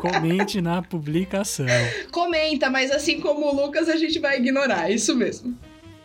Comente 0.00 0.60
na 0.60 0.82
publicação. 0.82 1.66
Comenta, 2.12 2.70
mas 2.70 2.90
assim 2.90 3.18
como 3.20 3.46
o 3.46 3.54
Lucas, 3.64 3.88
a 3.88 3.96
gente 3.96 4.18
vai 4.18 4.36
ignorar, 4.38 4.90
isso 4.90 5.16
mesmo. 5.16 5.56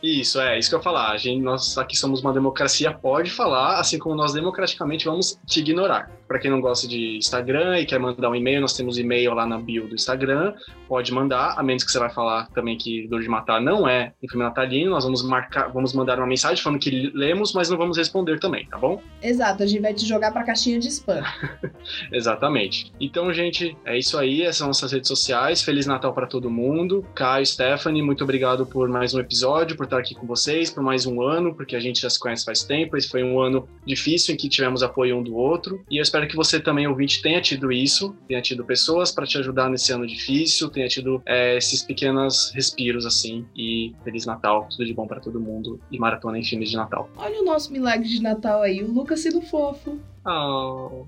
Isso, 0.01 0.39
é, 0.39 0.57
isso 0.57 0.69
que 0.69 0.75
eu 0.75 0.79
ia 0.79 0.83
falar. 0.83 1.11
A 1.11 1.17
gente, 1.17 1.41
nós 1.41 1.77
aqui 1.77 1.97
somos 1.97 2.21
uma 2.21 2.33
democracia, 2.33 2.91
pode 2.91 3.31
falar, 3.31 3.79
assim 3.79 3.97
como 3.97 4.15
nós 4.15 4.33
democraticamente 4.33 5.05
vamos 5.05 5.39
te 5.45 5.59
ignorar. 5.59 6.11
Para 6.27 6.39
quem 6.39 6.51
não 6.51 6.59
gosta 6.59 6.87
de 6.87 7.17
Instagram 7.17 7.79
e 7.79 7.85
quer 7.85 7.99
mandar 7.99 8.29
um 8.29 8.35
e-mail, 8.35 8.61
nós 8.61 8.73
temos 8.73 8.97
e-mail 8.97 9.33
lá 9.33 9.45
na 9.45 9.57
bio 9.57 9.87
do 9.87 9.95
Instagram, 9.95 10.53
pode 10.87 11.11
mandar, 11.13 11.55
a 11.57 11.63
menos 11.63 11.83
que 11.83 11.91
você 11.91 11.99
vai 11.99 12.09
falar 12.09 12.47
também 12.49 12.77
que 12.77 13.07
Dor 13.07 13.21
de 13.21 13.29
Matar 13.29 13.61
não 13.61 13.87
é 13.87 14.13
um 14.21 14.27
filme 14.27 14.43
natalino, 14.43 14.91
nós 14.91 15.05
vamos 15.05 15.23
marcar, 15.23 15.69
vamos 15.69 15.93
mandar 15.93 16.17
uma 16.17 16.27
mensagem 16.27 16.61
falando 16.61 16.79
que 16.79 17.11
lemos, 17.13 17.53
mas 17.53 17.69
não 17.69 17.77
vamos 17.77 17.97
responder 17.97 18.39
também, 18.39 18.67
tá 18.67 18.77
bom? 18.77 19.01
Exato, 19.21 19.63
a 19.63 19.65
gente 19.65 19.81
vai 19.81 19.93
te 19.93 20.05
jogar 20.05 20.31
pra 20.31 20.43
caixinha 20.43 20.79
de 20.79 20.89
spam. 20.89 21.23
Exatamente. 22.11 22.91
Então, 22.99 23.31
gente, 23.33 23.77
é 23.85 23.97
isso 23.97 24.17
aí, 24.17 24.41
essas 24.41 24.57
são 24.57 24.67
nossas 24.67 24.91
redes 24.91 25.07
sociais. 25.07 25.61
Feliz 25.61 25.85
Natal 25.85 26.13
para 26.13 26.27
todo 26.27 26.49
mundo. 26.49 27.05
Caio, 27.15 27.45
Stephanie, 27.45 28.01
muito 28.01 28.23
obrigado 28.23 28.65
por 28.65 28.89
mais 28.89 29.13
um 29.13 29.19
episódio, 29.19 29.77
por 29.77 29.86
estar 29.87 29.97
aqui 29.97 30.13
com 30.13 30.27
vocês, 30.27 30.69
por 30.69 30.83
mais 30.83 31.05
um 31.05 31.21
ano, 31.21 31.53
porque 31.55 31.75
a 31.75 31.79
gente 31.79 32.01
já 32.01 32.09
se 32.09 32.19
conhece 32.19 32.45
faz 32.45 32.63
tempo. 32.63 32.95
Esse 32.95 33.09
foi 33.09 33.23
um 33.23 33.39
ano 33.39 33.67
difícil 33.85 34.33
em 34.33 34.37
que 34.37 34.47
tivemos 34.47 34.83
apoio 34.83 35.17
um 35.17 35.23
do 35.23 35.35
outro. 35.35 35.83
E 35.89 35.97
eu 35.97 36.03
espero 36.03 36.27
que 36.27 36.35
você 36.35 36.59
também, 36.59 36.87
ouvinte, 36.87 37.21
tenha 37.21 37.41
tido 37.41 37.71
isso, 37.71 38.15
tenha 38.27 38.41
tido 38.41 38.63
pessoas 38.63 39.11
para 39.11 39.25
te 39.25 39.37
ajudar 39.37 39.69
nesse 39.69 39.91
ano 39.91 40.05
difícil, 40.05 40.69
tenha 40.69 40.87
tido 40.87 41.21
é, 41.25 41.57
esses 41.57 41.81
pequenos 41.81 42.51
respiros 42.53 43.05
assim. 43.05 43.45
E 43.55 43.95
Feliz 44.03 44.25
Natal, 44.25 44.67
tudo 44.69 44.85
de 44.85 44.93
bom 44.93 45.07
para 45.07 45.19
todo 45.19 45.39
mundo 45.39 45.79
e 45.91 45.97
maratona 45.97 46.37
em 46.37 46.43
filmes 46.43 46.69
de 46.69 46.75
Natal. 46.75 47.09
Olha 47.17 47.41
o 47.41 47.45
nosso 47.45 47.71
milagre 47.71 48.07
de 48.07 48.21
Natal 48.21 48.61
aí, 48.61 48.83
o 48.83 48.91
Lucas 48.91 49.21
sendo 49.21 49.41
fofo. 49.41 49.99
Oh. 50.25 51.05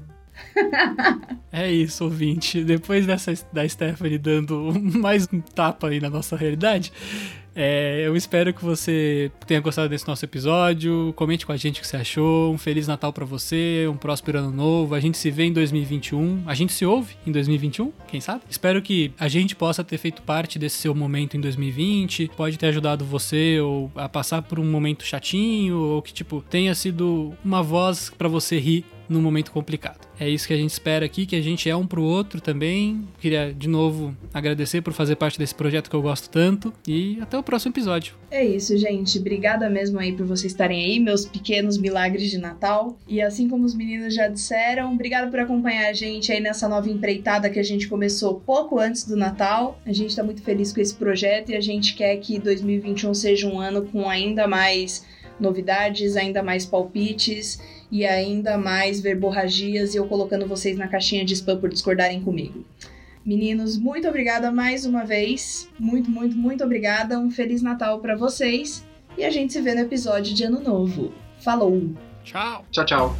É 1.51 1.69
isso, 1.71 2.03
ouvinte. 2.03 2.63
Depois 2.63 3.05
dessa 3.05 3.33
da 3.51 3.67
Stephanie 3.67 4.17
dando 4.17 4.71
mais 4.81 5.27
um 5.31 5.41
tapa 5.41 5.89
aí 5.89 5.99
na 5.99 6.09
nossa 6.09 6.35
realidade, 6.35 6.93
é, 7.61 8.07
eu 8.07 8.15
espero 8.15 8.53
que 8.53 8.63
você 8.63 9.29
tenha 9.45 9.59
gostado 9.59 9.89
desse 9.89 10.07
nosso 10.07 10.23
episódio. 10.23 11.11
Comente 11.17 11.45
com 11.45 11.51
a 11.51 11.57
gente 11.57 11.79
o 11.79 11.81
que 11.81 11.87
você 11.87 11.97
achou. 11.97 12.53
Um 12.53 12.57
Feliz 12.57 12.87
Natal 12.87 13.11
pra 13.11 13.25
você, 13.25 13.85
um 13.91 13.97
próspero 13.97 14.39
ano 14.39 14.49
novo. 14.49 14.95
A 14.95 14.99
gente 15.01 15.17
se 15.17 15.29
vê 15.29 15.43
em 15.43 15.51
2021. 15.51 16.43
A 16.45 16.55
gente 16.55 16.71
se 16.71 16.85
ouve 16.85 17.17
em 17.27 17.33
2021, 17.33 17.91
quem 18.07 18.21
sabe? 18.21 18.43
Espero 18.49 18.81
que 18.81 19.11
a 19.19 19.27
gente 19.27 19.57
possa 19.57 19.83
ter 19.83 19.97
feito 19.97 20.21
parte 20.21 20.57
desse 20.57 20.77
seu 20.77 20.95
momento 20.95 21.35
em 21.35 21.41
2020. 21.41 22.31
Pode 22.37 22.57
ter 22.57 22.67
ajudado 22.67 23.03
você 23.03 23.59
ou 23.59 23.91
a 23.93 24.07
passar 24.07 24.41
por 24.41 24.57
um 24.57 24.65
momento 24.65 25.03
chatinho 25.03 25.77
ou 25.79 26.01
que 26.01 26.13
tipo 26.13 26.41
tenha 26.49 26.73
sido 26.73 27.33
uma 27.43 27.61
voz 27.61 28.09
pra 28.17 28.29
você 28.29 28.57
rir 28.57 28.85
num 29.09 29.21
momento 29.21 29.51
complicado. 29.51 30.07
É 30.19 30.29
isso 30.29 30.47
que 30.47 30.53
a 30.53 30.57
gente 30.57 30.71
espera 30.71 31.05
aqui, 31.05 31.25
que 31.25 31.35
a 31.35 31.41
gente 31.41 31.69
é 31.69 31.75
um 31.75 31.87
pro 31.87 32.03
outro 32.03 32.39
também. 32.39 33.07
Queria 33.19 33.53
de 33.53 33.67
novo 33.67 34.15
agradecer 34.33 34.81
por 34.81 34.93
fazer 34.93 35.15
parte 35.15 35.39
desse 35.39 35.55
projeto 35.55 35.89
que 35.89 35.95
eu 35.95 36.01
gosto 36.01 36.29
tanto 36.29 36.71
e 36.87 37.17
até 37.21 37.37
o 37.37 37.43
próximo 37.43 37.71
episódio. 37.71 38.13
É 38.29 38.45
isso, 38.45 38.77
gente. 38.77 39.17
Obrigada 39.17 39.69
mesmo 39.69 39.97
aí 39.99 40.11
por 40.13 40.25
vocês 40.25 40.51
estarem 40.51 40.85
aí, 40.85 40.99
meus 40.99 41.25
pequenos 41.25 41.77
milagres 41.77 42.29
de 42.29 42.37
Natal. 42.37 42.97
E 43.07 43.21
assim 43.21 43.49
como 43.49 43.65
os 43.65 43.73
meninos 43.73 44.13
já 44.13 44.27
disseram, 44.27 44.93
obrigada 44.93 45.31
por 45.31 45.39
acompanhar 45.39 45.89
a 45.89 45.93
gente 45.93 46.31
aí 46.31 46.39
nessa 46.39 46.69
nova 46.69 46.89
empreitada 46.89 47.49
que 47.49 47.59
a 47.59 47.63
gente 47.63 47.87
começou 47.87 48.39
pouco 48.39 48.77
antes 48.77 49.05
do 49.05 49.15
Natal. 49.15 49.79
A 49.85 49.91
gente 49.91 50.15
tá 50.15 50.23
muito 50.23 50.43
feliz 50.43 50.71
com 50.71 50.79
esse 50.79 50.93
projeto 50.93 51.49
e 51.51 51.55
a 51.55 51.61
gente 51.61 51.95
quer 51.95 52.15
que 52.17 52.37
2021 52.37 53.13
seja 53.13 53.47
um 53.47 53.59
ano 53.59 53.85
com 53.85 54.07
ainda 54.07 54.47
mais 54.47 55.05
novidades, 55.39 56.17
ainda 56.17 56.43
mais 56.43 56.65
palpites 56.65 57.59
e 57.91 58.05
ainda 58.05 58.57
mais 58.57 58.99
verborragias 58.99 59.93
e 59.93 59.97
eu 59.97 60.07
colocando 60.07 60.47
vocês 60.47 60.77
na 60.77 60.87
caixinha 60.87 61.25
de 61.25 61.33
spam 61.33 61.59
por 61.59 61.69
discordarem 61.69 62.21
comigo. 62.21 62.65
Meninos, 63.25 63.77
muito 63.77 64.07
obrigada 64.07 64.51
mais 64.51 64.85
uma 64.85 65.03
vez. 65.03 65.69
Muito, 65.79 66.09
muito, 66.09 66.35
muito 66.35 66.63
obrigada. 66.63 67.19
Um 67.19 67.29
feliz 67.29 67.61
Natal 67.61 67.99
pra 67.99 68.15
vocês 68.15 68.85
e 69.17 69.23
a 69.23 69.29
gente 69.29 69.53
se 69.53 69.61
vê 69.61 69.75
no 69.75 69.81
episódio 69.81 70.33
de 70.33 70.43
Ano 70.43 70.61
Novo. 70.61 71.11
Falou! 71.39 71.91
Tchau! 72.23 72.65
Tchau, 72.71 72.85
tchau. 72.85 73.15